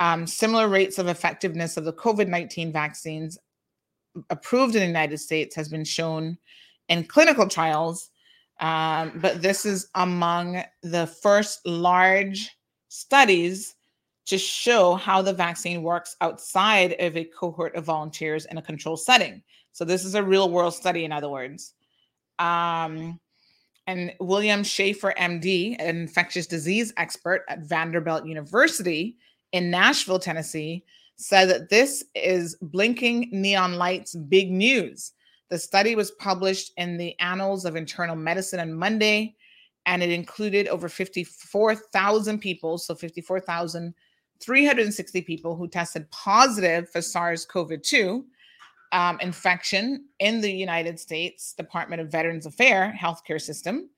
[0.00, 3.38] um, similar rates of effectiveness of the COVID 19 vaccines
[4.30, 6.36] approved in the United States has been shown
[6.88, 8.10] in clinical trials.
[8.60, 12.50] Um, but this is among the first large
[12.92, 13.74] studies
[14.26, 18.96] to show how the vaccine works outside of a cohort of volunteers in a control
[18.96, 19.42] setting.
[19.72, 21.74] So, this is a real world study, in other words.
[22.38, 23.18] Um,
[23.86, 29.16] and William Schaffner, MD, an infectious disease expert at Vanderbilt University
[29.52, 30.84] in Nashville, Tennessee,
[31.16, 35.12] said that this is blinking neon lights big news.
[35.48, 39.34] The study was published in the Annals of Internal Medicine on Monday,
[39.86, 47.82] and it included over 54,000 people, so 54,360 people who tested positive for SARS CoV
[47.82, 48.24] 2
[48.92, 53.88] um, infection in the United States Department of Veterans Affairs healthcare system.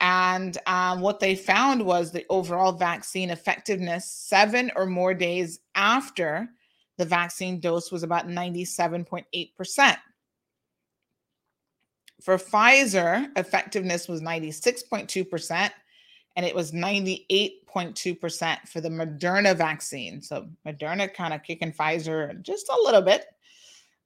[0.00, 6.48] And um, what they found was the overall vaccine effectiveness seven or more days after
[6.98, 9.96] the vaccine dose was about 97.8%.
[12.22, 15.70] For Pfizer, effectiveness was 96.2%,
[16.36, 20.22] and it was 98.2% for the Moderna vaccine.
[20.22, 23.26] So Moderna kind of kicking Pfizer just a little bit.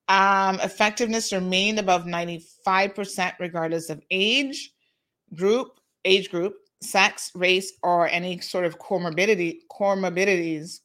[0.09, 4.73] Um, effectiveness remained above 95% regardless of age,
[5.35, 10.81] group, age group, sex, race, or any sort of comorbidity, comorbidities,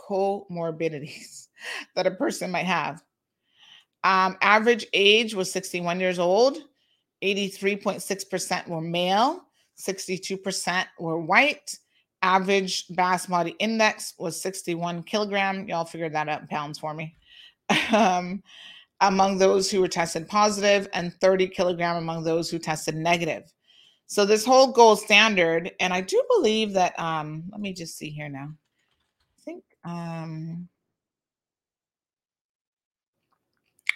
[0.00, 1.48] comorbidities
[1.94, 3.02] that a person might have.
[4.06, 6.58] Um, average age was 61 years old.
[7.24, 9.42] 83.6% were male.
[9.76, 11.76] 62% were white.
[12.22, 15.68] Average Basmati index was 61 kilogram.
[15.68, 17.16] Y'all figured that out in pounds for me.
[17.92, 18.42] Um,
[19.00, 23.52] among those who were tested positive, and 30 kilogram among those who tested negative.
[24.06, 26.98] So this whole gold standard, and I do believe that.
[26.98, 28.48] Um, let me just see here now.
[28.54, 30.68] I think um,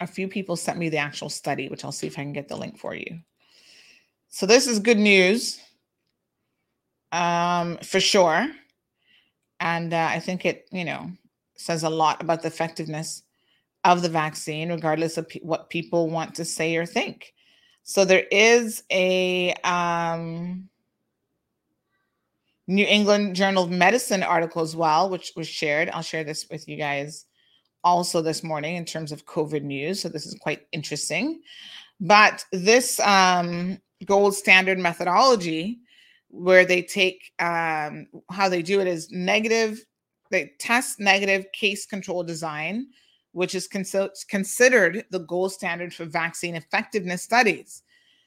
[0.01, 2.49] a few people sent me the actual study, which I'll see if I can get
[2.49, 3.21] the link for you.
[4.29, 5.61] So this is good news,
[7.13, 8.49] um, for sure,
[9.59, 11.11] and uh, I think it, you know,
[11.57, 13.23] says a lot about the effectiveness
[13.85, 17.35] of the vaccine, regardless of what people want to say or think.
[17.83, 20.69] So there is a um,
[22.69, 25.91] New England Journal of Medicine article as well, which was shared.
[25.91, 27.27] I'll share this with you guys
[27.85, 30.01] also this morning in terms of COVID news.
[30.01, 31.41] So this is quite interesting.
[32.01, 35.81] But this um, gold standard methodology,
[36.29, 39.85] where they take um, how they do it is negative,
[40.31, 42.87] they test negative case control design
[43.33, 47.83] which is consi- considered the gold standard for vaccine effectiveness studies.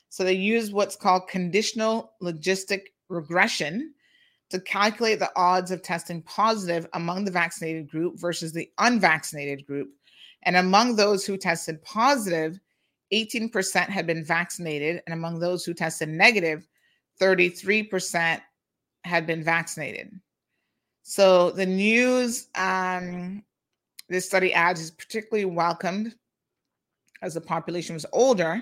[0.09, 3.93] So they use what's called conditional logistic regression
[4.53, 9.89] to calculate the odds of testing positive among the vaccinated group versus the unvaccinated group.
[10.43, 12.59] And among those who tested positive,
[13.11, 15.01] 18% had been vaccinated.
[15.07, 16.67] And among those who tested negative,
[17.19, 18.41] 33%
[19.05, 20.11] had been vaccinated.
[21.01, 23.43] So the news um,
[24.07, 26.13] this study adds is particularly welcomed
[27.23, 28.61] as the population was older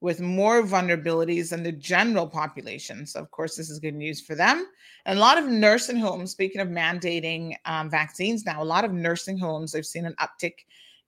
[0.00, 3.06] with more vulnerabilities than the general population.
[3.06, 4.66] So, of course, this is good news for them.
[5.04, 8.92] And a lot of nursing homes, speaking of mandating um, vaccines now, a lot of
[8.92, 10.54] nursing homes, they've seen an uptick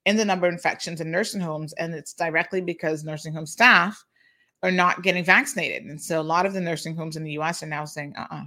[0.04, 1.72] in the number of infections in nursing homes.
[1.74, 4.04] And it's directly because nursing home staff
[4.62, 5.84] are not getting vaccinated.
[5.84, 8.26] And so, a lot of the nursing homes in the US are now saying, uh
[8.30, 8.36] uh-uh.
[8.36, 8.44] uh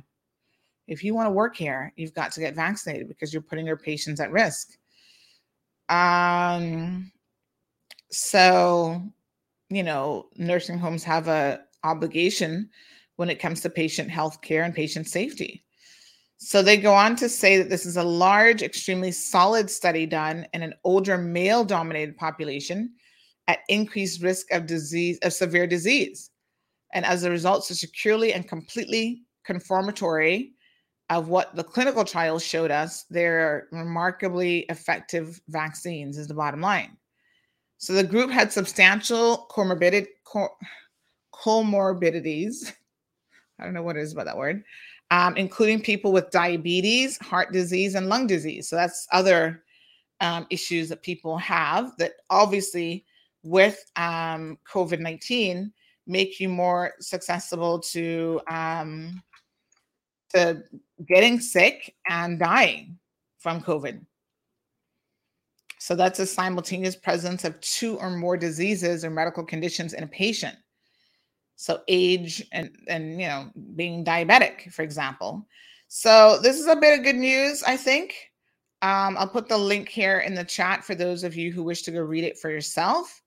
[0.88, 3.78] if you want to work here, you've got to get vaccinated because you're putting your
[3.78, 4.78] patients at risk.
[5.90, 7.12] Um,
[8.12, 9.02] so,
[9.70, 12.70] you know, nursing homes have a obligation
[13.16, 15.64] when it comes to patient health care and patient safety.
[16.38, 20.46] So they go on to say that this is a large, extremely solid study done
[20.54, 22.94] in an older male dominated population
[23.48, 26.32] at increased risk of disease, of severe disease.
[26.94, 30.54] And as a result, so securely and completely conformatory
[31.10, 36.98] of what the clinical trials showed us, they're remarkably effective vaccines, is the bottom line.
[37.86, 40.58] So the group had substantial comorbidity, co-
[41.32, 42.74] comorbidities.
[43.60, 44.64] I don't know what it is about that word,
[45.12, 48.68] um, including people with diabetes, heart disease, and lung disease.
[48.68, 49.64] So that's other
[50.20, 53.06] um, issues that people have that obviously
[53.44, 55.72] with um, COVID 19
[56.08, 59.22] make you more susceptible to um,
[60.34, 60.64] to
[61.08, 62.98] getting sick and dying
[63.38, 64.04] from COVID.
[65.86, 70.08] So that's a simultaneous presence of two or more diseases or medical conditions in a
[70.08, 70.56] patient.
[71.58, 75.48] So age and and you know being diabetic, for example.
[75.88, 78.16] So this is a bit of good news, I think.
[78.82, 81.84] Um, I'll put the link here in the chat for those of you who wish
[81.84, 83.22] to go read it for yourself.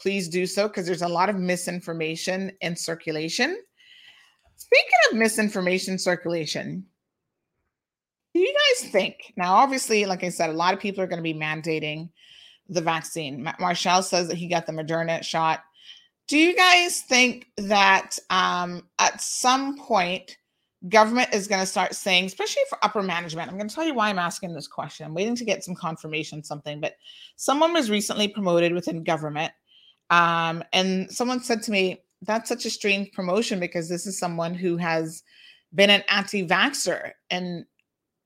[0.00, 3.62] Please do so because there's a lot of misinformation in circulation.
[4.56, 6.84] Speaking of misinformation circulation,
[8.36, 9.54] do you guys think now?
[9.54, 12.10] Obviously, like I said, a lot of people are going to be mandating
[12.68, 13.42] the vaccine.
[13.42, 15.60] Ma- Marshall says that he got the Moderna shot.
[16.28, 20.36] Do you guys think that um, at some point
[20.88, 23.48] government is going to start saying, especially for upper management?
[23.48, 25.06] I'm going to tell you why I'm asking this question.
[25.06, 26.96] I'm waiting to get some confirmation, something, but
[27.36, 29.52] someone was recently promoted within government,
[30.10, 34.52] um, and someone said to me, "That's such a strange promotion because this is someone
[34.52, 35.22] who has
[35.74, 37.64] been an anti-vaxxer and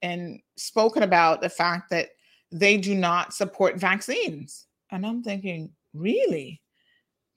[0.03, 2.11] and spoken about the fact that
[2.51, 6.61] they do not support vaccines." And I'm thinking, really?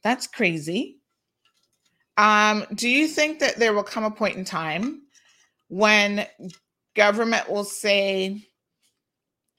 [0.03, 0.99] That's crazy.
[2.18, 5.03] Um, do you think that there will come a point in time
[5.69, 6.27] when
[6.95, 8.48] government will say,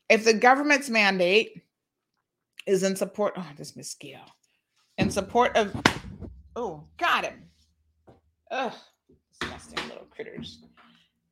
[0.09, 1.63] if the government's mandate
[2.67, 4.21] is in support, oh, this mosquito,
[4.99, 5.75] in support of,
[6.55, 7.43] oh, got him.
[8.51, 8.73] Ugh,
[9.41, 10.65] disgusting little critters.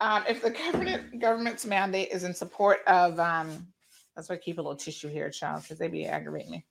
[0.02, 3.66] Um, if the government government's mandate is in support of, um,
[4.14, 6.64] that's why I keep a little tissue here, child, because they be aggravating me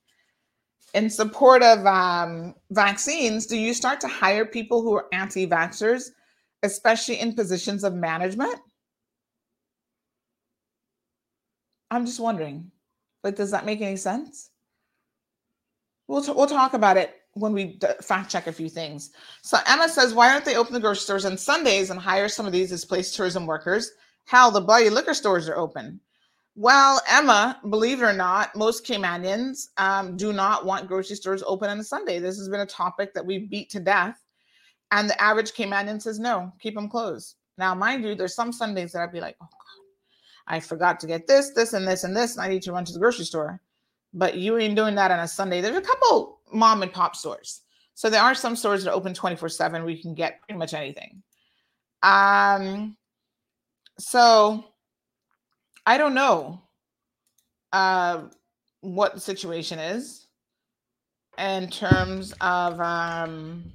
[0.94, 6.10] in support of um, vaccines, do you start to hire people who are anti vaxxers,
[6.62, 8.56] especially in positions of management?
[11.90, 12.70] I'm just wondering,
[13.22, 14.50] like, does that make any sense?
[16.08, 19.10] We'll, t- we'll talk about it when we fact check a few things.
[19.42, 22.46] So, Emma says, why don't they open the grocery stores on Sundays and hire some
[22.46, 23.92] of these displaced tourism workers?
[24.24, 26.00] Hell, the bloody liquor stores are open.
[26.54, 31.70] Well, Emma, believe it or not, most Caymanians um, do not want grocery stores open
[31.70, 32.18] on a Sunday.
[32.18, 34.22] This has been a topic that we beat to death.
[34.90, 37.36] And the average Caymanian says, no, keep them closed.
[37.56, 41.06] Now, mind you, there's some Sundays that I'd be like, oh, God, I forgot to
[41.06, 43.24] get this, this, and this, and this, and I need to run to the grocery
[43.24, 43.62] store.
[44.12, 45.62] But you ain't doing that on a Sunday.
[45.62, 47.62] There's a couple mom and pop stores.
[47.94, 50.74] So there are some stores that open 24 7 where you can get pretty much
[50.74, 51.22] anything.
[52.02, 52.96] Um,
[53.98, 54.64] so
[55.86, 56.62] I don't know
[57.72, 58.24] uh,
[58.80, 60.26] what the situation is
[61.38, 62.80] in terms of.
[62.80, 63.72] Um,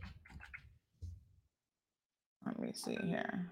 [2.45, 3.51] let me see here.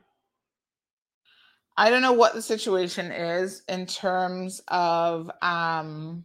[1.78, 6.24] I don't know what the situation is in terms of um,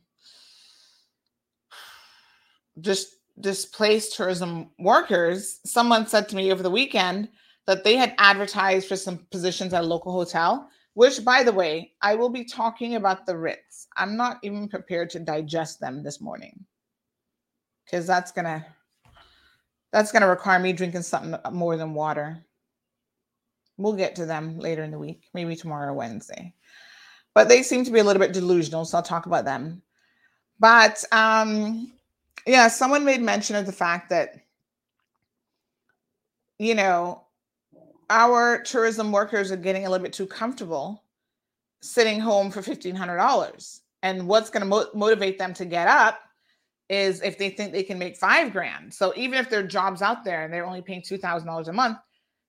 [2.81, 5.61] just displaced tourism workers.
[5.65, 7.29] Someone said to me over the weekend
[7.67, 11.93] that they had advertised for some positions at a local hotel which by the way,
[12.03, 13.87] I will be talking about the Ritz.
[13.97, 16.65] I'm not even prepared to digest them this morning
[17.85, 18.67] because that's gonna
[19.93, 22.45] that's gonna require me drinking something more than water.
[23.77, 26.55] We'll get to them later in the week, maybe tomorrow or Wednesday.
[27.35, 29.83] But they seem to be a little bit delusional, so I'll talk about them.
[30.59, 31.93] But um,
[32.47, 34.37] yeah, someone made mention of the fact that
[36.59, 37.25] you know
[38.09, 41.05] our tourism workers are getting a little bit too comfortable
[41.81, 46.21] sitting home for $1500 and what's going to mo- motivate them to get up
[46.89, 48.93] is if they think they can make five grand.
[48.93, 51.99] So even if there are jobs out there and they're only paying $2000 a month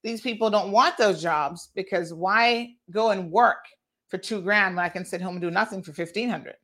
[0.03, 3.65] these people don't want those jobs because why go and work
[4.07, 6.55] for two grand when i can sit home and do nothing for 1500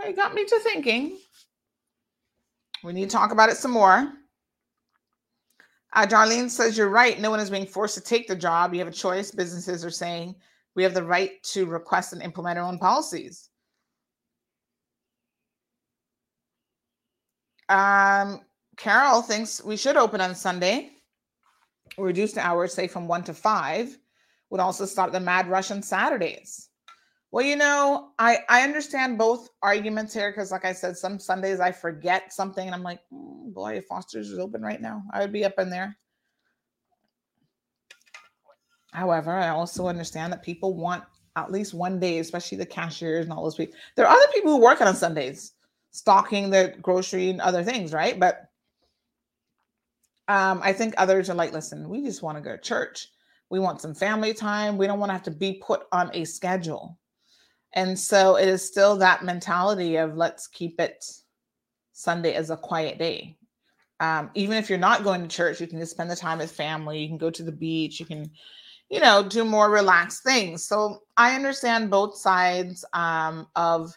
[0.00, 1.18] mm, it got me to thinking
[2.82, 4.12] we need to talk about it some more
[5.92, 7.20] uh, Darlene says you're right.
[7.20, 8.72] No one is being forced to take the job.
[8.72, 9.30] You have a choice.
[9.30, 10.36] Businesses are saying
[10.76, 13.48] we have the right to request and implement our own policies.
[17.68, 18.40] Um,
[18.76, 20.90] Carol thinks we should open on Sunday.
[21.98, 23.96] Reduce the hours, say from one to five.
[24.50, 26.69] Would also stop the mad rush on Saturdays.
[27.32, 31.60] Well, you know, I I understand both arguments here because, like I said, some Sundays
[31.60, 35.20] I forget something and I'm like, "Mm, boy, if Foster's is open right now, I
[35.20, 35.96] would be up in there.
[38.92, 41.04] However, I also understand that people want
[41.36, 43.76] at least one day, especially the cashiers and all those people.
[43.94, 45.52] There are other people who work on Sundays,
[45.92, 48.18] stocking the grocery and other things, right?
[48.18, 48.50] But
[50.26, 53.08] um, I think others are like, listen, we just want to go to church.
[53.50, 54.76] We want some family time.
[54.76, 56.99] We don't want to have to be put on a schedule.
[57.72, 61.04] And so it is still that mentality of let's keep it
[61.92, 63.36] Sunday as a quiet day.
[64.00, 66.50] Um, even if you're not going to church, you can just spend the time with
[66.50, 67.00] family.
[67.00, 68.00] You can go to the beach.
[68.00, 68.30] You can,
[68.88, 70.64] you know, do more relaxed things.
[70.64, 73.92] So I understand both sides um, of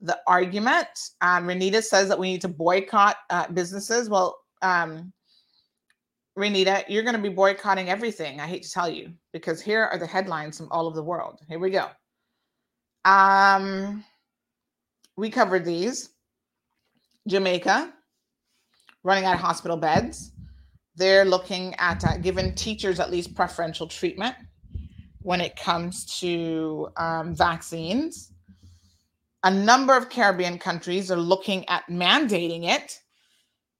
[0.00, 0.88] the argument.
[1.20, 4.08] Um, Renita says that we need to boycott uh, businesses.
[4.08, 5.12] Well, um,
[6.36, 8.40] Renita, you're going to be boycotting everything.
[8.40, 11.40] I hate to tell you, because here are the headlines from all over the world.
[11.48, 11.88] Here we go.
[13.04, 14.04] Um,
[15.16, 16.10] we covered these.
[17.28, 17.92] Jamaica
[19.04, 20.32] running out of hospital beds.
[20.96, 24.36] They're looking at uh, giving teachers at least preferential treatment
[25.20, 28.32] when it comes to um, vaccines.
[29.44, 33.00] A number of Caribbean countries are looking at mandating it.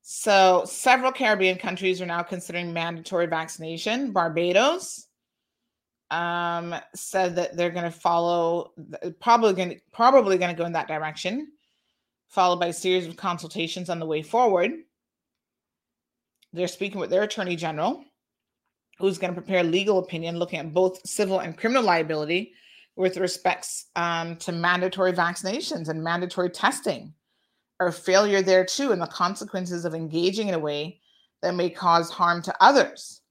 [0.05, 4.11] So, several Caribbean countries are now considering mandatory vaccination.
[4.11, 5.07] Barbados
[6.13, 8.73] um, said that they're going to follow,
[9.19, 11.49] probably going probably going to go in that direction,
[12.29, 14.73] followed by a series of consultations on the way forward.
[16.53, 18.05] They're speaking with their attorney general,
[18.99, 22.53] who's going to prepare a legal opinion looking at both civil and criminal liability
[22.95, 27.15] with respects um, to mandatory vaccinations and mandatory testing
[27.81, 31.01] or failure there too, and the consequences of engaging in a way
[31.41, 33.22] that may cause harm to others.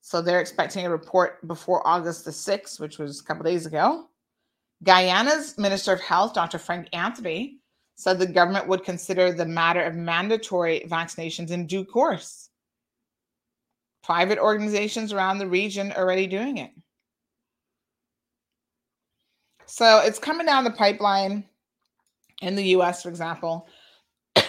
[0.00, 4.06] So they're expecting a report before August the 6th, which was a couple days ago.
[4.82, 6.58] Guyana's Minister of Health, Dr.
[6.58, 7.58] Frank Anthony,
[7.96, 12.48] said the government would consider the matter of mandatory vaccinations in due course.
[14.02, 16.70] Private organizations around the region already doing it.
[19.66, 21.44] So it's coming down the pipeline
[22.40, 23.68] in the US, for example.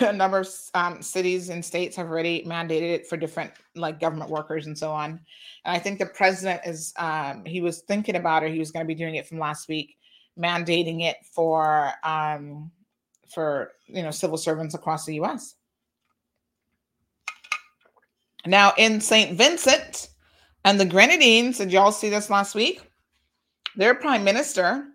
[0.01, 4.29] A number of um, cities and states have already mandated it for different like government
[4.29, 5.11] workers and so on.
[5.65, 8.51] And I think the president is um, he was thinking about it.
[8.51, 9.97] He was going to be doing it from last week,
[10.37, 12.71] mandating it for um,
[13.33, 15.55] for you know civil servants across the U.S.
[18.45, 19.37] Now in St.
[19.37, 20.09] Vincent
[20.63, 22.81] and the Grenadines, did y'all see this last week?
[23.75, 24.85] Their prime minister,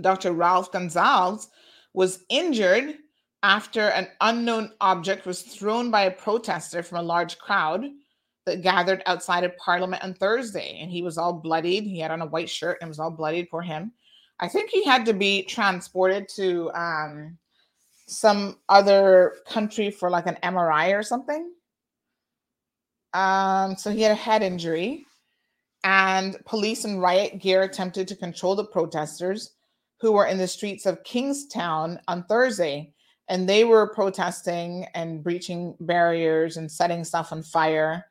[0.00, 0.32] Dr.
[0.32, 1.48] Ralph Gonsalves,
[1.94, 2.94] was injured
[3.42, 7.84] after an unknown object was thrown by a protester from a large crowd
[8.46, 10.78] that gathered outside of Parliament on Thursday.
[10.80, 11.84] And he was all bloodied.
[11.84, 13.50] He had on a white shirt and was all bloodied.
[13.50, 13.92] Poor him.
[14.40, 17.38] I think he had to be transported to um,
[18.06, 21.52] some other country for like an MRI or something.
[23.14, 25.06] Um, so he had a head injury,
[25.82, 29.54] and police in riot gear attempted to control the protesters
[30.00, 32.92] who were in the streets of Kingstown on Thursday.
[33.28, 38.06] And they were protesting and breaching barriers and setting stuff on fire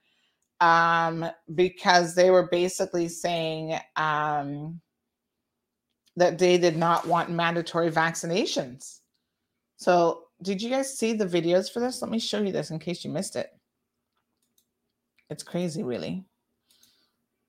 [0.60, 1.26] um,
[1.56, 4.80] because they were basically saying um,
[6.16, 9.00] that they did not want mandatory vaccinations.
[9.78, 12.02] So, did you guys see the videos for this?
[12.02, 13.50] Let me show you this in case you missed it.
[15.30, 16.24] It's crazy, really.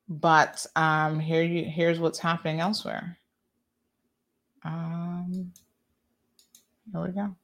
[0.08, 3.18] But um, here you here's what's happening elsewhere.
[4.64, 5.52] Um,
[6.92, 7.36] here we go.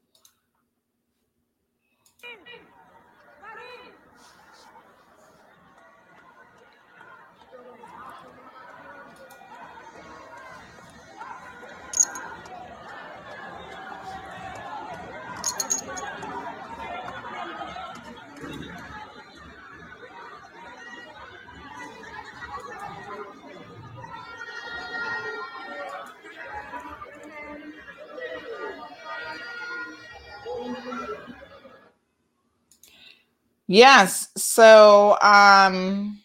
[33.75, 34.29] Yes.
[34.37, 36.21] So um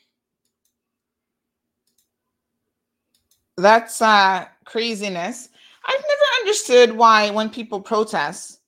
[3.57, 5.49] that's uh craziness.
[5.83, 8.59] I've never understood why when people protest,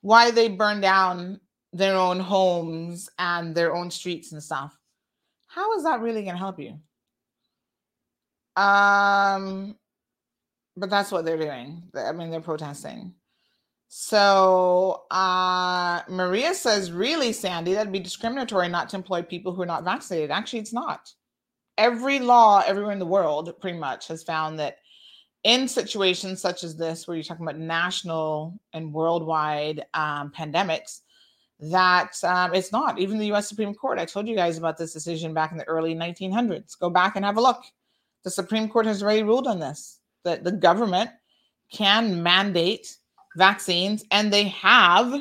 [0.00, 1.40] why they burn down
[1.72, 4.76] their own homes and their own streets and stuff.
[5.46, 6.80] How is that really going to help you?
[8.60, 9.76] Um
[10.76, 11.84] but that's what they're doing.
[11.96, 13.14] I mean, they're protesting.
[13.96, 19.66] So uh, Maria says, really, Sandy, that'd be discriminatory not to employ people who are
[19.66, 20.32] not vaccinated.
[20.32, 21.12] Actually, it's not.
[21.78, 24.78] Every law everywhere in the world pretty much has found that
[25.44, 31.02] in situations such as this, where you're talking about national and worldwide um, pandemics,
[31.60, 32.98] that um, it's not.
[32.98, 35.68] Even the US Supreme Court, I told you guys about this decision back in the
[35.68, 36.76] early 1900s.
[36.80, 37.62] Go back and have a look.
[38.24, 41.10] The Supreme Court has already ruled on this that the government
[41.70, 42.96] can mandate
[43.36, 45.14] vaccines, and they have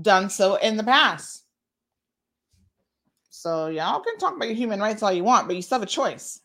[0.00, 1.44] done so in the past.
[3.30, 5.88] So, y'all can talk about your human rights all you want, but you still have
[5.88, 6.40] a choice.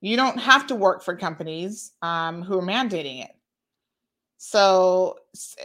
[0.00, 3.30] You don't have to work for companies um, who are mandating it.
[4.38, 5.18] So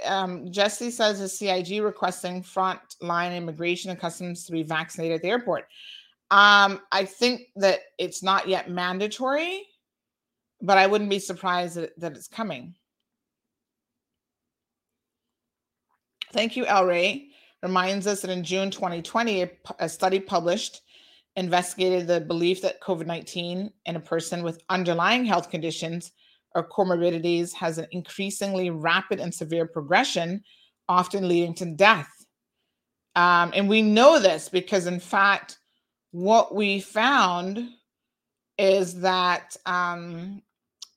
[0.05, 5.29] um, Jesse says the CIG requesting frontline immigration and customs to be vaccinated at the
[5.29, 5.67] airport.
[6.31, 9.67] Um, I think that it's not yet mandatory,
[10.61, 12.75] but I wouldn't be surprised that, that it's coming.
[16.31, 17.27] Thank you, El Ray.
[17.61, 20.81] Reminds us that in June 2020, a, a study published
[21.35, 26.11] investigated the belief that COVID 19 in a person with underlying health conditions
[26.55, 30.43] or comorbidities has an increasingly rapid and severe progression,
[30.89, 32.09] often leading to death.
[33.15, 35.59] Um, and we know this because, in fact,
[36.11, 37.69] what we found
[38.57, 40.41] is that um,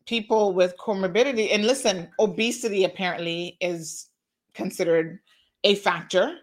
[0.07, 4.09] people with comorbidity, and listen, obesity apparently is
[4.55, 5.21] considered
[5.65, 6.39] a factor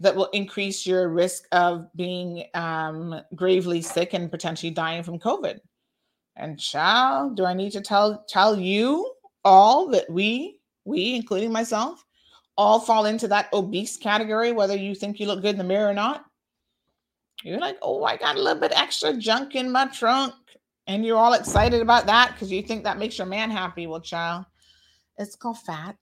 [0.00, 5.58] that will increase your risk of being um, gravely sick and potentially dying from COVID.
[6.36, 9.10] And child, do I need to tell tell you
[9.44, 12.04] all that we, we, including myself,
[12.58, 15.90] all fall into that obese category, whether you think you look good in the mirror
[15.90, 16.24] or not?
[17.42, 20.34] You're like, oh, I got a little bit extra junk in my trunk.
[20.86, 23.86] And you're all excited about that because you think that makes your man happy.
[23.86, 24.44] Well, child,
[25.18, 25.96] it's called fat.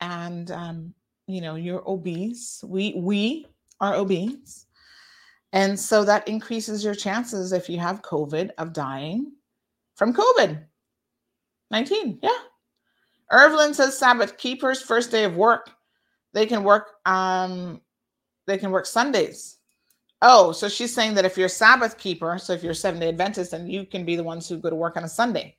[0.00, 0.94] And um,
[1.32, 2.62] you know, you're obese.
[2.66, 3.46] We we
[3.80, 4.66] are obese.
[5.52, 9.32] And so that increases your chances if you have COVID of dying
[9.96, 10.64] from COVID
[11.70, 12.18] 19.
[12.22, 12.30] Yeah.
[13.30, 15.70] Irvlin says Sabbath keepers, first day of work,
[16.32, 17.80] they can work um
[18.46, 19.58] they can work Sundays.
[20.20, 23.00] Oh, so she's saying that if you're a Sabbath keeper, so if you're a seven
[23.00, 25.56] day Adventist, then you can be the ones who go to work on a Sunday.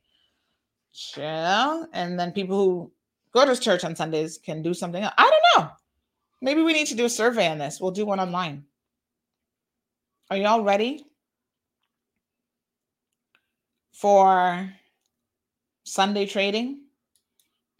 [1.17, 1.83] Yeah.
[1.91, 2.91] And then people who
[3.33, 5.13] go to church on Sundays can do something else.
[5.17, 5.71] I don't know.
[6.41, 7.79] Maybe we need to do a survey on this.
[7.79, 8.65] We'll do one online.
[10.29, 11.05] Are y'all ready
[13.93, 14.71] for
[15.83, 16.81] Sunday trading?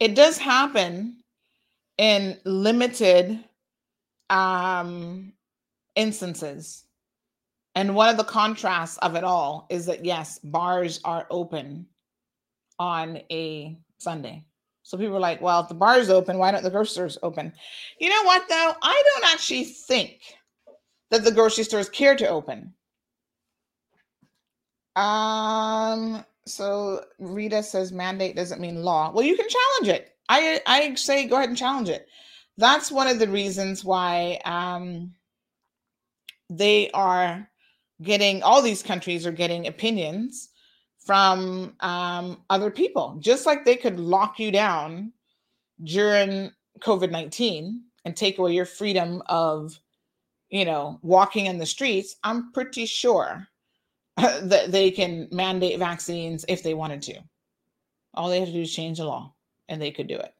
[0.00, 1.22] It does happen
[1.98, 3.38] in limited
[4.30, 5.32] um,
[5.94, 6.84] instances.
[7.74, 11.86] And one of the contrasts of it all is that, yes, bars are open
[12.78, 14.44] on a Sunday.
[14.84, 17.18] So people are like, well, if the bar is open, why don't the grocery stores
[17.22, 17.52] open?
[17.98, 18.74] You know what, though?
[18.82, 20.20] I don't actually think
[21.10, 22.74] that the grocery stores care to open.
[24.94, 29.10] Um, so Rita says mandate doesn't mean law.
[29.10, 30.16] Well, you can challenge it.
[30.28, 32.06] I I say go ahead and challenge it.
[32.56, 35.14] That's one of the reasons why um
[36.50, 37.48] they are
[38.02, 40.50] getting all these countries are getting opinions
[41.04, 45.12] from um, other people, just like they could lock you down
[45.82, 46.50] during
[46.80, 49.78] COVID 19 and take away your freedom of,
[50.50, 52.16] you know, walking in the streets.
[52.24, 53.46] I'm pretty sure
[54.16, 57.20] that they can mandate vaccines if they wanted to.
[58.14, 59.34] All they have to do is change the law
[59.68, 60.32] and they could do it.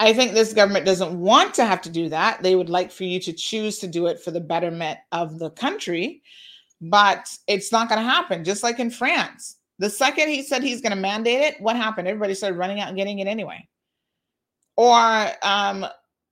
[0.00, 2.42] I think this government doesn't want to have to do that.
[2.42, 5.50] They would like for you to choose to do it for the betterment of the
[5.50, 6.22] country,
[6.80, 8.44] but it's not going to happen.
[8.44, 12.08] Just like in France, the second he said he's going to mandate it, what happened?
[12.08, 13.68] Everybody started running out and getting it anyway.
[14.76, 15.86] Or um,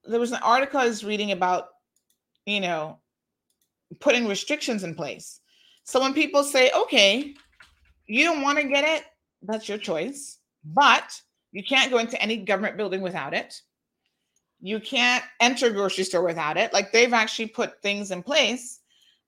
[0.05, 1.69] there was an article I was reading about,
[2.47, 2.99] you know,
[4.01, 5.41] putting restrictions in place.
[5.85, 7.35] So when people say, okay,
[8.07, 9.05] you don't want to get it,
[9.43, 11.21] that's your choice, but
[11.51, 13.61] you can't go into any government building without it.
[14.61, 16.73] You can't enter a grocery store without it.
[16.73, 18.81] Like they've actually put things in place.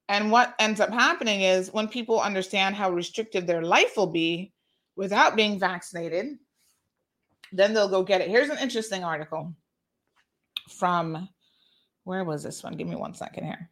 [0.09, 4.53] And what ends up happening is when people understand how restrictive their life will be
[4.97, 6.39] without being vaccinated,
[7.53, 8.29] then they'll go get it.
[8.29, 9.55] Here's an interesting article
[10.69, 11.29] from
[12.05, 12.75] where was this one?
[12.75, 13.71] Give me one second here.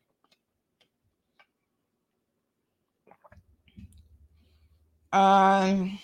[5.12, 5.98] Um,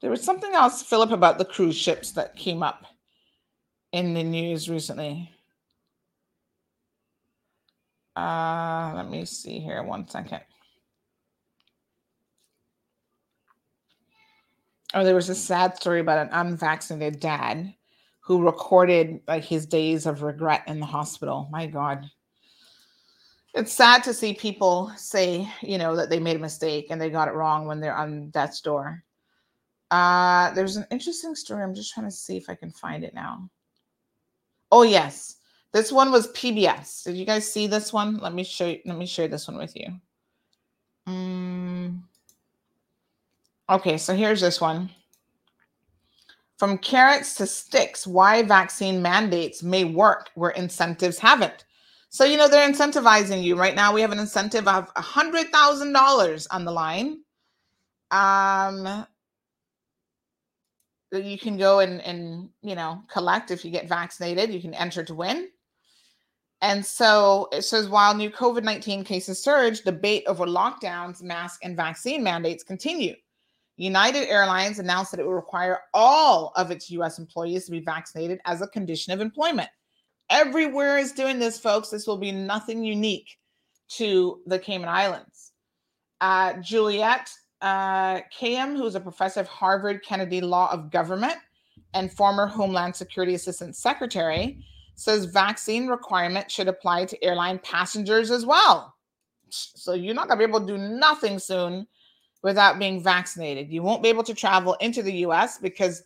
[0.00, 2.84] there was something else, Philip, about the cruise ships that came up
[3.90, 5.32] in the news recently.
[8.18, 10.40] Uh, let me see here one second.
[14.92, 17.72] Oh, there was a sad story about an unvaccinated dad
[18.18, 21.48] who recorded like his days of regret in the hospital.
[21.52, 22.10] My God.
[23.54, 27.10] It's sad to see people say, you know, that they made a mistake and they
[27.10, 29.04] got it wrong when they're on death's door.
[29.92, 31.62] Uh, there's an interesting story.
[31.62, 33.48] I'm just trying to see if I can find it now.
[34.72, 35.37] Oh yes,
[35.72, 37.04] this one was PBS.
[37.04, 38.18] Did you guys see this one?
[38.18, 38.78] Let me show you.
[38.84, 39.88] Let me share this one with you.
[41.08, 42.00] Mm.
[43.70, 44.90] Okay, so here's this one.
[46.58, 51.64] From carrots to sticks, why vaccine mandates may work where incentives haven't.
[52.10, 53.54] So, you know, they're incentivizing you.
[53.54, 57.18] Right now, we have an incentive of $100,000 on the line.
[58.10, 59.06] Um,
[61.10, 64.52] that you can go and, and, you know, collect if you get vaccinated.
[64.52, 65.48] You can enter to win.
[66.60, 71.76] And so it says while new COVID 19 cases surge, debate over lockdowns, mask, and
[71.76, 73.14] vaccine mandates continue.
[73.76, 78.40] United Airlines announced that it will require all of its US employees to be vaccinated
[78.44, 79.68] as a condition of employment.
[80.30, 81.88] Everywhere is doing this, folks.
[81.88, 83.38] This will be nothing unique
[83.90, 85.52] to the Cayman Islands.
[86.20, 87.30] Uh, Juliet
[87.60, 91.36] uh, who's a professor of Harvard Kennedy Law of Government
[91.94, 94.64] and former Homeland Security Assistant Secretary,
[94.98, 98.96] says vaccine requirement should apply to airline passengers as well.
[99.48, 101.86] So you're not going to be able to do nothing soon
[102.42, 103.70] without being vaccinated.
[103.70, 106.02] You won't be able to travel into the US because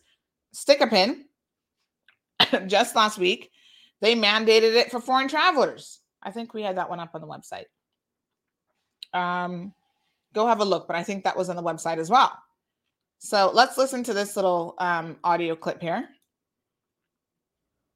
[0.51, 1.25] stick a pin
[2.67, 3.49] just last week
[3.99, 6.01] they mandated it for foreign travelers.
[6.21, 7.65] I think we had that one up on the website.
[9.17, 9.73] Um,
[10.35, 12.31] go have a look, but I think that was on the website as well.
[13.17, 16.09] So let's listen to this little um, audio clip here.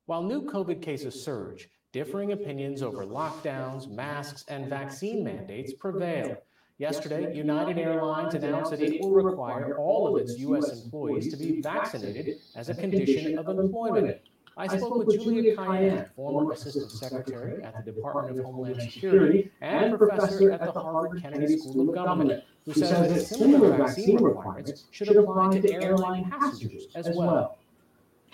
[0.07, 6.37] While new COVID cases surge, differing opinions over lockdowns, masks, and vaccine mandates prevail.
[6.77, 10.81] Yesterday, United Airlines announced that it will require all of its U.S.
[10.81, 14.21] employees to be vaccinated as a condition of employment.
[14.55, 19.97] I spoke with Julia Kayyem, former Assistant Secretary at the Department of Homeland Security and
[19.97, 25.09] professor at the Harvard Kennedy School of Government, who says that similar vaccine requirements should
[25.09, 27.57] apply to airline passengers as well.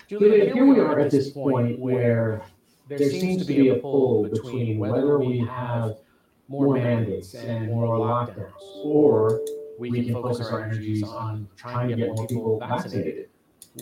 [0.08, 2.44] Julia, here we are at this point where
[2.88, 5.98] there seems to be a pull between whether we have
[6.50, 8.52] more mandates and more lockdowns,
[8.84, 9.42] or
[9.80, 13.30] we can focus our energies on trying to get more people vaccinated.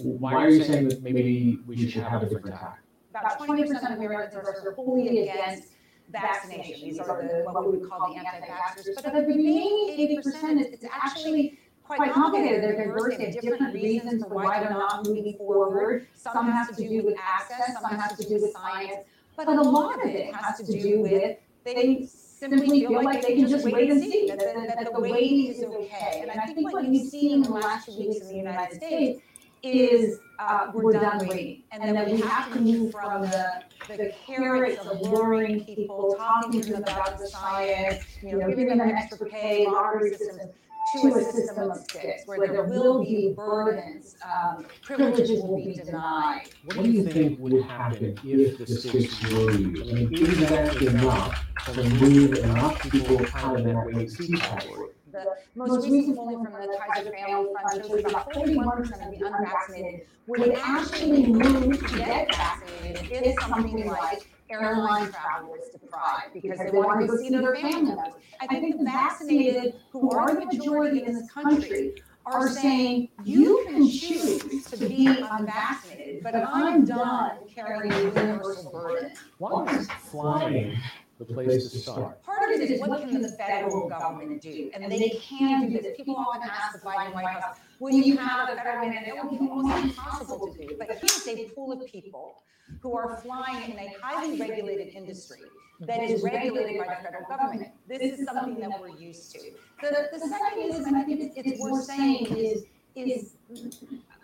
[0.03, 2.79] Why are you saying that maybe we should have a different tack?
[3.09, 5.73] About twenty percent of Americans are wholly against
[6.11, 6.87] vaccination.
[6.87, 9.03] These are the, what we would call the anti-vaxxers.
[9.03, 11.59] But the remaining eighty percent, is actually
[11.97, 12.63] quite complicated.
[12.63, 16.07] They're diverse, they have different reasons for why they're not moving forward.
[16.15, 19.07] Some has to do with access, some has to do with science.
[19.35, 23.47] But a lot of it has to do with they simply feel like they can
[23.47, 26.25] just wait and see, that, that, that the waiting is okay.
[26.27, 29.21] And I think what you've seen in the last few weeks in the United States
[29.63, 31.61] is uh, we're done waiting.
[31.71, 36.71] And then we have to move from the, the carrots of luring people, talking to
[36.73, 40.51] them about the science, you know, giving them an extra pay, lottery systems,
[40.93, 46.49] to a system of sticks where there will be burdens, um, privileges will be denied.
[46.65, 49.89] What do you think would happen if the stakes were used?
[49.89, 54.89] I mean, is that enough to move enough people out of that wait see category?
[55.11, 59.25] The most recent polling from the Kaiser Family Fund shows about forty-one percent of the
[59.25, 66.59] unvaccinated would actually move to get vaccinated if something like airline travel was deprived because
[66.59, 68.13] they want to go see their family members.
[68.39, 71.95] I think the vaccinated, who are the majority in this country,
[72.25, 79.13] are saying, you can choose to be unvaccinated, but I'm done carrying the universal burden.
[79.39, 80.77] Why is flying
[81.17, 82.21] the place to start?
[82.23, 84.69] Part of it is what can the federal government do?
[84.73, 85.97] And they can do this.
[85.97, 89.07] People often ask the Biden White House, will you have a federal mandate?
[89.07, 90.75] It will be almost impossible to do.
[90.77, 92.43] But here's a pool of people
[92.79, 95.41] who are flying in a highly regulated industry
[95.81, 97.69] that is regulated by the federal government.
[97.87, 99.39] This is something that we're used to.
[99.81, 103.33] The, the second is, and I think it's, it's worth saying, is, is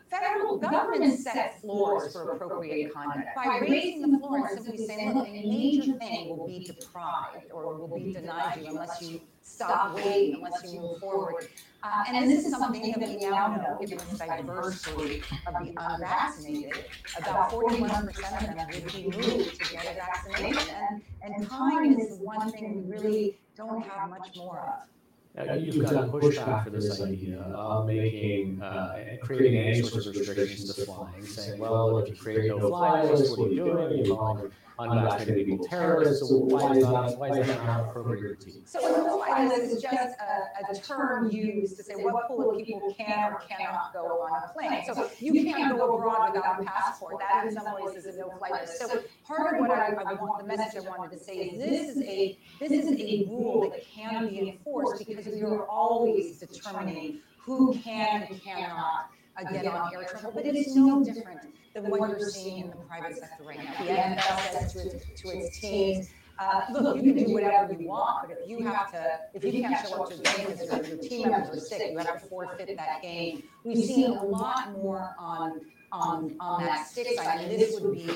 [0.09, 3.27] federal government set floors for appropriate conduct.
[3.35, 7.75] By raising the floor and simply saying, look, a major thing will be deprived or
[7.75, 11.47] will be denied you unless you stop waiting, unless you move forward.
[11.83, 16.85] Uh, and this is something that we now know, given this diversity of the unvaccinated,
[17.17, 21.01] about forty-one percent of them would be moved to get a vaccination.
[21.21, 25.45] And, and time is the one thing we really don't have much more of.
[25.45, 30.73] Now, you've got pushback for this idea of making, uh, creating any sorts of restrictions
[30.73, 34.05] to flying, saying, well, if you create no fly list, what are you doing?
[34.05, 38.65] You're calling unvaccinated people terrorists, so why is that, why is that not appropriate routine?
[38.65, 42.65] So a no-fly list is just a, a term used to say what pool of
[42.65, 44.83] people can or cannot go on a plane.
[44.85, 47.15] So you can't go abroad without a passport.
[47.19, 48.79] That in some ways is a no-fly list.
[48.79, 51.95] So part of what I, I want, the message I wanted to say is this
[51.95, 57.19] is a, this is a rule that can be enforced because we are always determining
[57.39, 61.39] who can and cannot uh, get on air travel, but it's no different
[61.73, 63.85] than what you're seeing in the private sector right now.
[63.85, 66.09] The NFL says to its, to its teams,
[66.39, 69.61] uh, look, you can do whatever you want, but if you have to, if you
[69.61, 72.21] can't show up to a game because your, your team members are sick, you have
[72.21, 73.43] to forfeit that game.
[73.63, 75.61] We've seen a lot more on,
[75.91, 78.11] on, on that stick side, and this would be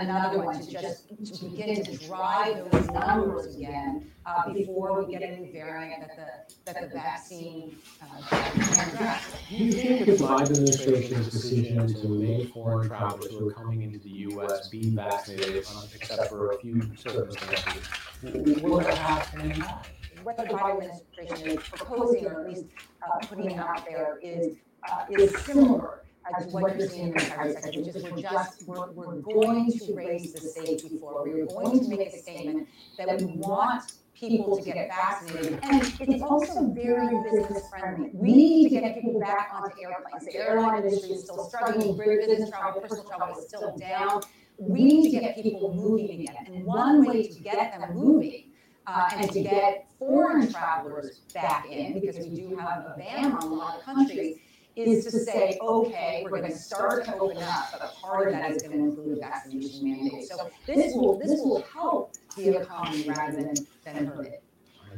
[0.00, 5.22] another one to just, to begin to drive those numbers again, uh, before we get
[5.22, 9.36] a new variant that the, that the vaccine, uh, can address.
[9.48, 13.98] Do you think the Biden administration's decision to make foreign travelers who are coming into
[13.98, 14.68] the U.S.
[14.68, 15.64] be vaccinated,
[15.94, 19.90] except for a few circumstances, will have an impact?
[20.22, 22.66] what the Biden administration is proposing, or at least
[23.02, 24.56] uh, putting out there, is,
[24.88, 28.20] uh, is similar uh, to what you're seeing in the private sector, which is we're
[28.20, 31.24] just, we're, we're going to raise the safety floor.
[31.24, 32.68] We're going to make a statement
[32.98, 35.58] that we want people to get vaccinated.
[35.62, 38.10] And it's also very business friendly.
[38.12, 40.24] We need to get people back onto airplanes.
[40.26, 44.22] The airline industry is still struggling, business travel, personal travel is still down.
[44.58, 46.36] We need to get people moving again.
[46.46, 48.50] And one way to get them moving
[48.86, 53.42] uh, and to get foreign travelers back in, because we do have a ban on
[53.42, 54.38] a lot of countries,
[54.76, 58.50] is to say, okay, we're going to start to open up, but part of that
[58.50, 60.30] is going to include vaccination mandates.
[60.30, 63.54] So this will this will help the economy rather than
[63.84, 64.42] than hurt it.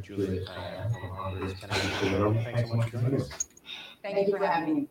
[0.03, 2.35] Julia Diane from Harvard is Kennedy Bureau.
[2.35, 3.49] Thanks so much for joining us.
[4.03, 4.89] Thank you for having me.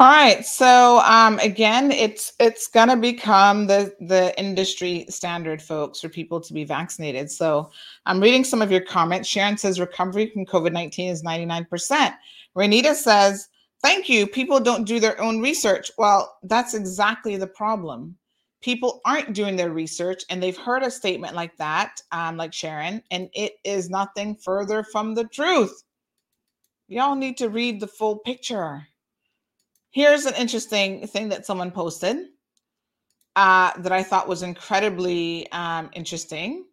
[0.00, 0.46] All right.
[0.46, 6.52] So um, again, it's it's gonna become the the industry standard, folks, for people to
[6.52, 7.30] be vaccinated.
[7.30, 7.70] So
[8.06, 9.28] I'm reading some of your comments.
[9.28, 12.14] Sharon says recovery from COVID nineteen is 99%.
[12.56, 13.48] Renita says,
[13.82, 14.26] "Thank you.
[14.26, 18.16] People don't do their own research." Well, that's exactly the problem.
[18.60, 23.02] People aren't doing their research, and they've heard a statement like that, um, like Sharon,
[23.10, 25.84] and it is nothing further from the truth.
[26.88, 28.86] Y'all need to read the full picture.
[29.90, 32.26] Here's an interesting thing that someone posted
[33.36, 36.64] uh, that I thought was incredibly um, interesting.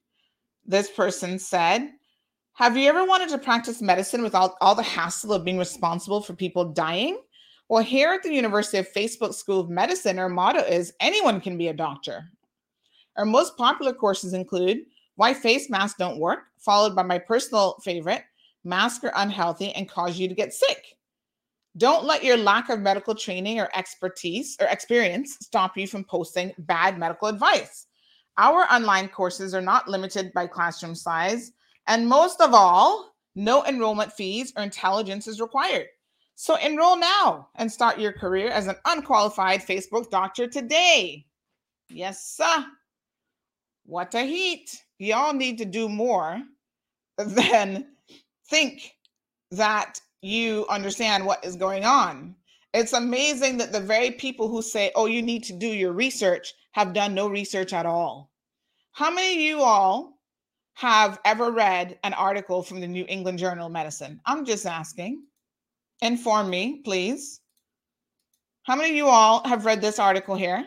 [0.66, 1.92] This person said,
[2.56, 6.34] Have you ever wanted to practice medicine without all the hassle of being responsible for
[6.34, 7.20] people dying?
[7.68, 11.58] Well, here at the University of Facebook School of Medicine, our motto is anyone can
[11.58, 12.32] be a doctor.
[13.18, 18.24] Our most popular courses include Why Face Masks Don't Work, followed by my personal favorite,
[18.64, 20.96] Masks Are Unhealthy and Cause You to Get Sick.
[21.76, 26.54] Don't let your lack of medical training or expertise or experience stop you from posting
[26.60, 27.88] bad medical advice.
[28.38, 31.52] Our online courses are not limited by classroom size,
[31.88, 35.88] and most of all, no enrollment fees or intelligence is required.
[36.36, 41.26] So enroll now and start your career as an unqualified Facebook doctor today.
[41.90, 42.66] Yes, sir.
[43.86, 44.84] What a heat.
[45.00, 46.42] Y'all need to do more
[47.18, 47.88] than
[48.50, 48.92] think
[49.52, 52.36] that you understand what is going on.
[52.74, 56.54] It's amazing that the very people who say, oh, you need to do your research
[56.74, 58.32] have done no research at all.
[58.92, 60.15] How many of you all
[60.76, 64.20] have ever read an article from the New England Journal of Medicine?
[64.26, 65.24] I'm just asking.
[66.02, 67.40] Inform me, please.
[68.64, 70.66] How many of you all have read this article here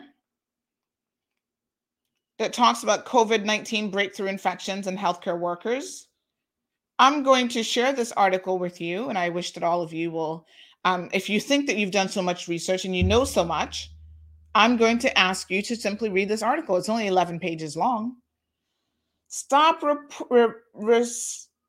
[2.39, 6.07] that talks about COVID 19 breakthrough infections and healthcare workers?
[6.97, 10.09] I'm going to share this article with you, and I wish that all of you
[10.11, 10.45] will,
[10.85, 13.91] um, if you think that you've done so much research and you know so much,
[14.55, 16.77] I'm going to ask you to simply read this article.
[16.77, 18.15] It's only 11 pages long.
[19.29, 19.95] Stop re-
[20.29, 21.01] re-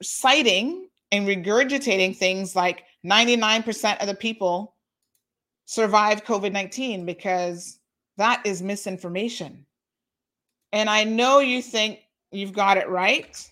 [0.00, 4.76] reciting and regurgitating things like 99% of the people
[5.66, 7.78] survived COVID 19 because
[8.16, 9.66] that is misinformation.
[10.72, 12.00] And I know you think
[12.32, 13.50] you've got it right,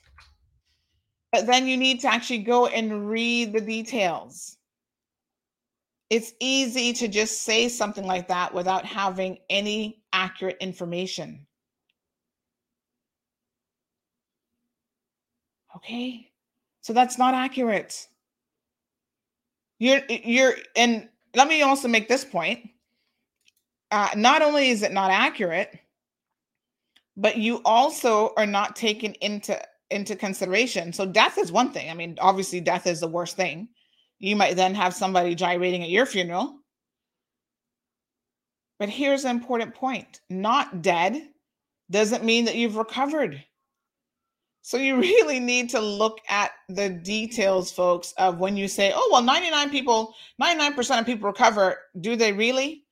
[1.31, 4.57] but then you need to actually go and read the details.
[6.09, 11.47] It's easy to just say something like that without having any accurate information.
[15.79, 16.31] Okay?
[16.81, 18.07] So that's not accurate.
[19.79, 22.71] You're you're and let me also make this point.
[23.91, 25.79] Uh, not only is it not accurate,
[27.17, 29.61] but you also are not taken into
[29.91, 30.93] into consideration.
[30.93, 31.91] So death is one thing.
[31.91, 33.69] I mean, obviously death is the worst thing.
[34.19, 36.59] You might then have somebody gyrating at your funeral.
[38.79, 40.21] But here's an important point.
[40.29, 41.29] Not dead
[41.91, 43.43] doesn't mean that you've recovered.
[44.69, 49.09] So you really need to look at the details, folks, of when you say, oh,
[49.11, 51.79] well, 99 people, 99% of people recover.
[52.03, 52.85] Do they really?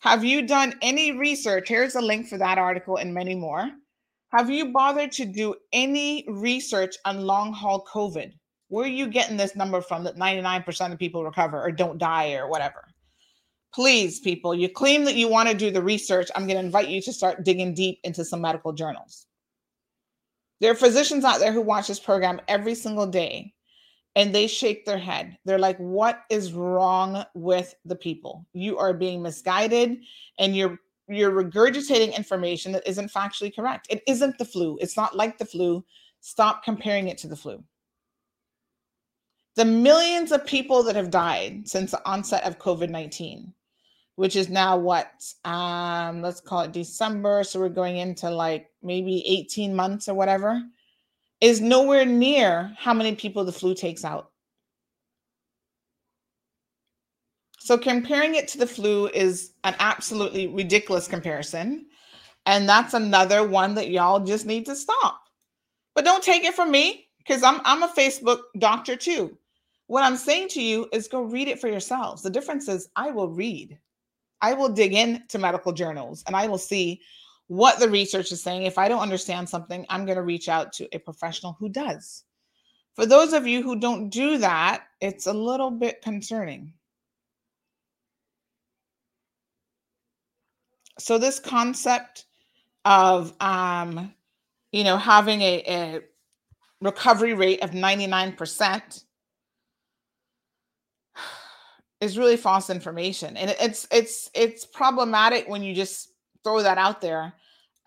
[0.00, 1.68] Have you done any research?
[1.68, 3.70] Here's a link for that article and many more.
[4.32, 8.32] Have you bothered to do any research on long haul COVID?
[8.66, 12.32] Where are you getting this number from that 99% of people recover or don't die
[12.32, 12.82] or whatever?
[13.72, 16.28] please, people, you claim that you want to do the research.
[16.34, 19.26] I'm going to invite you to start digging deep into some medical journals.
[20.60, 23.54] There are physicians out there who watch this program every single day
[24.16, 25.38] and they shake their head.
[25.44, 28.46] They're like, what is wrong with the people?
[28.52, 29.98] You are being misguided
[30.38, 30.78] and you're
[31.08, 33.88] you're regurgitating information that isn't factually correct.
[33.90, 34.78] It isn't the flu.
[34.80, 35.84] It's not like the flu.
[36.20, 37.64] Stop comparing it to the flu.
[39.56, 43.52] The millions of people that have died since the onset of COVID 19,
[44.14, 45.10] which is now what,
[45.44, 47.42] um, let's call it December.
[47.42, 50.62] So we're going into like maybe 18 months or whatever,
[51.40, 54.30] is nowhere near how many people the flu takes out.
[57.58, 61.86] So comparing it to the flu is an absolutely ridiculous comparison.
[62.46, 65.20] And that's another one that y'all just need to stop.
[65.94, 69.36] But don't take it from me because I'm I'm a Facebook doctor too.
[69.86, 72.22] What I'm saying to you is go read it for yourselves.
[72.22, 73.78] The difference is I will read.
[74.40, 77.00] I will dig into medical journals and I will see
[77.50, 78.62] what the research is saying.
[78.62, 82.22] If I don't understand something, I'm going to reach out to a professional who does.
[82.94, 86.72] For those of you who don't do that, it's a little bit concerning.
[91.00, 92.26] So this concept
[92.84, 94.14] of um,
[94.70, 96.00] you know having a, a
[96.80, 99.04] recovery rate of 99%
[102.00, 106.12] is really false information and it's it's it's problematic when you just
[106.42, 107.34] throw that out there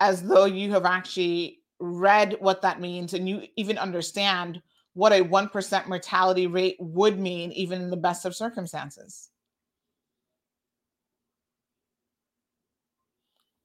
[0.00, 4.60] as though you have actually read what that means and you even understand
[4.94, 9.30] what a 1% mortality rate would mean even in the best of circumstances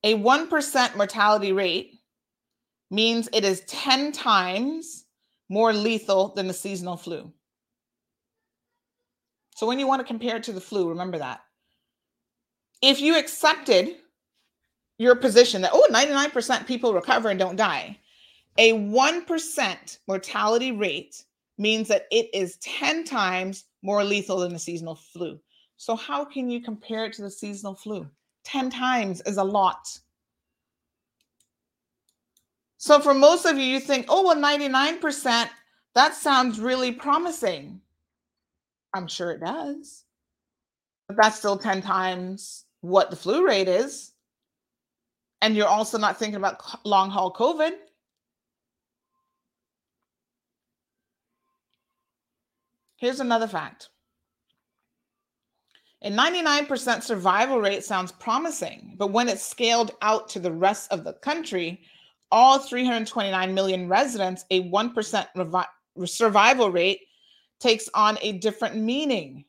[0.03, 1.99] a 1% mortality rate
[2.89, 5.06] means it is 10 times
[5.49, 7.31] more lethal than the seasonal flu.
[9.56, 11.41] So when you want to compare it to the flu, remember that.
[12.81, 13.97] If you accepted
[14.99, 17.97] your position that, oh, 99% people recover and don't die,
[18.57, 21.23] a 1% mortality rate
[21.57, 25.39] means that it is 10 times more lethal than the seasonal flu.
[25.77, 28.07] So, how can you compare it to the seasonal flu?
[28.43, 29.97] 10 times is a lot.
[32.77, 35.49] So for most of you, you think, oh, well, 99%,
[35.95, 37.81] that sounds really promising.
[38.93, 40.05] I'm sure it does.
[41.07, 44.13] But that's still 10 times what the flu rate is.
[45.41, 47.72] And you're also not thinking about long haul COVID.
[52.98, 53.90] Here's another fact
[56.02, 61.03] a 99% survival rate sounds promising, but when it's scaled out to the rest of
[61.03, 61.82] the country,
[62.32, 67.02] all 329 million residents, a 1% revi- survival rate
[67.60, 69.44] takes on a different meaning.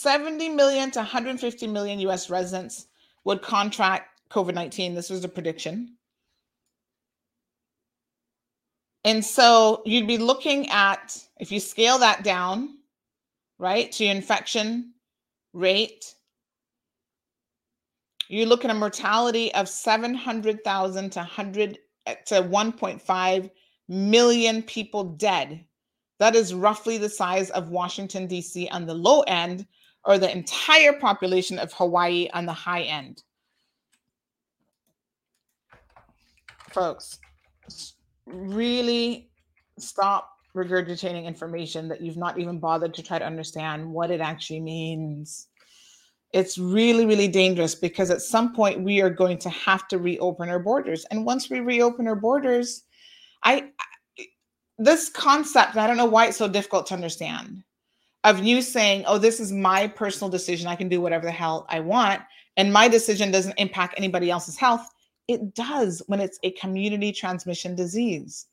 [0.00, 2.86] Seventy million to 150 million US residents
[3.24, 4.94] would contract COVID 19.
[4.94, 5.96] This was a prediction.
[9.02, 12.76] And so you'd be looking at, if you scale that down,
[13.58, 14.94] right, to your infection
[15.52, 16.14] rate,
[18.28, 23.50] you look at a mortality of 700,000 to 100 eh, to 1.5
[23.88, 25.64] million people dead.
[26.20, 28.68] That is roughly the size of Washington, D.C.
[28.68, 29.66] on the low end,
[30.08, 33.22] or the entire population of Hawaii on the high end.
[36.70, 37.18] Folks,
[38.24, 39.28] really
[39.78, 44.60] stop regurgitating information that you've not even bothered to try to understand what it actually
[44.60, 45.48] means.
[46.32, 50.48] It's really, really dangerous because at some point we are going to have to reopen
[50.48, 51.04] our borders.
[51.10, 52.84] And once we reopen our borders,
[53.42, 53.72] I
[54.78, 57.62] this concept, I don't know why it's so difficult to understand,
[58.24, 60.66] of you saying, oh, this is my personal decision.
[60.66, 62.22] I can do whatever the hell I want.
[62.56, 64.88] And my decision doesn't impact anybody else's health.
[65.28, 68.46] It does when it's a community transmission disease.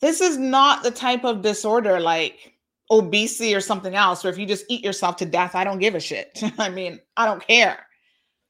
[0.00, 2.54] This is not the type of disorder like
[2.90, 5.94] obesity or something else, where if you just eat yourself to death, I don't give
[5.94, 6.42] a shit.
[6.58, 7.86] I mean, I don't care.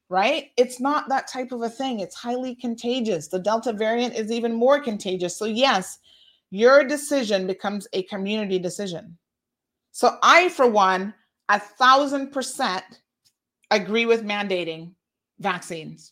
[0.08, 0.50] Right?
[0.56, 2.00] It's not that type of a thing.
[2.00, 3.28] It's highly contagious.
[3.28, 5.36] The Delta variant is even more contagious.
[5.36, 5.98] So, yes,
[6.50, 9.16] your decision becomes a community decision.
[9.94, 11.14] So, I, for one,
[11.48, 12.82] a thousand percent
[13.70, 14.90] agree with mandating
[15.38, 16.10] vaccines.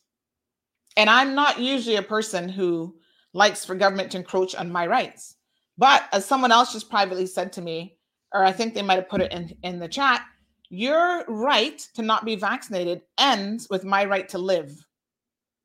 [0.96, 2.94] And I'm not usually a person who
[3.34, 5.34] likes for government to encroach on my rights.
[5.78, 7.96] But as someone else just privately said to me,
[8.32, 10.22] or I think they might have put it in, in the chat,
[10.68, 14.86] your right to not be vaccinated ends with my right to live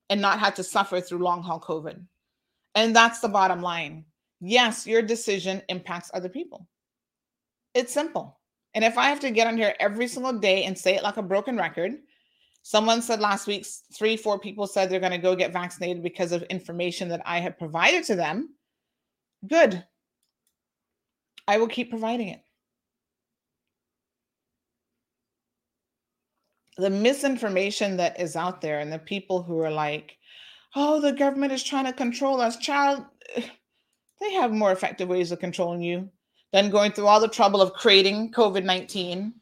[0.10, 2.04] and not have to suffer through long haul COVID.
[2.74, 4.06] And that's the bottom line.
[4.42, 6.68] Yes, your decision impacts other people.
[7.78, 8.40] It's simple.
[8.74, 11.18] And if I have to get on here every single day and say it like
[11.18, 11.92] a broken record,
[12.64, 16.32] someone said last week, three, four people said they're going to go get vaccinated because
[16.32, 18.56] of information that I have provided to them.
[19.48, 19.84] Good.
[21.48, 22.42] I will keep providing it.
[26.78, 30.18] The misinformation that is out there and the people who are like,
[30.76, 32.58] oh, the government is trying to control us.
[32.58, 33.06] Child,
[34.20, 36.10] they have more effective ways of controlling you
[36.54, 39.34] than going through all the trouble of creating COVID 19,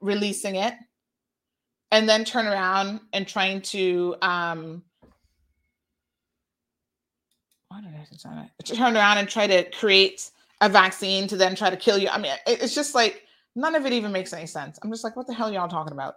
[0.00, 0.74] releasing it,
[1.90, 4.82] and then turn around and trying to um,
[8.64, 10.30] turn around and try to create
[10.60, 12.08] a vaccine to then try to kill you.
[12.08, 13.24] I mean, it's just like
[13.56, 14.78] none of it even makes any sense.
[14.82, 16.14] I'm just like, what the hell are y'all talking about?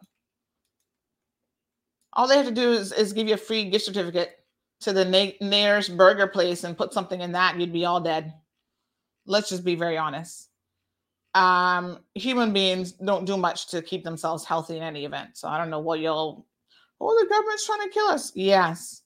[2.14, 4.38] All they have to do is, is give you a free gift certificate
[4.82, 8.34] to the nearest burger place and put something in that, you'd be all dead.
[9.26, 10.50] Let's just be very honest.
[11.36, 15.38] Um, human beings don't do much to keep themselves healthy in any event.
[15.38, 16.46] So I don't know what you'll.
[17.02, 18.32] Oh, the government's trying to kill us.
[18.36, 19.02] Yes,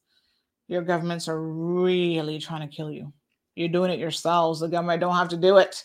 [0.68, 3.14] your governments are really trying to kill you.
[3.56, 4.60] You're doing it yourselves.
[4.60, 5.84] The government don't have to do it.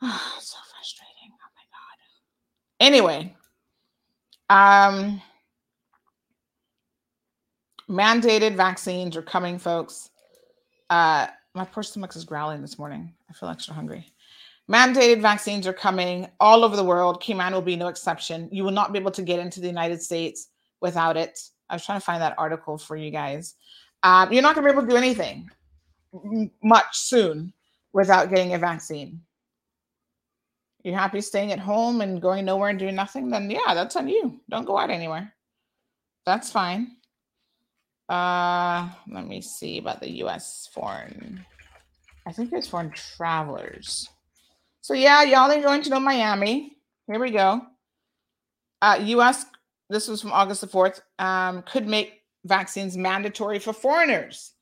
[0.00, 1.32] so frustrating.
[1.32, 1.98] Oh my god.
[2.80, 3.36] Anyway,
[4.48, 5.20] um,
[7.88, 10.10] mandated vaccines are coming, folks.
[10.88, 13.12] Uh, my poor stomach is growling this morning.
[13.28, 14.06] I feel extra hungry.
[14.70, 17.20] Mandated vaccines are coming all over the world.
[17.20, 18.48] Cayman will be no exception.
[18.52, 20.48] You will not be able to get into the United States
[20.80, 21.38] without it.
[21.68, 23.54] I was trying to find that article for you guys.
[24.02, 25.48] Um, you're not going to be able to do anything
[26.62, 27.52] much soon
[27.92, 29.20] without getting a vaccine.
[30.84, 33.30] You're happy staying at home and going nowhere and doing nothing?
[33.30, 34.40] Then yeah, that's on you.
[34.50, 35.32] Don't go out anywhere.
[36.26, 36.96] That's fine.
[38.12, 40.68] Uh, let me see about the U.S.
[40.70, 41.42] foreign.
[42.26, 44.06] I think it's foreign travelers.
[44.82, 46.76] So yeah, y'all are going to know Miami.
[47.06, 47.62] Here we go.
[48.82, 49.46] Uh, U.S.
[49.88, 51.00] This was from August the fourth.
[51.18, 54.52] Um, could make vaccines mandatory for foreigners.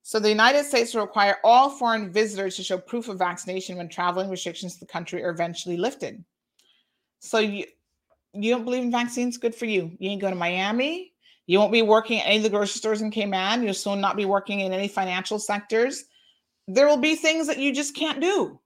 [0.00, 3.90] So the United States will require all foreign visitors to show proof of vaccination when
[3.90, 6.24] traveling restrictions to the country are eventually lifted.
[7.18, 7.66] So you
[8.32, 9.36] you don't believe in vaccines?
[9.36, 9.94] Good for you.
[9.98, 11.12] You ain't going to Miami.
[11.48, 13.62] You won't be working at any of the grocery stores in Cayman.
[13.62, 16.04] You'll soon not be working in any financial sectors.
[16.68, 18.60] There will be things that you just can't do.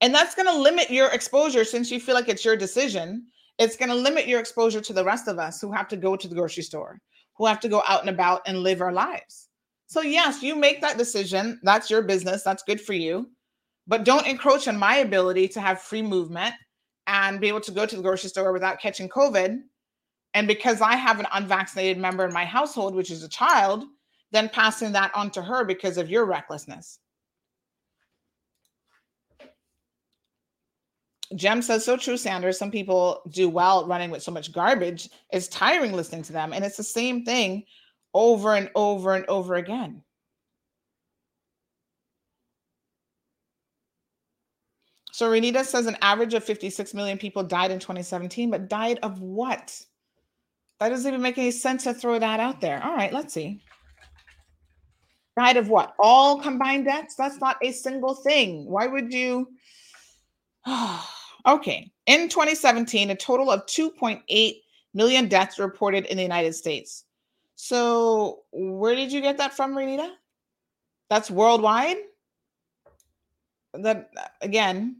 [0.00, 3.28] And that's going to limit your exposure since you feel like it's your decision.
[3.60, 6.16] It's going to limit your exposure to the rest of us who have to go
[6.16, 7.00] to the grocery store,
[7.36, 9.48] who have to go out and about and live our lives.
[9.86, 11.60] So, yes, you make that decision.
[11.62, 12.42] That's your business.
[12.42, 13.30] That's good for you.
[13.86, 16.54] But don't encroach on my ability to have free movement
[17.06, 19.60] and be able to go to the grocery store without catching COVID.
[20.34, 23.84] And because I have an unvaccinated member in my household, which is a child,
[24.30, 26.98] then passing that on to her because of your recklessness.
[31.34, 32.58] Jem says, so true, Sanders.
[32.58, 35.08] Some people do well running with so much garbage.
[35.30, 36.52] It's tiring listening to them.
[36.52, 37.64] And it's the same thing
[38.14, 40.02] over and over and over again.
[45.12, 49.20] So Renita says an average of 56 million people died in 2017, but died of
[49.20, 49.78] what?
[50.82, 52.82] That doesn't even make any sense to throw that out there.
[52.82, 53.62] All right, let's see.
[55.36, 55.94] Died of what?
[55.96, 57.14] All combined deaths?
[57.14, 58.66] That's not a single thing.
[58.66, 59.46] Why would you?
[61.46, 61.92] okay.
[62.06, 64.54] In 2017, a total of 2.8
[64.92, 67.04] million deaths reported in the United States.
[67.54, 70.10] So, where did you get that from, Renita?
[71.08, 71.98] That's worldwide?
[73.74, 74.10] That
[74.40, 74.96] again,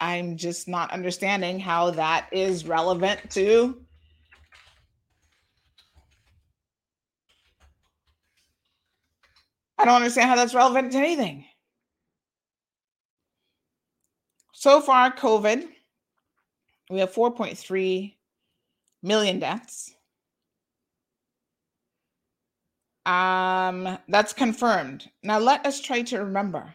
[0.00, 3.76] I'm just not understanding how that is relevant to
[9.78, 11.44] I don't understand how that's relevant to anything.
[14.52, 15.68] So far, COVID,
[16.90, 18.14] we have 4.3
[19.04, 19.94] million deaths.
[23.06, 25.08] Um, that's confirmed.
[25.22, 26.74] Now, let us try to remember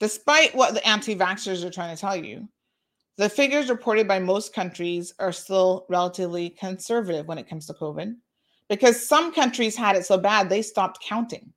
[0.00, 2.48] despite what the anti vaxxers are trying to tell you,
[3.18, 8.14] the figures reported by most countries are still relatively conservative when it comes to COVID
[8.68, 11.52] because some countries had it so bad they stopped counting.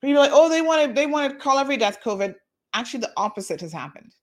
[0.00, 2.34] People like, oh, they want to they want to call every death COVID.
[2.74, 4.14] Actually, the opposite has happened.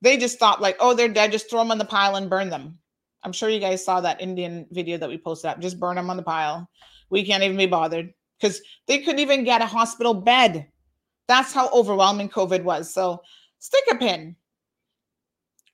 [0.00, 2.50] They just stopped, like, oh, they're dead, just throw them on the pile and burn
[2.50, 2.78] them.
[3.22, 5.60] I'm sure you guys saw that Indian video that we posted up.
[5.60, 6.68] Just burn them on the pile.
[7.10, 10.66] We can't even be bothered because they couldn't even get a hospital bed.
[11.32, 12.92] That's how overwhelming COVID was.
[12.92, 13.22] So
[13.58, 14.36] stick a pin.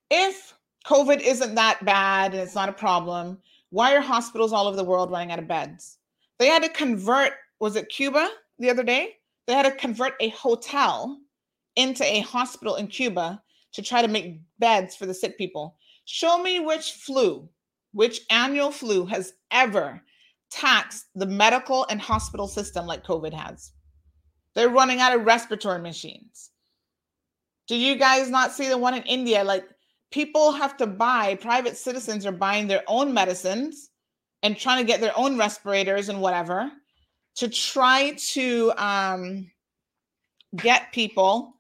[0.09, 0.55] If
[0.87, 3.39] COVID isn't that bad and it's not a problem,
[3.71, 5.99] why are hospitals all over the world running out of beds?
[6.39, 8.31] They had to convert was it Cuba
[8.61, 9.17] the other day?
[9.49, 11.19] They had to convert a hotel
[11.75, 15.75] into a hospital in Cuba to try to make beds for the sick people.
[16.05, 17.49] Show me which flu,
[17.91, 20.01] which annual flu has ever
[20.53, 23.73] taxed the medical and hospital system like COVID has.
[24.59, 26.51] They're running out of respiratory machines.
[27.69, 29.45] Do you guys not see the one in India?
[29.45, 29.65] Like
[30.11, 33.91] people have to buy, private citizens are buying their own medicines
[34.43, 36.73] and trying to get their own respirators and whatever
[37.37, 39.49] to try to um,
[40.57, 41.55] get people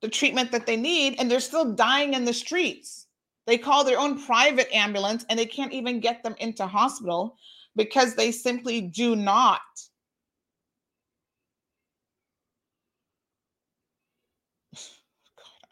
[0.00, 3.08] the treatment that they need, and they're still dying in the streets.
[3.48, 7.36] They call their own private ambulance and they can't even get them into hospital
[7.74, 9.60] because they simply do not.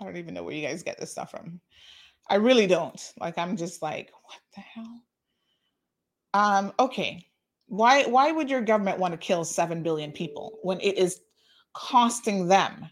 [0.03, 1.61] I don't even know where you guys get this stuff from.
[2.29, 3.01] I really don't.
[3.21, 5.03] Like I'm just like, what the hell?
[6.35, 7.25] Um, okay.
[7.67, 11.21] Why why would your government want to kill 7 billion people when it is
[11.75, 12.87] costing them?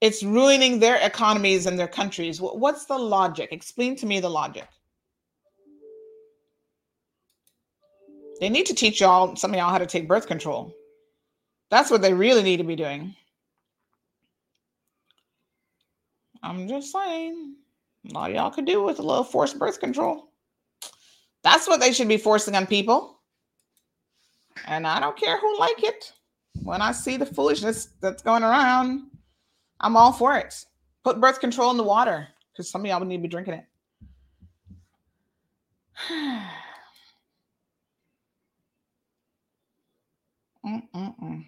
[0.00, 2.38] It's ruining their economies and their countries.
[2.38, 3.50] Wh- What's the logic?
[3.52, 4.68] Explain to me the logic.
[8.40, 10.72] They need to teach y'all, some of y'all, how to take birth control.
[11.70, 13.14] That's what they really need to be doing.
[16.44, 17.56] I'm just saying,
[18.10, 20.28] a lot of y'all could do with a little forced birth control.
[21.42, 23.18] That's what they should be forcing on people.
[24.66, 26.12] And I don't care who like it.
[26.62, 29.10] When I see the foolishness that's going around,
[29.80, 30.54] I'm all for it.
[31.02, 33.54] Put birth control in the water because some of y'all would need to be drinking
[33.54, 33.64] it.
[40.66, 41.44] Mm-mm-mm.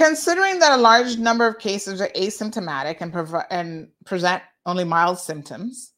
[0.00, 5.18] Considering that a large number of cases are asymptomatic and, provi- and present only mild
[5.18, 5.92] symptoms,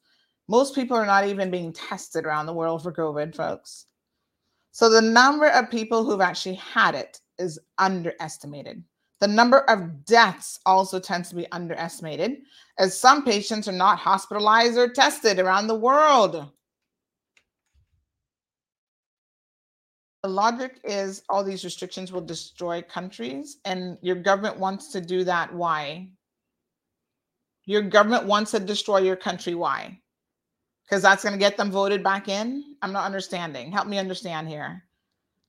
[0.49, 3.87] most people are not even being tested around the world for COVID, folks.
[4.73, 8.83] So the number of people who've actually had it is underestimated.
[9.20, 12.39] The number of deaths also tends to be underestimated,
[12.81, 16.51] as some patients are not hospitalized or tested around the world.
[20.23, 25.24] The logic is all these restrictions will destroy countries, and your government wants to do
[25.24, 25.53] that.
[25.53, 26.11] Why?
[27.65, 29.55] Your government wants to destroy your country.
[29.55, 29.99] Why?
[30.85, 32.77] Because that's going to get them voted back in?
[32.82, 33.73] I'm not understanding.
[33.73, 34.85] Help me understand here.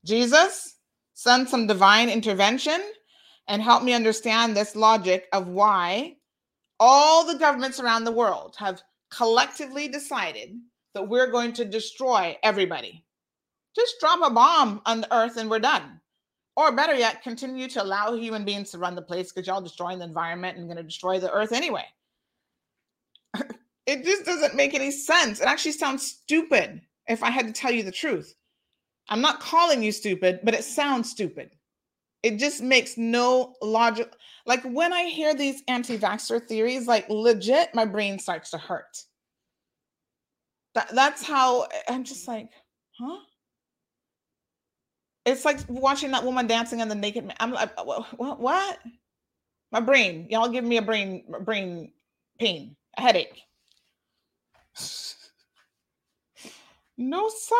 [0.06, 0.78] Jesus,
[1.14, 2.82] send some divine intervention
[3.48, 6.16] and help me understand this logic of why
[6.80, 8.82] all the governments around the world have
[9.12, 10.58] collectively decided
[10.94, 13.03] that we're going to destroy everybody.
[13.76, 16.00] Just drop a bomb on the earth and we're done.
[16.56, 19.98] Or better yet, continue to allow human beings to run the place because y'all destroying
[19.98, 21.86] the environment and to destroy the earth anyway.
[23.88, 25.40] it just doesn't make any sense.
[25.40, 28.36] It actually sounds stupid if I had to tell you the truth.
[29.10, 31.52] I'm not calling you stupid, but it sounds stupid.
[32.22, 34.14] It just makes no logic.
[34.45, 38.98] Like when I hear these anti vaxxer theories, like legit, my brain starts to hurt.
[40.76, 42.50] That, that's how I'm just like,
[43.00, 43.20] huh?
[45.26, 47.36] It's like watching that woman dancing on the naked man.
[47.40, 48.40] I'm like, what?
[48.40, 48.80] What?
[49.72, 51.91] My brain, y'all give me a brain brain
[52.40, 53.41] pain, a headache.
[56.98, 57.56] No, sir.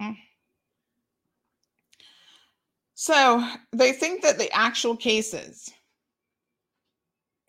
[0.00, 0.16] Mm.
[2.94, 5.70] So they think that the actual cases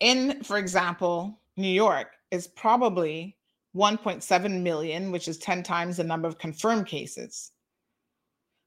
[0.00, 3.37] in, for example, New York is probably
[3.76, 7.52] 1.7 million, which is 10 times the number of confirmed cases.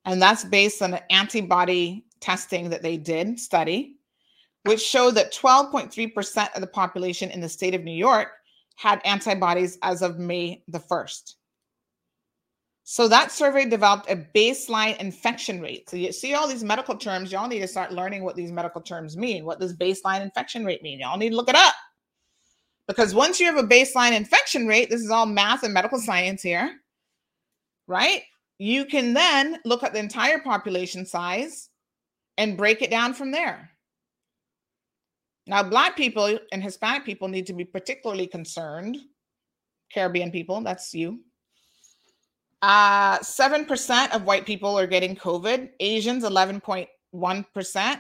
[0.06, 3.98] And that's based on an antibody testing that they did study,
[4.64, 8.30] which showed that 12.3% of the population in the state of New York
[8.76, 11.36] had antibodies as of May the 1st.
[12.84, 15.90] So that survey developed a baseline infection rate.
[15.90, 18.82] So you see all these medical terms, y'all need to start learning what these medical
[18.82, 19.46] terms mean.
[19.46, 21.00] What does baseline infection rate mean?
[21.00, 21.74] Y'all need to look it up.
[22.92, 26.42] Because once you have a baseline infection rate, this is all math and medical science
[26.42, 26.74] here,
[27.88, 28.24] right?
[28.60, 31.70] You can then look at the entire population size
[32.38, 33.70] and break it down from there.
[35.48, 38.98] Now, Black people and Hispanic people need to be particularly concerned.
[39.94, 41.22] Caribbean people, that's you.
[42.62, 48.00] Uh, 7% of white people are getting COVID, Asians, 11.1%,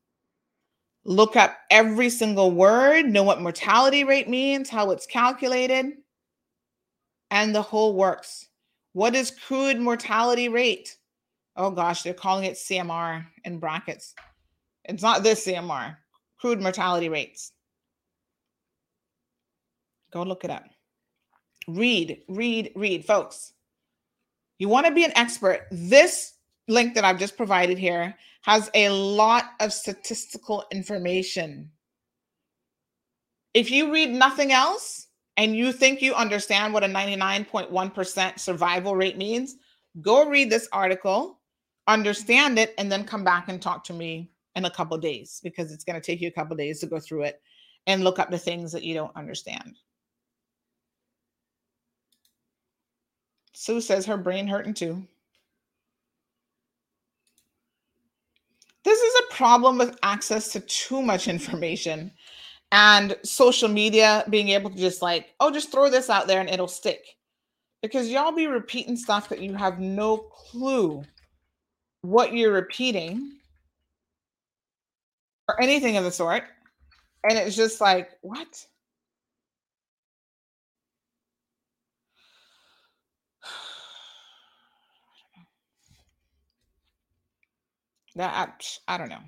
[1.04, 5.92] Look up every single word, know what mortality rate means, how it's calculated,
[7.30, 8.48] and the whole works.
[8.92, 10.96] What is crude mortality rate?
[11.60, 14.14] Oh gosh, they're calling it CMR in brackets.
[14.86, 15.94] It's not this CMR,
[16.38, 17.52] crude mortality rates.
[20.10, 20.64] Go look it up.
[21.68, 23.52] Read, read, read, folks.
[24.58, 25.66] You want to be an expert.
[25.70, 26.32] This
[26.66, 31.70] link that I've just provided here has a lot of statistical information.
[33.52, 39.18] If you read nothing else and you think you understand what a 99.1% survival rate
[39.18, 39.56] means,
[40.00, 41.36] go read this article,
[41.92, 45.72] understand it, and then come back and talk to me in a couple days because
[45.72, 47.40] it's going to take you a couple days to go through it
[47.86, 49.76] and look up the things that you don't understand.
[53.52, 55.06] Sue says her brain hurting too.
[58.84, 62.10] This is a problem with access to too much information
[62.72, 66.48] and social media being able to just like, oh, just throw this out there and
[66.48, 67.16] it'll stick.
[67.82, 71.04] Because y'all be repeating stuff that you have no clue
[72.02, 73.32] what you're repeating
[75.48, 76.44] or anything of the sort.
[77.28, 78.66] And it's just like, what?
[88.16, 89.20] That I, don't know.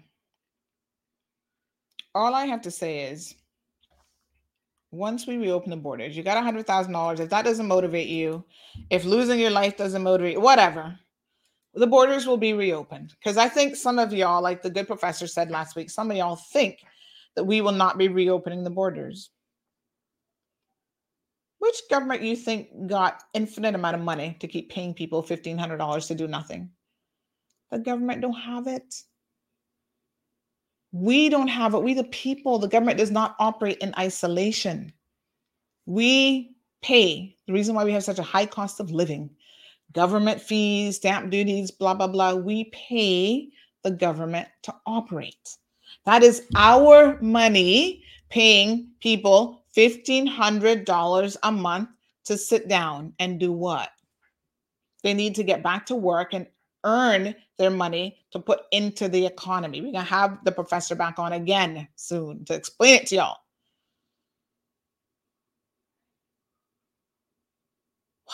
[2.16, 3.32] All I have to say is
[4.90, 7.20] once we reopen the borders, you got a hundred thousand dollars.
[7.20, 8.44] If that doesn't motivate you,
[8.90, 10.99] if losing your life doesn't motivate, whatever,
[11.74, 13.15] the borders will be reopened.
[13.19, 16.16] Because I think some of y'all, like the good professor said last week, some of
[16.16, 16.78] y'all think
[17.36, 19.31] that we will not be reopening the borders.
[21.59, 25.77] Which government you think got infinite amount of money to keep paying people fifteen hundred
[25.77, 26.70] dollars to do nothing?
[27.70, 28.94] The government don't have it.
[30.90, 31.82] We don't have it.
[31.82, 34.93] We, the people, the government does not operate in isolation.
[35.86, 39.31] We pay the reason why we have such a high cost of living,
[39.93, 42.35] government fees, stamp duties, blah, blah, blah.
[42.35, 43.48] We pay
[43.82, 45.56] the government to operate.
[46.05, 51.89] That is our money paying people $1,500 a month
[52.24, 53.90] to sit down and do what?
[55.02, 56.47] They need to get back to work and
[56.85, 59.81] earn their money to put into the economy.
[59.81, 63.36] We're going to have the professor back on again soon to explain it to y'all.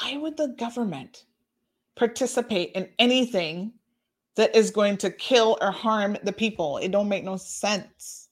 [0.00, 1.24] Why would the government
[1.98, 3.72] participate in anything
[4.36, 6.78] that is going to kill or harm the people?
[6.78, 8.28] It don't make no sense.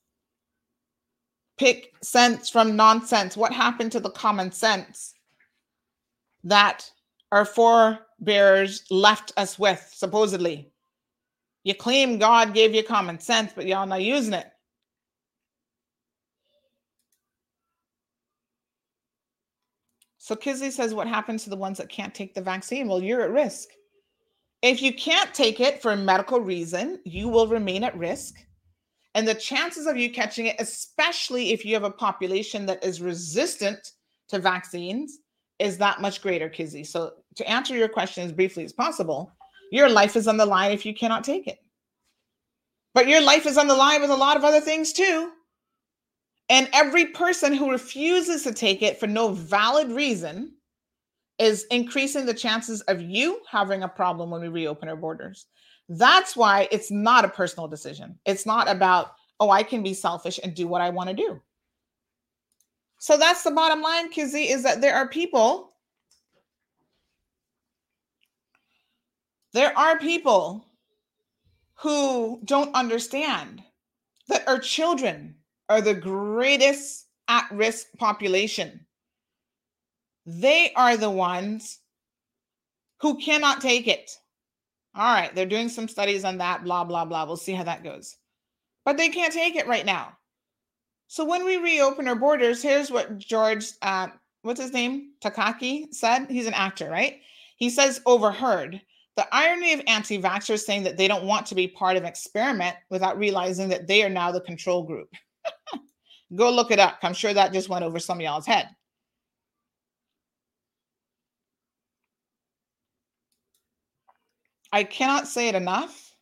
[1.59, 3.37] Pick sense from nonsense.
[3.37, 5.15] What happened to the common sense
[6.45, 6.91] that
[7.33, 10.71] our forebears left us with, supposedly?
[11.65, 14.47] You claim God gave you common sense, but y'all not using it.
[20.27, 22.89] So Kizzy says, What happens to the ones that can't take the vaccine?
[22.89, 23.69] Well, you're at risk.
[24.61, 28.35] If you can't take it for a medical reason, you will remain at risk.
[29.15, 33.01] And the chances of you catching it, especially if you have a population that is
[33.01, 33.93] resistant
[34.31, 35.21] to vaccines,
[35.61, 36.83] is that much greater, Kizzy.
[36.83, 39.33] So, to answer your question as briefly as possible,
[39.71, 41.61] your life is on the line if you cannot take it.
[42.95, 45.31] But your life is on the line with a lot of other things too.
[46.49, 50.53] And every person who refuses to take it for no valid reason
[51.39, 55.47] is increasing the chances of you having a problem when we reopen our borders.
[55.89, 58.19] That's why it's not a personal decision.
[58.25, 61.41] It's not about, oh, I can be selfish and do what I want to do.
[62.99, 65.75] So that's the bottom line, Kizzy, is that there are people,
[69.53, 70.67] there are people
[71.75, 73.63] who don't understand
[74.29, 75.36] that our children
[75.69, 78.87] are the greatest at risk population.
[80.27, 81.79] They are the ones
[83.01, 84.11] who cannot take it.
[84.95, 87.25] All right, they're doing some studies on that, blah, blah, blah.
[87.25, 88.17] We'll see how that goes.
[88.85, 90.17] But they can't take it right now.
[91.09, 94.09] So when we reopen our borders, here's what George, uh,
[94.43, 95.13] what's his name?
[95.23, 96.27] Takaki said.
[96.31, 97.21] He's an actor, right?
[97.57, 98.81] He says, overheard.
[99.17, 102.09] The irony of anti vaxxers saying that they don't want to be part of an
[102.09, 105.09] experiment without realizing that they are now the control group.
[106.35, 106.99] Go look it up.
[107.03, 108.69] I'm sure that just went over some y'all's head.
[114.73, 116.13] I cannot say it enough,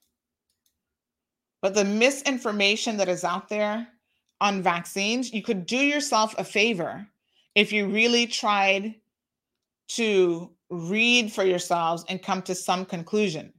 [1.63, 3.89] but the misinformation that is out there
[4.41, 7.07] on vaccines, you could do yourself a favor
[7.55, 8.97] if you really tried
[9.89, 13.54] to read for yourselves and come to some conclusion.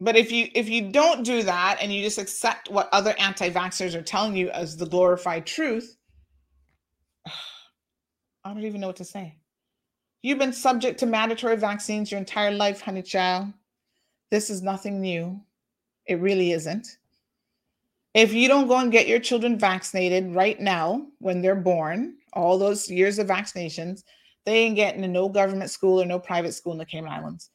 [0.00, 3.94] But if you if you don't do that and you just accept what other anti-vaxxers
[3.94, 5.96] are telling you as the glorified truth,
[7.26, 9.36] I don't even know what to say.
[10.22, 13.52] You've been subject to mandatory vaccines your entire life, honey child.
[14.30, 15.40] This is nothing new.
[16.06, 16.98] It really isn't.
[18.12, 22.58] If you don't go and get your children vaccinated right now when they're born, all
[22.58, 24.04] those years of vaccinations,
[24.44, 27.50] they ain't getting to no government school or no private school in the Cayman Islands.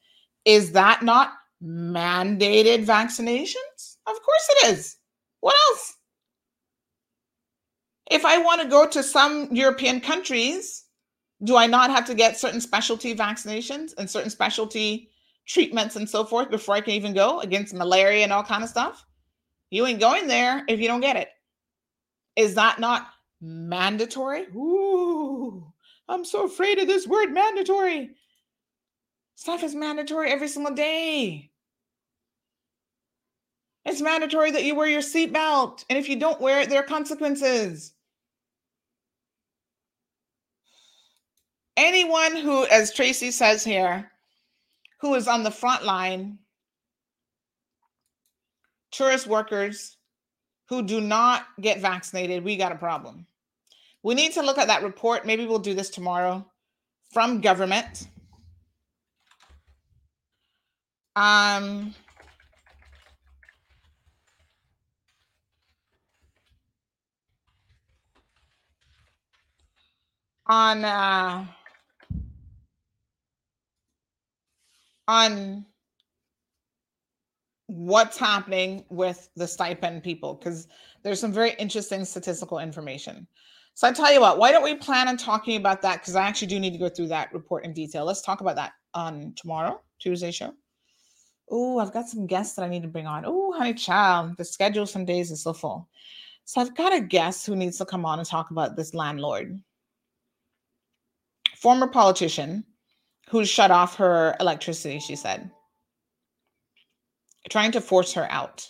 [0.46, 1.34] Is that not
[1.64, 3.98] mandated vaccinations?
[4.08, 4.98] Of course it is.
[5.42, 5.98] What else?
[8.10, 10.86] If I want to go to some European countries,
[11.44, 15.10] do I not have to get certain specialty vaccinations and certain specialty
[15.48, 18.70] treatments and so forth before I can even go against malaria and all kind of
[18.70, 19.06] stuff?
[19.70, 21.30] You ain't going there if you don't get it.
[22.36, 23.08] Is that not
[23.40, 24.44] mandatory?
[24.56, 25.72] Ooh,
[26.10, 28.12] I'm so afraid of this word mandatory.
[29.36, 31.51] Stuff is mandatory every single day.
[33.86, 35.86] It's mandatory that you wear your seatbelt.
[35.90, 37.94] And if you don't wear it, there are consequences.
[41.78, 44.12] Anyone who, as Tracy says here,
[45.00, 46.38] who is on the front line,
[48.92, 49.98] tourist workers
[50.70, 53.26] who do not get vaccinated, we got a problem.
[54.04, 55.26] We need to look at that report.
[55.26, 56.46] Maybe we'll do this tomorrow
[57.12, 58.08] from government.
[61.16, 61.94] Um,
[70.48, 71.46] on uh,
[75.08, 75.66] on
[77.68, 80.68] what's happening with the stipend people because
[81.04, 83.28] there's some very interesting statistical information.
[83.74, 86.02] So I tell you what, why don't we plan on talking about that?
[86.02, 88.04] Because I actually do need to go through that report in detail.
[88.04, 90.54] Let's talk about that on tomorrow, Tuesday show.
[91.50, 93.24] Oh, I've got some guests that I need to bring on.
[93.26, 95.88] Oh, honey child, the schedule some days is so full.
[96.44, 99.62] So I've got a guest who needs to come on and talk about this landlord.
[101.62, 102.64] Former politician
[103.30, 105.52] who shut off her electricity, she said,
[107.50, 108.68] trying to force her out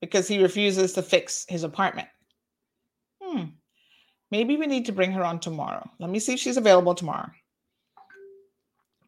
[0.00, 2.08] because he refuses to fix his apartment.
[3.22, 3.44] Hmm.
[4.30, 5.88] Maybe we need to bring her on tomorrow.
[6.00, 7.30] Let me see if she's available tomorrow.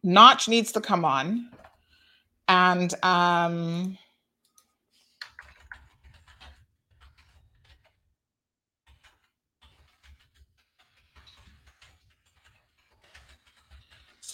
[0.03, 1.49] Notch needs to come on.
[2.47, 3.97] And um,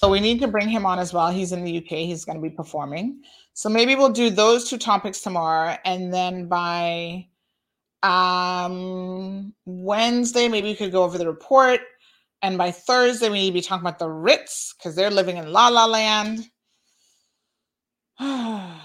[0.04, 1.32] so we need to bring him on as well.
[1.32, 1.92] He's in the UK.
[2.00, 3.22] He's going to be performing.
[3.54, 5.78] So maybe we'll do those two topics tomorrow.
[5.86, 7.30] And then by
[8.02, 11.80] um, Wednesday, maybe we could go over the report.
[12.42, 15.54] And by Thursday, we need to be talking about the Ritz because they're living in
[15.54, 16.50] La La Land.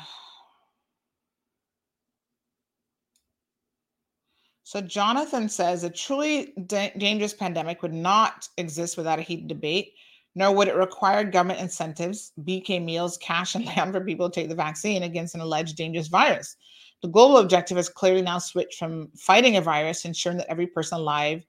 [4.62, 9.94] so Jonathan says a truly da- dangerous pandemic would not exist without a heated debate,
[10.34, 14.48] nor would it require government incentives, BK meals, cash, and land for people to take
[14.48, 16.56] the vaccine against an alleged dangerous virus.
[17.02, 20.98] The global objective has clearly now switched from fighting a virus ensuring that every person
[20.98, 21.44] alive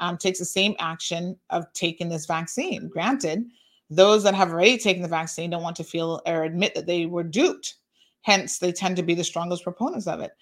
[0.00, 2.88] um, takes the same action of taking this vaccine.
[2.88, 3.44] Granted,
[3.90, 7.06] those that have already taken the vaccine don't want to feel or admit that they
[7.06, 7.74] were duped.
[8.22, 10.32] Hence, they tend to be the strongest proponents of it.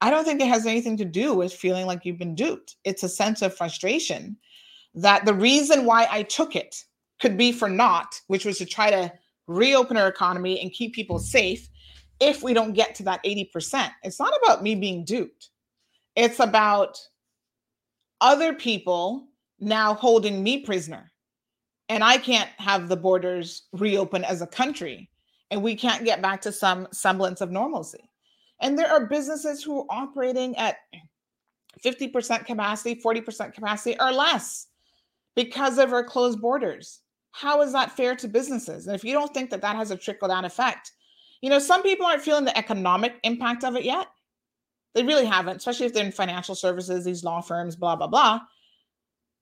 [0.00, 2.76] I don't think it has anything to do with feeling like you've been duped.
[2.84, 4.36] It's a sense of frustration
[4.94, 6.84] that the reason why I took it
[7.20, 9.12] could be for naught, which was to try to
[9.46, 11.68] reopen our economy and keep people safe
[12.20, 13.90] if we don't get to that 80%.
[14.02, 15.50] It's not about me being duped,
[16.16, 16.98] it's about
[18.20, 19.28] other people
[19.60, 21.10] now holding me prisoner.
[21.90, 25.10] And I can't have the borders reopen as a country,
[25.50, 28.08] and we can't get back to some semblance of normalcy.
[28.60, 30.76] And there are businesses who are operating at
[31.84, 34.68] 50% capacity, 40% capacity, or less
[35.34, 37.00] because of our closed borders.
[37.32, 38.86] how is that fair to businesses?
[38.86, 40.92] And if you don't think that that has a trickle down effect,
[41.40, 44.06] you know, some people aren't feeling the economic impact of it yet.
[44.94, 48.40] They really haven't, especially if they're in financial services, these law firms, blah, blah, blah.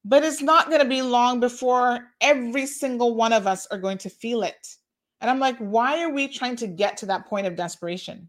[0.05, 3.99] But it's not going to be long before every single one of us are going
[3.99, 4.75] to feel it.
[5.21, 8.29] And I'm like, why are we trying to get to that point of desperation?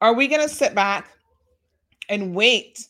[0.00, 1.10] Are we going to sit back
[2.08, 2.86] and wait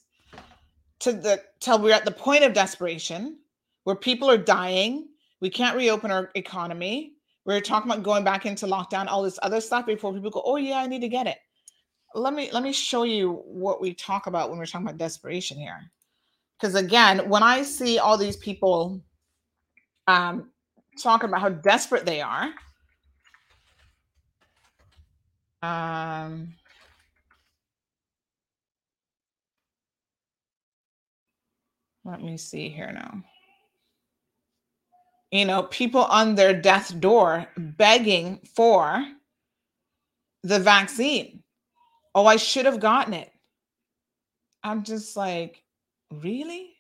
[1.01, 3.39] to the till we're at the point of desperation
[3.85, 5.09] where people are dying,
[5.41, 7.15] we can't reopen our economy,
[7.45, 10.57] we're talking about going back into lockdown, all this other stuff before people go, "Oh
[10.57, 11.39] yeah, I need to get it."
[12.15, 15.57] Let me let me show you what we talk about when we're talking about desperation
[15.57, 15.91] here.
[16.59, 19.01] Because again, when I see all these people
[20.09, 20.51] um,
[21.01, 22.51] talking about how desperate they are,
[25.63, 26.55] um,
[32.09, 33.23] let me see here now.
[35.31, 39.05] You know, people on their death door begging for
[40.43, 41.43] the vaccine.
[42.15, 43.31] Oh, I should have gotten it.
[44.65, 45.63] I'm just like,
[46.11, 46.71] really?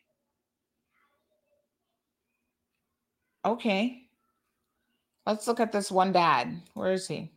[3.44, 4.08] Okay.
[5.26, 6.62] Let's look at this one dad.
[6.72, 7.30] Where is he?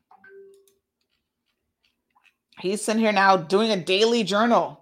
[2.59, 4.80] He's sitting here now doing a daily journal.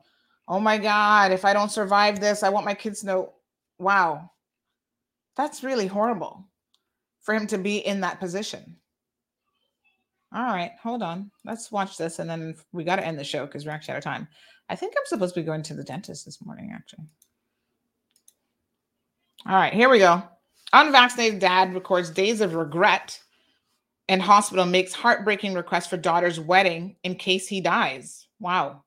[0.49, 3.34] Oh my God, if I don't survive this, I want my kids to know.
[3.77, 4.31] Wow.
[5.38, 6.43] That's really horrible
[7.21, 8.76] for him to be in that position.
[10.34, 11.30] All right, hold on.
[11.45, 13.99] Let's watch this and then we got to end the show because we're actually out
[13.99, 14.27] of time.
[14.69, 17.05] I think I'm supposed to be going to the dentist this morning, actually.
[19.45, 20.21] All right, here we go.
[20.73, 23.19] Unvaccinated dad records days of regret
[24.07, 28.27] and hospital makes heartbreaking request for daughter's wedding in case he dies.
[28.39, 28.84] Wow.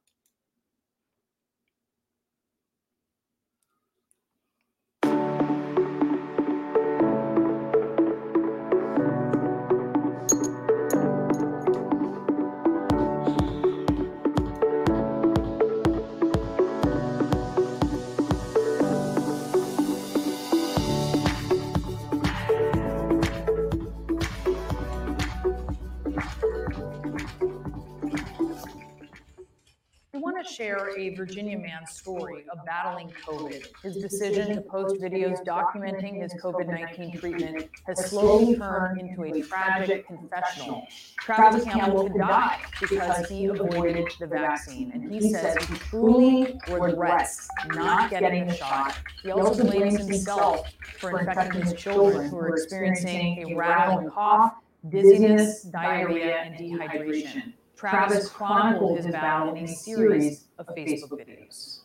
[30.52, 33.66] Share a Virginia man's story of battling COVID.
[33.82, 39.42] His decision to post videos documenting his COVID 19 treatment has slowly turned into a
[39.42, 40.86] tragic confessional.
[41.18, 44.90] Travis Campbell could die because he avoided the vaccine.
[44.92, 48.98] And he says he truly regrets not getting the shot.
[49.22, 54.54] He also blames himself for infecting his children who are experiencing a rattling cough,
[54.88, 57.52] dizziness, diarrhea, and dehydration.
[57.82, 61.80] Travis chronicled his battle in a series of Facebook videos.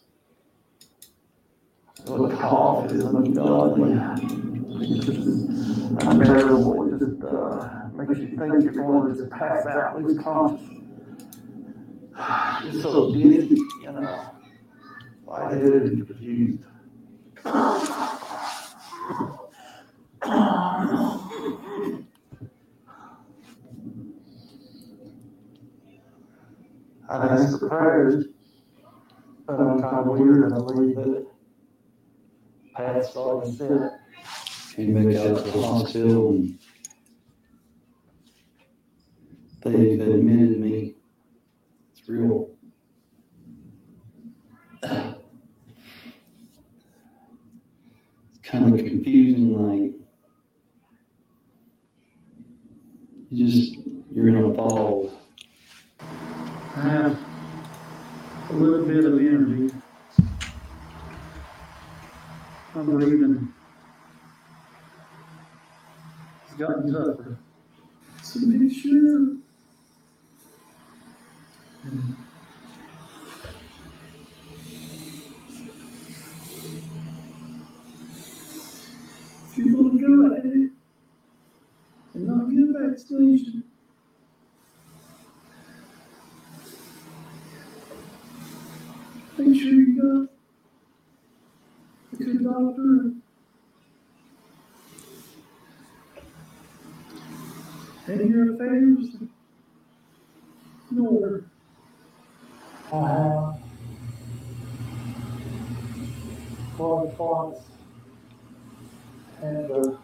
[2.06, 3.94] The cough is ungodly.
[4.80, 5.28] It's just
[6.06, 6.94] unbearable.
[6.94, 10.84] It just uh, makes you think you're going to just pass out, lose consciousness.
[12.66, 14.30] It's so dizzy, you know.
[15.26, 16.64] Lightheaded and confused.
[27.10, 28.26] I'd ask for prayers,
[29.46, 31.28] but I'm kind of weird and I believe that
[32.76, 33.92] Pat's already said
[34.78, 36.60] Came back out to the hospital and
[39.64, 40.94] they've admitted me.
[41.92, 42.52] It's real.
[44.84, 45.18] It's
[48.44, 49.94] kind of confusing, like
[53.32, 53.78] you just
[54.14, 55.12] you're in a ball.
[56.78, 57.20] I have
[58.52, 59.74] a little bit of energy.
[62.76, 63.52] I'm breathing.
[66.46, 67.40] It's gotten tougher.
[68.22, 69.38] So make sure.
[79.56, 79.64] To
[80.00, 80.44] go ahead
[82.14, 83.64] and not get a vaccination,
[89.38, 90.28] make sure you go
[92.18, 93.12] to the doctor.
[98.08, 99.18] And your affairs
[100.92, 101.46] in order.
[102.92, 103.58] I have
[107.18, 107.62] clots
[109.42, 109.98] and uh,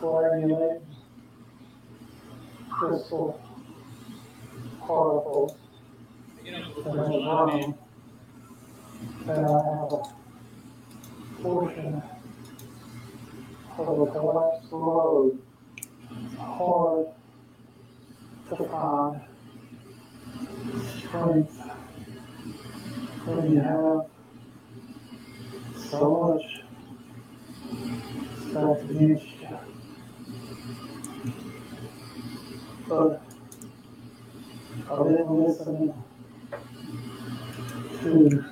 [0.00, 0.82] coagulated
[2.70, 3.40] crystal
[4.80, 5.52] particles
[6.84, 7.87] the
[9.26, 10.02] that I have a
[11.42, 12.02] portion
[13.78, 15.38] of a collapsed road.
[16.38, 17.06] Hard
[18.48, 19.20] to find
[20.98, 21.56] strength
[23.24, 24.06] when you have
[25.90, 26.62] so much
[28.50, 29.58] stuff against you.
[32.88, 33.22] But
[34.90, 35.94] I've been listening
[38.02, 38.44] to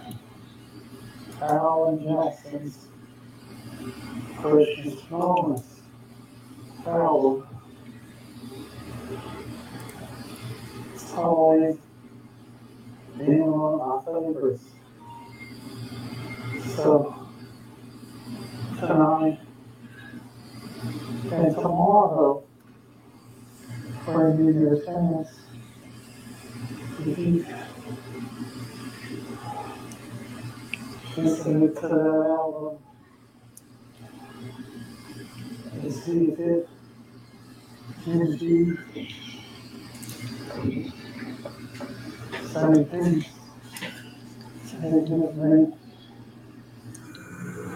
[1.43, 2.87] Alan Jackson's
[4.41, 5.81] precious moments
[6.87, 7.47] album.
[10.95, 11.77] It's always
[13.19, 14.65] been one of my favorites.
[16.77, 17.29] So
[18.79, 19.39] tonight
[21.33, 22.45] and tomorrow,
[24.05, 25.29] bring me your chance
[31.17, 32.79] listening to that album
[35.73, 36.69] and see if it
[38.05, 38.79] gives you
[42.53, 43.25] same thing.
[44.65, 45.79] Same thing.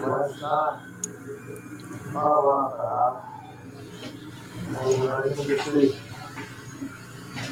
[0.00, 0.78] Last night,
[2.12, 2.74] my wife
[4.66, 5.96] and were able to see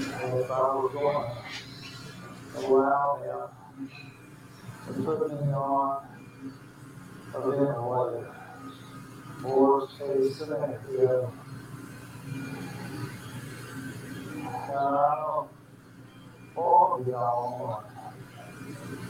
[0.04, 1.38] if I was going
[2.66, 3.88] allow him
[4.96, 6.06] me on
[7.34, 8.34] a ventilator.
[9.44, 10.40] Worst case
[16.98, 17.84] to be on one,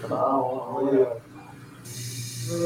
[0.02, 1.22] but I want to live.
[2.50, 2.56] A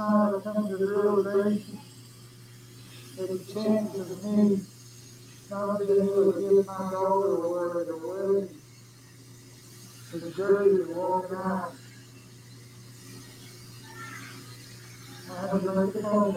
[0.00, 1.80] I come to the realization
[3.16, 4.60] that the chances of me
[5.50, 6.90] not being able to give my
[7.82, 8.48] at a wedding
[10.10, 10.30] to the
[10.86, 11.72] to walk out.
[15.30, 16.34] I had to make phone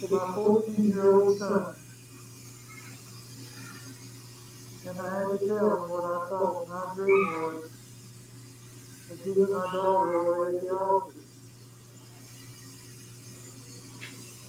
[0.00, 1.74] to my fourteen year old son.
[4.88, 7.70] And I had tell him what I thought my dream was
[9.10, 11.19] and giving my daughter away at the altar.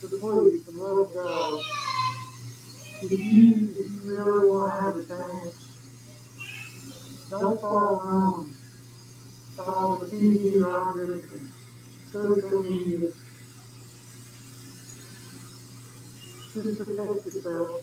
[0.00, 1.62] the.
[3.00, 5.02] If you, if you really want to have a
[7.30, 8.54] don't fall wrong.
[9.56, 11.52] Follow the TV algorithm,
[12.10, 13.10] social media.
[16.54, 17.82] Just protect yourself.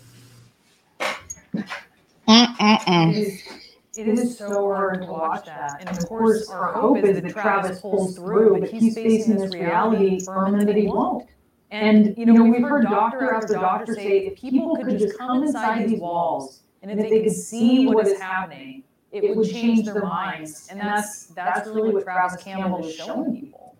[3.97, 5.77] It is so hard to watch that.
[5.79, 10.19] And of course, our hope is that Travis pulls through, but he's facing this reality
[10.25, 11.29] firm that he won't.
[11.71, 15.89] And, you know, we've heard doctor after doctor say if people could just come inside
[15.89, 20.67] these walls and if they could see what is happening, it would change their minds.
[20.69, 23.75] And that's that's really what Travis Campbell is showing people.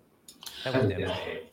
[0.64, 1.44] That was devastating.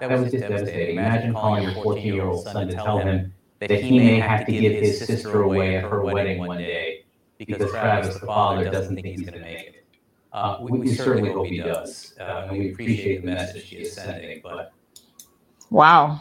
[0.00, 0.96] That was just devastating.
[0.96, 4.52] Imagine calling your 14 year old son to tell him that he may have to
[4.52, 7.04] give his sister away at her wedding one day
[7.38, 9.84] because Travis, the father, doesn't think he's going to make it.
[10.32, 12.14] Uh, we, we certainly hope he does.
[12.18, 14.72] Uh, and we appreciate the message he is sending, but
[15.72, 16.20] Wow.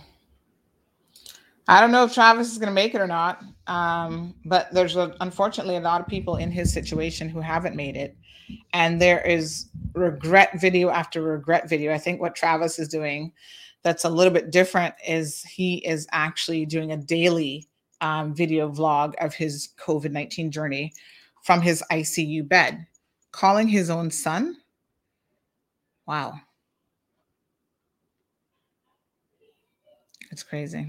[1.67, 3.43] I don't know if Travis is going to make it or not.
[3.67, 7.97] Um, but there's a, unfortunately a lot of people in his situation who haven't made
[7.97, 8.15] it.
[8.71, 11.93] And there is regret video after regret video.
[11.93, 13.33] I think what Travis is doing
[13.83, 17.67] that's a little bit different is he is actually doing a daily
[17.99, 20.93] um, video vlog of his COVID 19 journey
[21.43, 22.88] from his ICU bed,
[23.33, 24.55] calling his own son.
[26.07, 26.39] Wow.
[30.32, 30.88] It's crazy.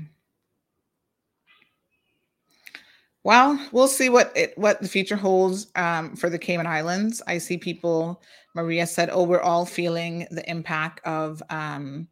[3.24, 7.22] Well, we'll see what it what the future holds um, for the Cayman Islands.
[7.26, 8.20] I see people.
[8.54, 12.08] Maria said, "Oh, we're all feeling the impact of um,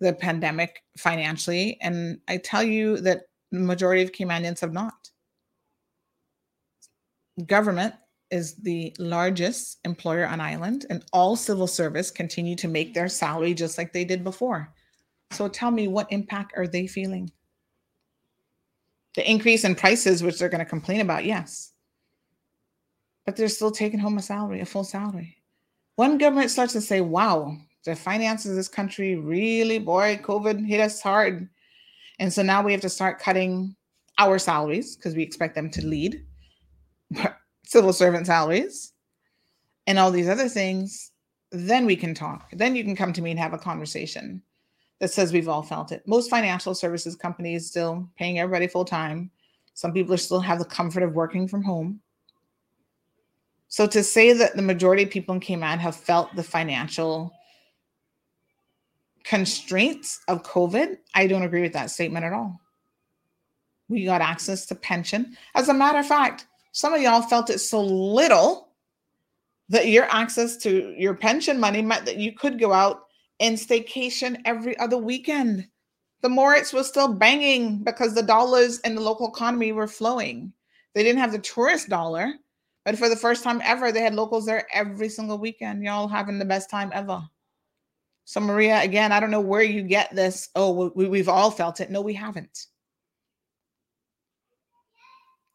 [0.00, 4.94] the pandemic financially," and I tell you that the majority of Caymanians have not.
[7.46, 7.94] Government
[8.30, 13.54] is the largest employer on island, and all civil service continue to make their salary
[13.54, 14.72] just like they did before.
[15.34, 17.30] So tell me, what impact are they feeling?
[19.16, 21.72] The increase in prices, which they're going to complain about, yes.
[23.24, 25.36] but they're still taking home a salary, a full salary.
[25.96, 30.80] When government starts to say, wow, the finances of this country really, boy, COVID hit
[30.80, 31.48] us hard.
[32.18, 33.76] And so now we have to start cutting
[34.18, 36.24] our salaries because we expect them to lead
[37.64, 38.92] civil servant salaries
[39.86, 41.12] and all these other things.
[41.52, 42.48] Then we can talk.
[42.52, 44.42] Then you can come to me and have a conversation
[45.00, 46.06] that says we've all felt it.
[46.06, 49.30] Most financial services companies still paying everybody full time.
[49.74, 52.00] Some people still have the comfort of working from home.
[53.68, 57.32] So to say that the majority of people in Cayman have felt the financial
[59.24, 62.60] constraints of COVID, I don't agree with that statement at all.
[63.88, 65.36] We got access to pension.
[65.54, 68.68] As a matter of fact, some of y'all felt it so little
[69.68, 73.06] that your access to your pension money meant that you could go out
[73.40, 75.66] and staycation every other weekend.
[76.22, 80.52] The Moritz was still banging because the dollars in the local economy were flowing.
[80.94, 82.32] They didn't have the tourist dollar,
[82.84, 85.82] but for the first time ever, they had locals there every single weekend.
[85.82, 87.22] Y'all having the best time ever.
[88.26, 90.48] So, Maria, again, I don't know where you get this.
[90.54, 91.90] Oh, we, we've all felt it.
[91.90, 92.66] No, we haven't.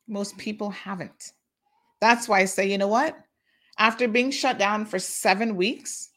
[0.07, 1.31] Most people haven't.
[2.01, 3.17] That's why I say, you know what?
[3.77, 6.08] After being shut down for seven weeks,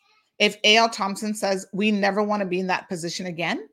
[0.42, 0.88] if A.L.
[0.88, 3.68] Thompson says we never want to be in that position again,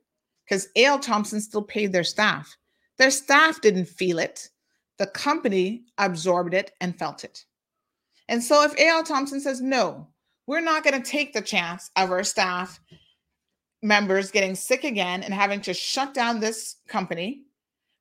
[0.45, 0.99] because A.L.
[0.99, 2.55] Thompson still paid their staff,
[2.99, 4.49] their staff didn't feel it.
[4.99, 7.43] The company absorbed it and felt it.
[8.27, 9.03] And so if A.L.
[9.03, 10.07] Thompson says, no,
[10.45, 12.79] we're not going to take the chance of our staff
[13.81, 17.45] members getting sick again and having to shut down this company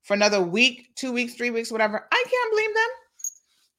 [0.03, 2.89] for another week, two weeks, three weeks, whatever, I can't blame them.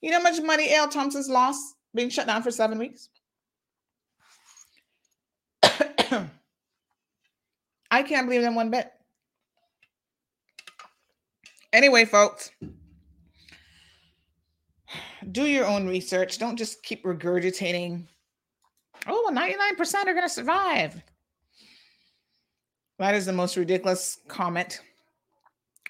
[0.01, 0.87] You know how much money A.L.
[0.87, 3.09] Thompson's lost being shut down for seven weeks?
[7.91, 8.91] I can't believe them one bit.
[11.73, 12.51] Anyway, folks,
[15.31, 16.39] do your own research.
[16.39, 18.07] Don't just keep regurgitating.
[19.07, 21.01] Oh, 99% are going to survive.
[22.97, 24.81] That is the most ridiculous comment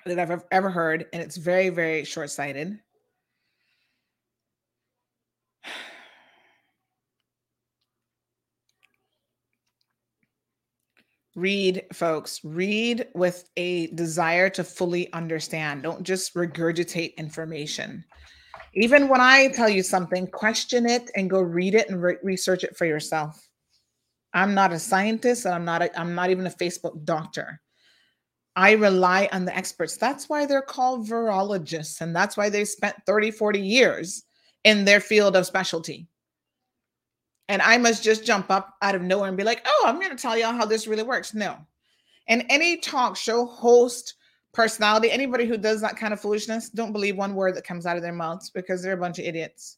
[0.06, 1.08] that I've ever heard.
[1.12, 2.80] And it's very, very short sighted.
[11.40, 15.84] Read, folks, read with a desire to fully understand.
[15.84, 18.04] Don't just regurgitate information.
[18.74, 22.66] Even when I tell you something, question it and go read it and re- research
[22.66, 23.48] it for yourself.
[24.34, 27.62] I'm not a scientist and I'm not a, I'm not even a Facebook doctor.
[28.58, 29.96] I rely on the experts.
[29.96, 34.26] That's why they're called virologists and that's why they spent 30, 40 years
[34.66, 36.09] in their field of specialty
[37.50, 40.16] and I must just jump up out of nowhere and be like, oh, I'm going
[40.16, 41.34] to tell y'all how this really works.
[41.34, 41.58] No.
[42.28, 44.14] And any talk show host,
[44.54, 47.98] personality, anybody who does that kind of foolishness, don't believe one word that comes out
[47.98, 49.78] of their mouths because they're a bunch of idiots.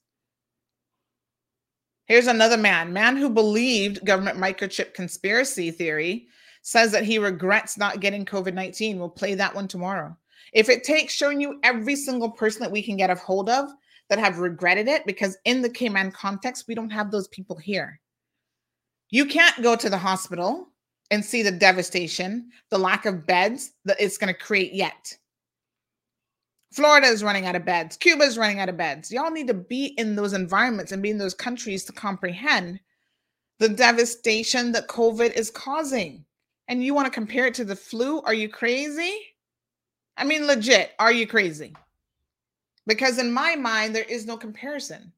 [2.05, 6.27] Here's another man, man who believed government microchip conspiracy theory
[6.61, 8.99] says that he regrets not getting COVID 19.
[8.99, 10.15] We'll play that one tomorrow.
[10.51, 13.69] If it takes showing you every single person that we can get a hold of
[14.11, 18.01] that have regretted it because in the Cayman context, we don't have those people here.
[19.09, 20.67] You can't go to the hospital
[21.11, 25.17] and see the devastation, the lack of beds that it's going to create yet.
[26.73, 27.95] Florida is running out of beds.
[27.95, 29.13] Cuba is running out of beds.
[29.13, 32.81] Y'all need to be in those environments and be in those countries to comprehend
[33.59, 36.25] the devastation that COVID is causing.
[36.67, 38.19] And you want to compare it to the flu?
[38.23, 39.17] Are you crazy?
[40.17, 41.73] I mean, legit, are you crazy?
[42.87, 45.11] Because in my mind, there is no comparison.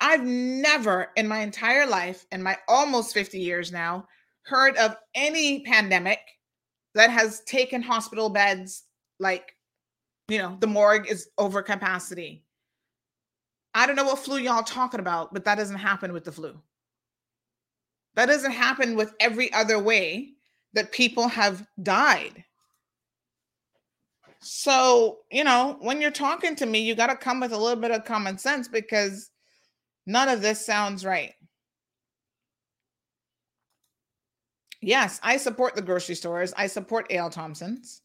[0.00, 4.06] I've never in my entire life, in my almost 50 years now,
[4.42, 6.18] heard of any pandemic
[6.94, 8.84] that has taken hospital beds
[9.20, 9.54] like,
[10.28, 12.44] you know, the morgue is over capacity.
[13.74, 16.60] I don't know what flu y'all talking about, but that doesn't happen with the flu.
[18.14, 20.32] That doesn't happen with every other way
[20.74, 22.44] that people have died.
[24.42, 27.80] So, you know, when you're talking to me, you got to come with a little
[27.80, 29.30] bit of common sense because
[30.04, 31.32] none of this sounds right.
[34.80, 36.52] Yes, I support the grocery stores.
[36.56, 37.30] I support A.L.
[37.30, 38.02] Thompson's.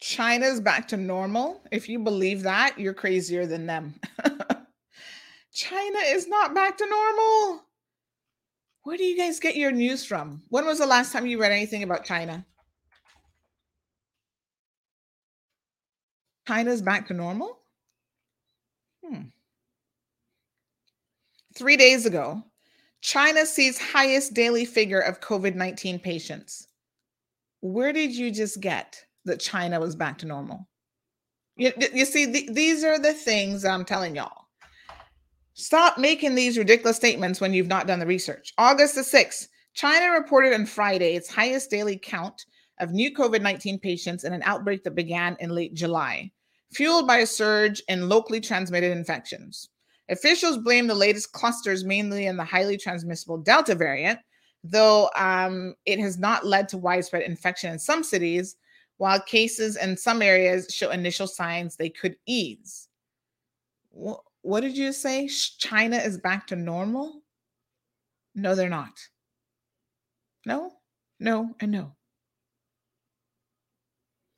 [0.00, 1.62] China's back to normal.
[1.70, 3.94] If you believe that, you're crazier than them.
[5.54, 7.62] China is not back to normal.
[8.84, 10.42] Where do you guys get your news from?
[10.48, 12.44] When was the last time you read anything about China?
[16.48, 17.58] China's back to normal?
[19.04, 19.22] Hmm.
[21.56, 22.42] Three days ago,
[23.00, 26.66] China sees highest daily figure of COVID 19 patients.
[27.60, 30.68] Where did you just get that China was back to normal.
[31.56, 34.41] You, you see, th- these are the things I'm telling y'all.
[35.54, 38.54] Stop making these ridiculous statements when you've not done the research.
[38.56, 42.46] August the 6th, China reported on Friday its highest daily count
[42.80, 46.30] of new COVID 19 patients in an outbreak that began in late July,
[46.72, 49.68] fueled by a surge in locally transmitted infections.
[50.08, 54.18] Officials blame the latest clusters mainly in the highly transmissible Delta variant,
[54.64, 58.56] though um, it has not led to widespread infection in some cities,
[58.96, 62.88] while cases in some areas show initial signs they could ease.
[64.42, 65.28] What did you say?
[65.58, 67.22] China is back to normal?
[68.34, 68.92] No, they're not.
[70.44, 70.72] No,
[71.20, 71.94] no, and no.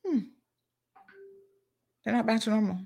[0.05, 0.19] Hmm.
[2.03, 2.79] They're not back to normal.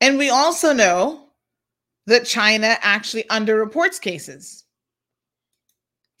[0.00, 1.26] And we also know
[2.06, 4.64] that China actually underreports cases.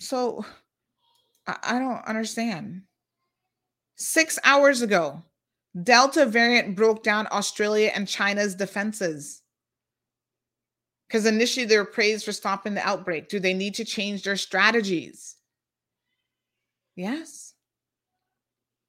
[0.00, 0.44] So
[1.46, 2.82] I, I don't understand.
[3.96, 5.22] Six hours ago,
[5.82, 9.42] Delta variant broke down Australia and China's defenses.
[11.06, 13.28] Because initially they were praised for stopping the outbreak.
[13.28, 15.36] Do they need to change their strategies?
[16.96, 17.54] Yes.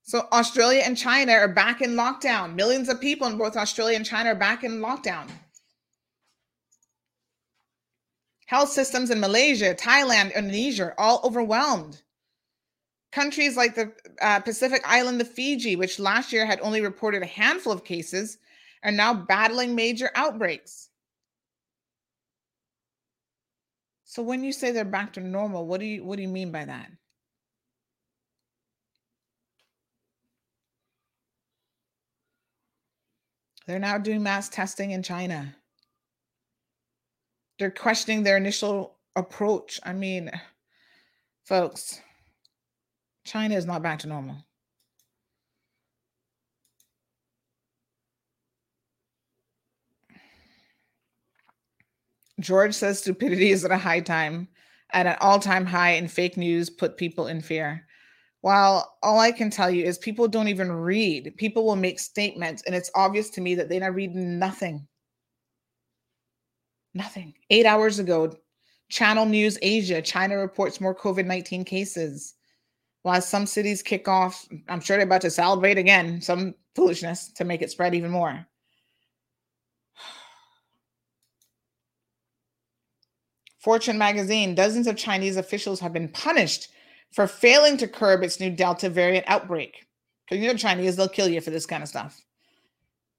[0.03, 2.55] So Australia and China are back in lockdown.
[2.55, 5.27] Millions of people in both Australia and China are back in lockdown.
[8.47, 12.01] Health systems in Malaysia, Thailand, Indonesia all overwhelmed.
[13.11, 13.91] Countries like the
[14.21, 18.37] uh, Pacific island of Fiji, which last year had only reported a handful of cases,
[18.83, 20.89] are now battling major outbreaks.
[24.05, 26.51] So when you say they're back to normal, what do you what do you mean
[26.51, 26.91] by that?
[33.67, 35.55] They're now doing mass testing in China.
[37.57, 39.79] They're questioning their initial approach.
[39.83, 40.31] I mean,
[41.45, 42.01] folks,
[43.25, 44.37] China is not back to normal.
[52.39, 54.47] George says stupidity is at a high time,
[54.91, 57.85] at an all time high, and fake news put people in fear.
[58.41, 61.35] While all I can tell you is people don't even read.
[61.37, 64.87] People will make statements, and it's obvious to me that they are reading nothing.
[66.93, 67.35] Nothing.
[67.51, 68.35] Eight hours ago,
[68.89, 72.33] Channel News Asia, China reports more COVID 19 cases.
[73.03, 77.43] While some cities kick off, I'm sure they're about to celebrate again, some foolishness to
[77.43, 78.45] make it spread even more.
[83.59, 86.69] Fortune magazine, dozens of Chinese officials have been punished
[87.11, 89.85] for failing to curb its new Delta variant outbreak.
[90.29, 92.21] Because you're Chinese, they'll kill you for this kind of stuff.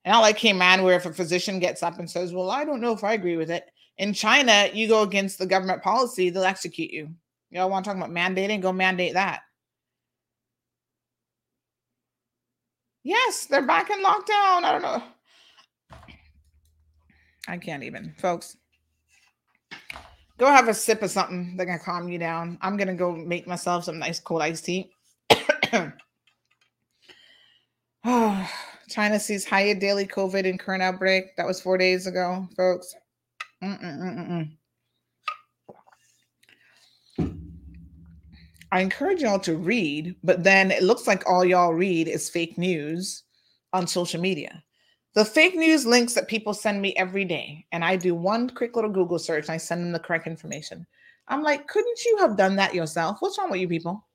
[0.04, 2.80] And not like Cayman, where if a physician gets up and says, Well, I don't
[2.80, 3.70] know if I agree with it.
[3.98, 7.10] In China, you go against the government policy, they'll execute you.
[7.50, 8.62] Y'all want to talk about mandating?
[8.62, 9.42] Go mandate that.
[13.04, 14.62] Yes, they're back in lockdown.
[14.64, 15.02] I don't know.
[17.48, 18.56] I can't even, folks.
[20.38, 22.58] Go have a sip of something that can calm you down.
[22.62, 24.90] I'm gonna go make myself some nice cold iced tea.
[28.04, 28.50] oh,
[28.88, 31.36] China sees higher daily COVID in current outbreak.
[31.36, 32.94] That was four days ago, folks.
[33.62, 34.50] Mm-mm-mm-mm.
[38.72, 42.56] I encourage y'all to read, but then it looks like all y'all read is fake
[42.56, 43.22] news
[43.74, 44.64] on social media.
[45.14, 48.74] The fake news links that people send me every day, and I do one quick
[48.74, 50.86] little Google search and I send them the correct information.
[51.28, 53.18] I'm like, couldn't you have done that yourself?
[53.20, 54.06] What's wrong with you people?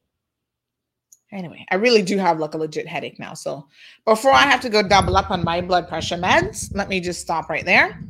[1.32, 3.36] Anyway, I really do have like a legit headache now.
[3.36, 3.68] So
[4.06, 7.22] before I have to go double up on my blood pressure meds, let me just
[7.22, 8.02] stop right there.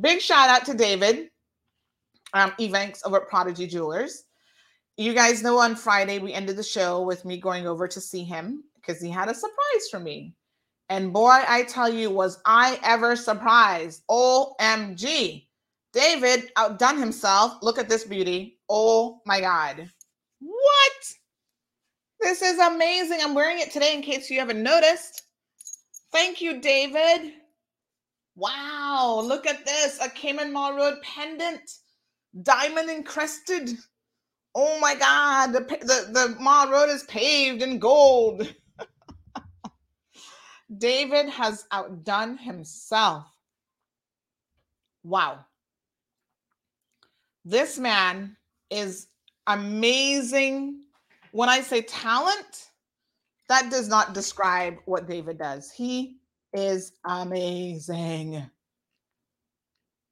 [0.00, 1.28] Big shout out to David
[2.32, 4.24] um, Evanks over at Prodigy Jewelers.
[4.96, 8.24] You guys know on Friday we ended the show with me going over to see
[8.24, 10.34] him because he had a surprise for me.
[10.90, 14.02] And boy, I tell you, was I ever surprised.
[14.10, 15.46] OMG.
[15.94, 17.54] David outdone himself.
[17.62, 18.58] Look at this beauty.
[18.68, 19.90] Oh my God.
[20.40, 21.12] What?
[22.20, 23.20] This is amazing.
[23.22, 25.22] I'm wearing it today in case you haven't noticed.
[26.12, 27.32] Thank you, David.
[28.36, 29.98] Wow, look at this.
[30.00, 31.62] A Cayman Marl Road pendant.
[32.42, 33.70] Diamond encrusted.
[34.54, 35.52] Oh my God.
[35.52, 38.52] The, the, the Marl Road is paved in gold.
[40.78, 43.26] David has outdone himself.
[45.02, 45.44] Wow.
[47.44, 48.36] This man
[48.70, 49.08] is
[49.46, 50.82] amazing.
[51.32, 52.68] When I say talent,
[53.48, 55.70] that does not describe what David does.
[55.70, 56.18] He
[56.52, 58.48] is amazing.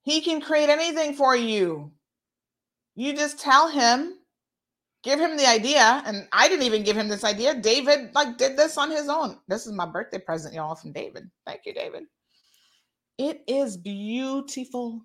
[0.03, 1.93] He can create anything for you.
[2.97, 4.15] You just tell him
[5.03, 7.55] give him the idea, and I didn't even give him this idea.
[7.55, 9.39] David like did this on his own.
[9.49, 11.31] This is my birthday present, y'all, from David.
[11.47, 12.05] Thank you, David.
[13.19, 15.03] It is beautiful,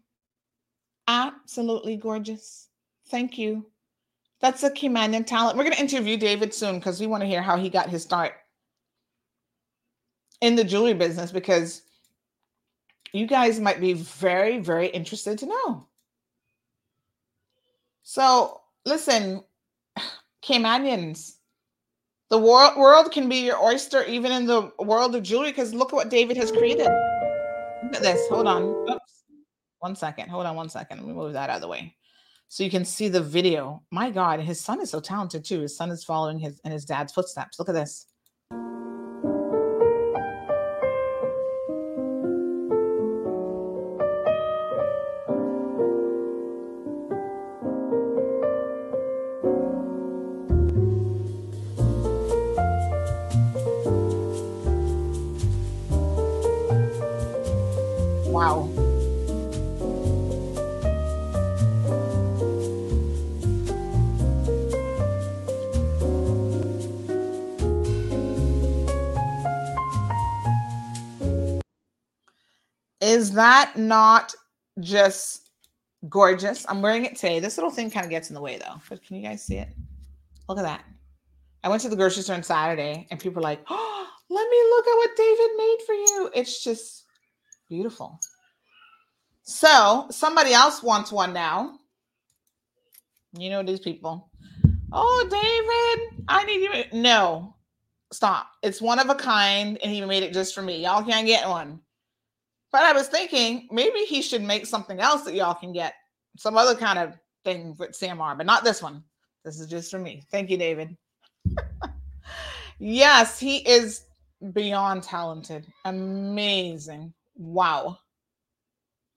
[1.07, 2.69] absolutely gorgeous.
[3.09, 3.65] Thank you.
[4.41, 5.57] That's a Caymanian talent.
[5.57, 8.03] We're going to interview David soon because we want to hear how he got his
[8.03, 8.33] start
[10.41, 11.81] in the jewelry business because
[13.13, 15.87] you guys might be very, very interested to know.
[18.03, 19.43] So, listen,
[20.45, 21.37] Caymanians,
[22.29, 25.91] the world world can be your oyster even in the world of jewelry because look
[25.91, 26.87] at what David has created.
[27.83, 28.27] Look at this.
[28.29, 28.63] Hold on.
[28.89, 29.23] Oops.
[29.79, 30.29] One second.
[30.29, 30.99] Hold on one second.
[30.99, 31.95] Let me move that out of the way.
[32.47, 33.83] So you can see the video.
[33.91, 35.61] My God, his son is so talented too.
[35.61, 37.57] His son is following his in his dad's footsteps.
[37.57, 38.05] Look at this.
[73.35, 74.33] That not
[74.81, 75.49] just
[76.09, 76.65] gorgeous?
[76.67, 77.39] I'm wearing it today.
[77.39, 78.81] This little thing kind of gets in the way though.
[78.89, 79.69] But can you guys see it?
[80.49, 80.83] Look at that.
[81.63, 84.57] I went to the grocery store on Saturday and people were like, oh, let me
[84.69, 86.29] look at what David made for you.
[86.33, 87.05] It's just
[87.69, 88.19] beautiful.
[89.43, 91.79] So somebody else wants one now.
[93.37, 94.29] You know these people.
[94.91, 96.99] Oh, David, I need you.
[96.99, 97.55] No,
[98.11, 98.47] stop.
[98.63, 100.83] It's one of a kind, and he made it just for me.
[100.83, 101.81] Y'all can't get one.
[102.75, 105.93] But I was thinking maybe he should make something else that y'all can get.
[106.35, 109.01] Some other kind of thing with Samar, but not this one.
[109.45, 110.23] This is just for me.
[110.29, 110.97] Thank you, David.
[112.77, 114.01] yes, he is
[114.51, 115.65] beyond talented.
[115.85, 117.13] Amazing.
[117.37, 117.97] Wow.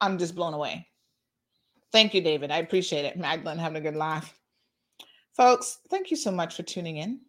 [0.00, 0.86] I'm just blown away.
[1.90, 2.52] Thank you, David.
[2.52, 3.18] I appreciate it.
[3.18, 4.38] Magdalene having a good laugh.
[5.36, 7.22] Folks, thank you so much for tuning in.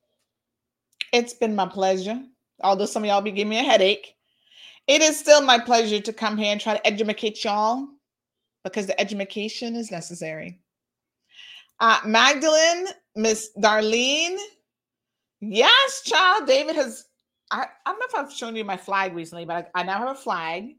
[1.11, 2.21] It's been my pleasure.
[2.61, 4.13] Although some of y'all be giving me a headache,
[4.89, 7.87] it is still my pleasure to come here and try to educate y'all
[8.63, 10.59] because the education is necessary.
[11.79, 14.37] Uh, Magdalene, Miss Darlene,
[15.41, 16.47] yes, child.
[16.47, 17.05] David has.
[17.51, 19.99] I, I don't know if I've shown you my flag recently, but I, I now
[19.99, 20.71] have a flag.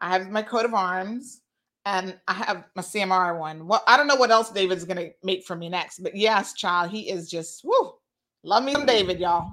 [0.00, 1.40] I have my coat of arms
[1.86, 3.68] and I have my CMR one.
[3.68, 6.90] Well, I don't know what else David's gonna make for me next, but yes, child,
[6.90, 7.92] he is just woo.
[8.42, 9.52] Love me some David, y'all.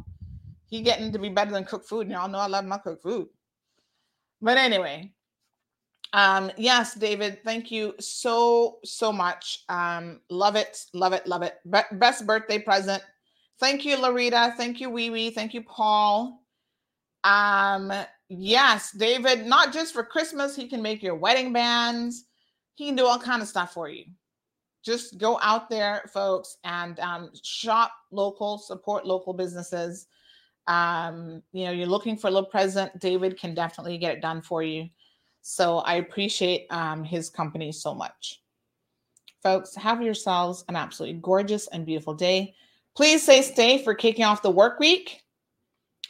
[0.65, 3.03] He getting to be better than cook food, and y'all know I love my cooked
[3.03, 3.27] food.
[4.41, 5.11] But anyway,
[6.13, 9.63] um, yes, David, thank you so so much.
[9.69, 11.55] Um, love it, love it, love it.
[11.69, 13.03] Be- best birthday present.
[13.59, 14.55] Thank you, Larita.
[14.55, 15.29] Thank you, Wee Wee.
[15.29, 16.41] Thank you, Paul.
[17.23, 17.91] Um,
[18.29, 22.25] yes, David, not just for Christmas, he can make your wedding bands.
[22.75, 24.05] He can do all kind of stuff for you.
[24.83, 30.07] Just go out there, folks, and um, shop local, support local businesses.
[30.69, 34.41] Um, you know, you're looking for a little present, David can definitely get it done
[34.41, 34.87] for you.
[35.41, 38.41] So I appreciate um, his company so much.
[39.41, 42.53] Folks, have yourselves an absolutely gorgeous and beautiful day.
[42.95, 45.23] Please say stay for kicking off the work week.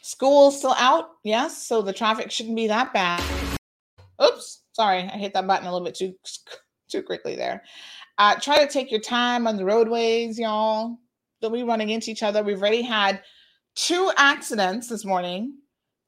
[0.02, 3.22] School's still out, yes, so the traffic shouldn't be that bad.
[4.22, 6.14] Oops, sorry, I hit that button a little bit too
[6.90, 7.62] too quickly there.
[8.18, 10.98] Uh, try to take your time on the roadways, y'all.
[11.40, 12.42] Don't be running into each other.
[12.42, 13.22] We've already had
[13.80, 15.54] two accidents this morning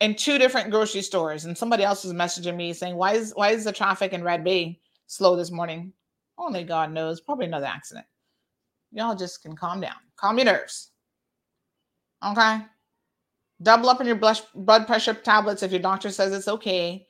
[0.01, 3.51] in two different grocery stores, and somebody else was messaging me saying, "Why is why
[3.51, 5.93] is the traffic in Red Bay slow this morning?"
[6.37, 7.21] Only God knows.
[7.21, 8.07] Probably another accident.
[8.91, 9.97] Y'all just can calm down.
[10.17, 10.91] Calm your nerves.
[12.23, 12.59] Okay.
[13.63, 17.07] Double up on your blood pressure tablets if your doctor says it's okay.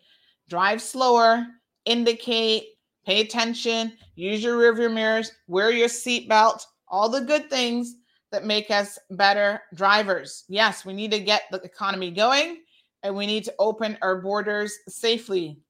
[0.49, 1.47] Drive slower,
[1.87, 2.65] indicate,
[3.05, 7.97] pay attention, use your rearview mirrors, wear your seatbelt, all the good things
[8.33, 10.44] that make us better drivers.
[10.49, 12.59] Yes, we need to get the economy going
[13.02, 15.61] and we need to open our borders safely.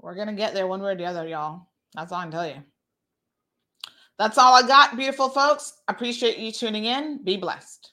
[0.00, 1.68] We're going to get there one way or the other, y'all.
[1.94, 2.62] That's all I can tell you.
[4.18, 5.72] That's all I got, beautiful folks.
[5.88, 7.22] Appreciate you tuning in.
[7.24, 7.92] Be blessed.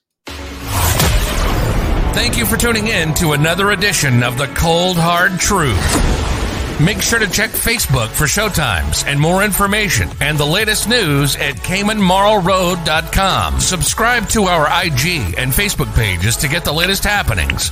[2.13, 6.40] Thank you for tuning in to another edition of The Cold Hard Truth.
[6.83, 11.55] Make sure to check Facebook for showtimes and more information and the latest news at
[11.57, 13.59] CaymanMarlRoad.com.
[13.59, 17.69] Subscribe to our IG and Facebook pages to get the latest happenings.